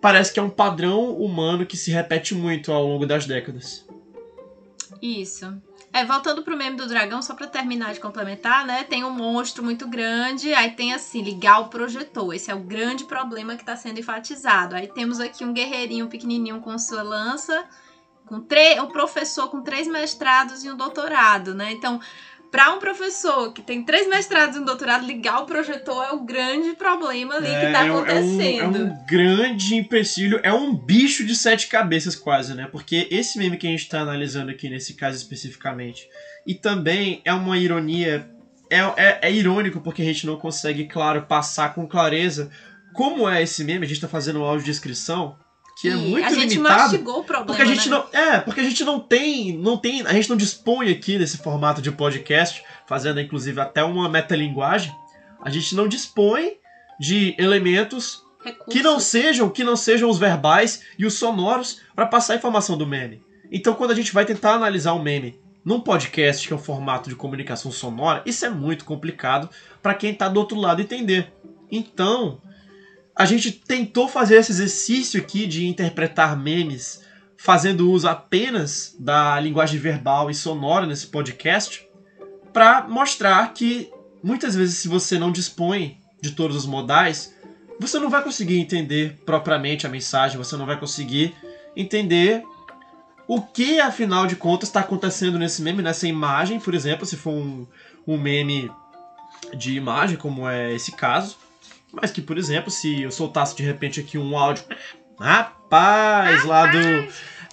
parece 0.00 0.32
que 0.32 0.40
é 0.40 0.42
um 0.42 0.50
padrão 0.50 1.14
humano 1.16 1.64
que 1.64 1.76
se 1.76 1.90
repete 1.90 2.34
muito 2.34 2.72
ao 2.72 2.86
longo 2.86 3.06
das 3.06 3.26
décadas. 3.26 3.86
Isso. 5.00 5.52
É, 5.92 6.04
voltando 6.06 6.42
pro 6.42 6.56
meme 6.56 6.76
do 6.76 6.88
dragão, 6.88 7.20
só 7.20 7.34
pra 7.34 7.46
terminar 7.46 7.92
de 7.92 8.00
complementar, 8.00 8.66
né? 8.66 8.82
Tem 8.82 9.04
um 9.04 9.10
monstro 9.10 9.62
muito 9.62 9.86
grande, 9.86 10.54
aí 10.54 10.70
tem 10.70 10.94
assim, 10.94 11.22
ligar 11.22 11.60
o 11.60 11.68
projetor. 11.68 12.32
Esse 12.34 12.50
é 12.50 12.54
o 12.54 12.60
grande 12.60 13.04
problema 13.04 13.56
que 13.56 13.64
tá 13.64 13.76
sendo 13.76 14.00
enfatizado. 14.00 14.74
Aí 14.74 14.86
temos 14.86 15.20
aqui 15.20 15.44
um 15.44 15.52
guerreirinho 15.52 16.08
pequenininho 16.08 16.60
com 16.60 16.78
sua 16.78 17.02
lança, 17.02 17.64
com 18.24 18.36
um 18.36 18.86
professor 18.86 19.50
com 19.50 19.60
três 19.60 19.86
mestrados 19.86 20.64
e 20.64 20.70
um 20.70 20.76
doutorado, 20.76 21.54
né? 21.54 21.72
Então, 21.72 22.00
para 22.52 22.70
um 22.74 22.78
professor 22.78 23.50
que 23.54 23.62
tem 23.62 23.82
três 23.82 24.06
mestrados 24.06 24.56
e 24.56 24.60
um 24.60 24.64
doutorado, 24.64 25.06
ligar 25.06 25.40
o 25.40 25.46
projetor 25.46 26.04
é 26.04 26.12
o 26.12 26.20
grande 26.20 26.76
problema 26.76 27.36
ali 27.36 27.48
é, 27.48 27.66
que 27.66 27.72
tá 27.72 27.82
acontecendo. 27.86 28.60
É 28.60 28.68
um, 28.68 28.76
é 28.76 28.92
um, 28.92 29.06
grande 29.06 29.74
empecilho, 29.74 30.38
é 30.42 30.52
um 30.52 30.76
bicho 30.76 31.24
de 31.24 31.34
sete 31.34 31.66
cabeças 31.66 32.14
quase, 32.14 32.54
né? 32.54 32.68
Porque 32.70 33.08
esse 33.10 33.38
meme 33.38 33.56
que 33.56 33.66
a 33.66 33.70
gente 33.70 33.88
tá 33.88 34.00
analisando 34.00 34.50
aqui 34.50 34.68
nesse 34.68 34.92
caso 34.92 35.16
especificamente, 35.16 36.06
e 36.46 36.54
também 36.54 37.22
é 37.24 37.32
uma 37.32 37.56
ironia, 37.56 38.28
é, 38.70 38.80
é, 38.98 39.18
é 39.22 39.32
irônico 39.32 39.80
porque 39.80 40.02
a 40.02 40.04
gente 40.04 40.26
não 40.26 40.36
consegue, 40.36 40.84
claro, 40.84 41.22
passar 41.22 41.74
com 41.74 41.88
clareza 41.88 42.50
como 42.92 43.26
é 43.26 43.42
esse 43.42 43.64
meme, 43.64 43.86
a 43.86 43.88
gente 43.88 44.02
tá 44.02 44.08
fazendo 44.08 44.42
audiodescrição, 44.42 45.38
que 45.82 45.88
é 45.88 45.96
muito 45.96 46.24
a 46.24 46.30
gente 46.30 46.54
limitado. 46.54 46.80
mastigou 46.80 47.18
o 47.18 47.24
problema, 47.24 47.46
porque 47.46 47.62
a 47.62 47.64
gente 47.64 47.90
né? 47.90 47.96
não, 47.96 48.20
é, 48.20 48.38
porque 48.38 48.60
a 48.60 48.62
gente 48.62 48.84
não 48.84 49.00
tem, 49.00 49.58
não 49.58 49.76
tem, 49.76 50.06
a 50.06 50.12
gente 50.12 50.30
não 50.30 50.36
dispõe 50.36 50.92
aqui 50.92 51.18
nesse 51.18 51.38
formato 51.38 51.82
de 51.82 51.90
podcast, 51.90 52.62
fazendo 52.86 53.20
inclusive 53.20 53.60
até 53.60 53.82
uma 53.82 54.08
metalinguagem, 54.08 54.94
a 55.42 55.50
gente 55.50 55.74
não 55.74 55.88
dispõe 55.88 56.52
de 57.00 57.34
elementos 57.36 58.22
Recursos. 58.44 58.72
que 58.72 58.80
não 58.80 59.00
sejam, 59.00 59.50
que 59.50 59.64
não 59.64 59.74
sejam 59.74 60.08
os 60.08 60.20
verbais 60.20 60.84
e 60.96 61.04
os 61.04 61.14
sonoros 61.14 61.80
para 61.96 62.06
passar 62.06 62.34
a 62.34 62.36
informação 62.36 62.78
do 62.78 62.86
meme. 62.86 63.20
Então, 63.50 63.74
quando 63.74 63.90
a 63.90 63.96
gente 63.96 64.14
vai 64.14 64.24
tentar 64.24 64.52
analisar 64.52 64.94
um 64.94 65.02
meme 65.02 65.36
num 65.64 65.80
podcast, 65.80 66.46
que 66.46 66.52
é 66.52 66.56
um 66.56 66.60
formato 66.60 67.10
de 67.10 67.16
comunicação 67.16 67.72
sonora, 67.72 68.22
isso 68.24 68.46
é 68.46 68.50
muito 68.50 68.84
complicado 68.84 69.50
para 69.82 69.94
quem 69.94 70.14
tá 70.14 70.28
do 70.28 70.38
outro 70.38 70.56
lado 70.56 70.80
entender. 70.80 71.32
Então, 71.68 72.40
a 73.14 73.24
gente 73.24 73.52
tentou 73.52 74.08
fazer 74.08 74.36
esse 74.36 74.52
exercício 74.52 75.20
aqui 75.20 75.46
de 75.46 75.66
interpretar 75.66 76.36
memes 76.36 77.02
fazendo 77.36 77.90
uso 77.90 78.08
apenas 78.08 78.94
da 78.98 79.38
linguagem 79.40 79.78
verbal 79.78 80.30
e 80.30 80.34
sonora 80.34 80.86
nesse 80.86 81.08
podcast 81.08 81.86
para 82.52 82.86
mostrar 82.88 83.52
que 83.52 83.90
muitas 84.22 84.54
vezes 84.54 84.78
se 84.78 84.88
você 84.88 85.18
não 85.18 85.32
dispõe 85.32 85.98
de 86.20 86.30
todos 86.30 86.56
os 86.56 86.66
modais, 86.66 87.34
você 87.80 87.98
não 87.98 88.08
vai 88.08 88.22
conseguir 88.22 88.58
entender 88.58 89.18
propriamente 89.26 89.86
a 89.86 89.90
mensagem, 89.90 90.38
você 90.38 90.56
não 90.56 90.66
vai 90.66 90.78
conseguir 90.78 91.34
entender 91.74 92.44
o 93.26 93.40
que 93.40 93.80
afinal 93.80 94.26
de 94.26 94.36
contas 94.36 94.68
está 94.68 94.80
acontecendo 94.80 95.38
nesse 95.38 95.62
meme, 95.62 95.82
nessa 95.82 96.06
imagem, 96.06 96.60
por 96.60 96.74
exemplo, 96.74 97.04
se 97.04 97.16
for 97.16 97.32
um, 97.32 97.66
um 98.06 98.16
meme 98.16 98.70
de 99.56 99.74
imagem, 99.74 100.16
como 100.16 100.48
é 100.48 100.72
esse 100.72 100.92
caso, 100.92 101.36
mas 101.92 102.10
que, 102.10 102.22
por 102.22 102.38
exemplo, 102.38 102.70
se 102.70 103.02
eu 103.02 103.10
soltasse 103.10 103.54
de 103.54 103.62
repente 103.62 104.00
aqui 104.00 104.16
um 104.16 104.36
áudio. 104.36 104.64
Rapaz, 105.20 106.44
lá 106.44 106.66
do. 106.66 106.78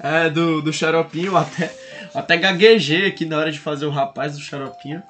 É, 0.01 0.29
do, 0.29 0.61
do 0.61 0.71
xaropinho, 0.71 1.35
até, 1.35 1.75
até 2.15 2.37
gaguejei 2.37 3.05
aqui 3.05 3.25
na 3.25 3.37
hora 3.37 3.51
de 3.51 3.59
fazer 3.59 3.85
o 3.85 3.89
rapaz 3.89 4.33
do 4.33 4.39
xaropinho, 4.41 5.03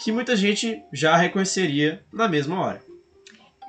que 0.00 0.12
muita 0.12 0.36
gente 0.36 0.80
já 0.92 1.16
reconheceria 1.16 2.04
na 2.12 2.28
mesma 2.28 2.60
hora. 2.60 2.85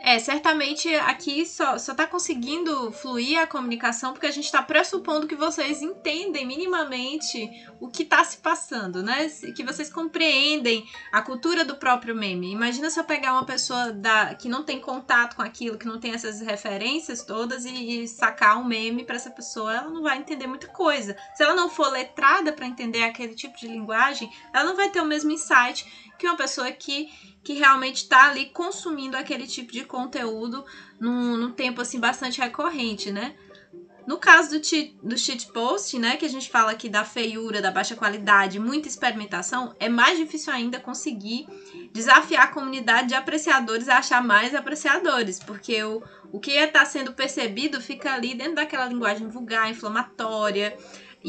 É, 0.07 0.19
certamente 0.19 0.87
aqui 0.95 1.45
só, 1.45 1.77
só 1.77 1.93
tá 1.93 2.07
conseguindo 2.07 2.93
fluir 2.93 3.41
a 3.41 3.45
comunicação 3.45 4.13
porque 4.13 4.25
a 4.25 4.31
gente 4.31 4.45
está 4.45 4.63
pressupondo 4.63 5.27
que 5.27 5.35
vocês 5.35 5.81
entendem 5.81 6.47
minimamente 6.47 7.51
o 7.77 7.89
que 7.89 8.03
está 8.03 8.23
se 8.23 8.37
passando, 8.37 9.03
né? 9.03 9.27
Que 9.53 9.65
vocês 9.65 9.91
compreendem 9.91 10.87
a 11.11 11.21
cultura 11.21 11.65
do 11.65 11.75
próprio 11.75 12.15
meme. 12.15 12.49
Imagina 12.49 12.89
se 12.89 12.97
eu 12.97 13.03
pegar 13.03 13.33
uma 13.33 13.45
pessoa 13.45 13.91
da, 13.91 14.33
que 14.33 14.47
não 14.47 14.63
tem 14.63 14.79
contato 14.79 15.35
com 15.35 15.41
aquilo, 15.41 15.77
que 15.77 15.85
não 15.85 15.99
tem 15.99 16.13
essas 16.13 16.39
referências 16.39 17.21
todas 17.25 17.65
e, 17.65 18.03
e 18.03 18.07
sacar 18.07 18.57
um 18.57 18.63
meme 18.63 19.03
para 19.03 19.17
essa 19.17 19.29
pessoa, 19.29 19.75
ela 19.75 19.89
não 19.89 20.03
vai 20.03 20.19
entender 20.19 20.47
muita 20.47 20.67
coisa. 20.67 21.17
Se 21.35 21.43
ela 21.43 21.53
não 21.53 21.69
for 21.69 21.91
letrada 21.91 22.53
para 22.53 22.65
entender 22.65 23.03
aquele 23.03 23.35
tipo 23.35 23.57
de 23.57 23.67
linguagem, 23.67 24.31
ela 24.53 24.63
não 24.63 24.75
vai 24.77 24.89
ter 24.89 25.01
o 25.01 25.05
mesmo 25.05 25.31
insight 25.31 25.85
que 26.17 26.25
uma 26.25 26.37
pessoa 26.37 26.71
que 26.71 27.09
que 27.47 27.53
realmente 27.53 28.03
está 28.03 28.27
ali 28.27 28.47
consumindo 28.47 29.15
aquele 29.15 29.47
tipo 29.47 29.71
de 29.71 29.85
conteúdo 29.85 30.65
num, 30.99 31.37
num 31.37 31.49
tempo 31.49 31.79
assim 31.79 31.97
bastante 31.97 32.41
recorrente, 32.41 33.09
né? 33.09 33.35
No 34.05 34.17
caso 34.17 34.49
do, 34.49 34.61
cheat, 34.61 34.97
do 35.01 35.17
cheat 35.17 35.47
post, 35.53 35.97
né, 35.97 36.17
que 36.17 36.25
a 36.25 36.29
gente 36.29 36.49
fala 36.49 36.71
aqui 36.71 36.89
da 36.89 37.05
feiura, 37.05 37.61
da 37.61 37.71
baixa 37.71 37.95
qualidade, 37.95 38.59
muita 38.59 38.89
experimentação, 38.89 39.73
é 39.79 39.87
mais 39.87 40.17
difícil 40.17 40.51
ainda 40.51 40.77
conseguir 40.77 41.47
desafiar 41.93 42.43
a 42.43 42.47
comunidade 42.47 43.07
de 43.07 43.15
apreciadores 43.15 43.87
a 43.87 43.99
achar 43.99 44.21
mais 44.21 44.53
apreciadores, 44.53 45.39
porque 45.39 45.81
o, 45.83 46.03
o 46.33 46.41
que 46.41 46.51
está 46.51 46.83
sendo 46.83 47.13
percebido 47.13 47.79
fica 47.79 48.13
ali 48.13 48.35
dentro 48.35 48.55
daquela 48.55 48.87
linguagem 48.87 49.29
vulgar, 49.29 49.71
inflamatória, 49.71 50.77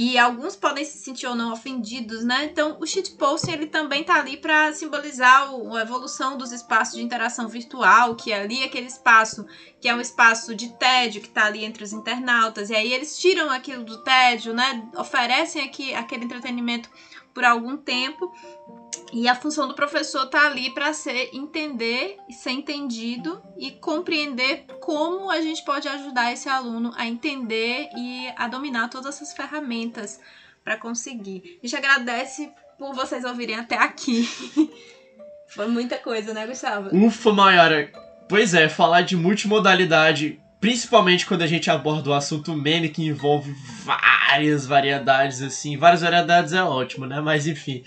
e 0.00 0.16
alguns 0.16 0.54
podem 0.54 0.84
se 0.84 0.96
sentir 0.98 1.26
ou 1.26 1.34
não 1.34 1.52
ofendidos, 1.52 2.22
né? 2.22 2.44
Então, 2.44 2.76
o 2.80 2.86
shitposting 2.86 3.50
ele 3.50 3.66
também 3.66 4.04
tá 4.04 4.14
ali 4.14 4.36
para 4.36 4.72
simbolizar 4.72 5.52
o, 5.52 5.74
a 5.74 5.82
evolução 5.82 6.38
dos 6.38 6.52
espaços 6.52 6.94
de 6.94 7.02
interação 7.02 7.48
virtual, 7.48 8.14
que 8.14 8.30
é 8.30 8.42
ali 8.42 8.62
aquele 8.62 8.86
espaço 8.86 9.44
que 9.80 9.88
é 9.88 9.94
um 9.96 10.00
espaço 10.00 10.54
de 10.54 10.68
tédio 10.74 11.20
que 11.20 11.28
tá 11.28 11.46
ali 11.46 11.64
entre 11.64 11.82
os 11.82 11.92
internautas. 11.92 12.70
E 12.70 12.76
aí 12.76 12.92
eles 12.92 13.18
tiram 13.18 13.50
aquilo 13.50 13.82
do 13.82 13.98
tédio, 14.04 14.54
né? 14.54 14.88
Oferecem 14.96 15.64
aqui 15.64 15.92
aquele 15.92 16.26
entretenimento 16.26 16.88
por 17.34 17.44
algum 17.44 17.76
tempo. 17.76 18.32
E 19.12 19.26
a 19.26 19.34
função 19.34 19.66
do 19.66 19.74
professor 19.74 20.26
tá 20.26 20.46
ali 20.46 20.70
para 20.70 20.92
ser 20.92 21.30
entender 21.32 22.16
ser 22.30 22.50
entendido 22.50 23.42
e 23.56 23.70
compreender 23.70 24.66
como 24.80 25.30
a 25.30 25.40
gente 25.40 25.64
pode 25.64 25.88
ajudar 25.88 26.32
esse 26.32 26.48
aluno 26.48 26.92
a 26.96 27.06
entender 27.06 27.88
e 27.96 28.28
a 28.36 28.46
dominar 28.48 28.88
todas 28.88 29.16
essas 29.16 29.32
ferramentas 29.32 30.20
para 30.62 30.76
conseguir. 30.76 31.58
A 31.62 31.66
gente 31.66 31.76
agradece 31.76 32.50
por 32.78 32.94
vocês 32.94 33.24
ouvirem 33.24 33.56
até 33.56 33.76
aqui. 33.76 34.28
Foi 35.48 35.66
muita 35.66 35.96
coisa, 35.96 36.34
né, 36.34 36.46
Gustavo? 36.46 36.94
Ufa, 36.94 37.32
Mayara. 37.32 37.90
Pois 38.28 38.52
é, 38.52 38.68
falar 38.68 39.00
de 39.00 39.16
multimodalidade, 39.16 40.38
principalmente 40.60 41.24
quando 41.24 41.40
a 41.40 41.46
gente 41.46 41.70
aborda 41.70 42.10
o 42.10 42.14
assunto 42.14 42.54
meme 42.54 42.90
que 42.90 43.06
envolve 43.06 43.54
várias 43.82 44.66
variedades 44.66 45.40
assim. 45.40 45.78
Várias 45.78 46.02
variedades 46.02 46.52
é 46.52 46.62
ótimo, 46.62 47.06
né? 47.06 47.22
Mas 47.22 47.46
enfim, 47.46 47.82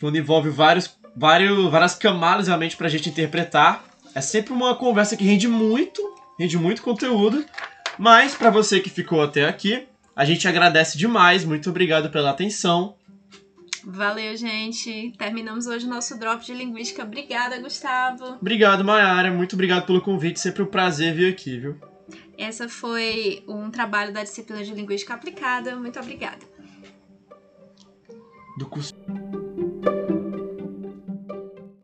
quando 0.00 0.16
envolve 0.16 0.50
vários, 0.50 0.96
vários, 1.16 1.70
várias 1.70 1.94
camadas 1.94 2.46
realmente 2.46 2.76
pra 2.76 2.88
gente 2.88 3.08
interpretar. 3.08 3.84
É 4.14 4.20
sempre 4.20 4.52
uma 4.52 4.74
conversa 4.74 5.16
que 5.16 5.24
rende 5.24 5.48
muito, 5.48 6.02
rende 6.38 6.56
muito 6.56 6.82
conteúdo. 6.82 7.44
Mas 7.98 8.34
para 8.34 8.50
você 8.50 8.80
que 8.80 8.90
ficou 8.90 9.22
até 9.22 9.48
aqui, 9.48 9.86
a 10.14 10.24
gente 10.24 10.46
agradece 10.46 10.96
demais. 10.96 11.44
Muito 11.44 11.70
obrigado 11.70 12.10
pela 12.10 12.30
atenção. 12.30 12.96
Valeu, 13.84 14.36
gente. 14.36 15.14
Terminamos 15.16 15.66
hoje 15.66 15.86
o 15.86 15.88
nosso 15.88 16.18
drop 16.18 16.44
de 16.44 16.52
linguística. 16.52 17.02
Obrigada, 17.02 17.60
Gustavo. 17.60 18.36
Obrigado, 18.40 18.84
Mayara. 18.84 19.32
Muito 19.32 19.54
obrigado 19.54 19.86
pelo 19.86 20.00
convite. 20.00 20.40
Sempre 20.40 20.62
um 20.62 20.66
prazer 20.66 21.14
vir 21.14 21.32
aqui, 21.32 21.58
viu? 21.58 21.76
Essa 22.36 22.68
foi 22.68 23.42
um 23.48 23.70
trabalho 23.70 24.12
da 24.12 24.22
disciplina 24.22 24.62
de 24.62 24.72
linguística 24.72 25.14
aplicada. 25.14 25.76
Muito 25.76 25.98
obrigada. 25.98 26.44
Do 28.58 28.66
curso. 28.66 28.92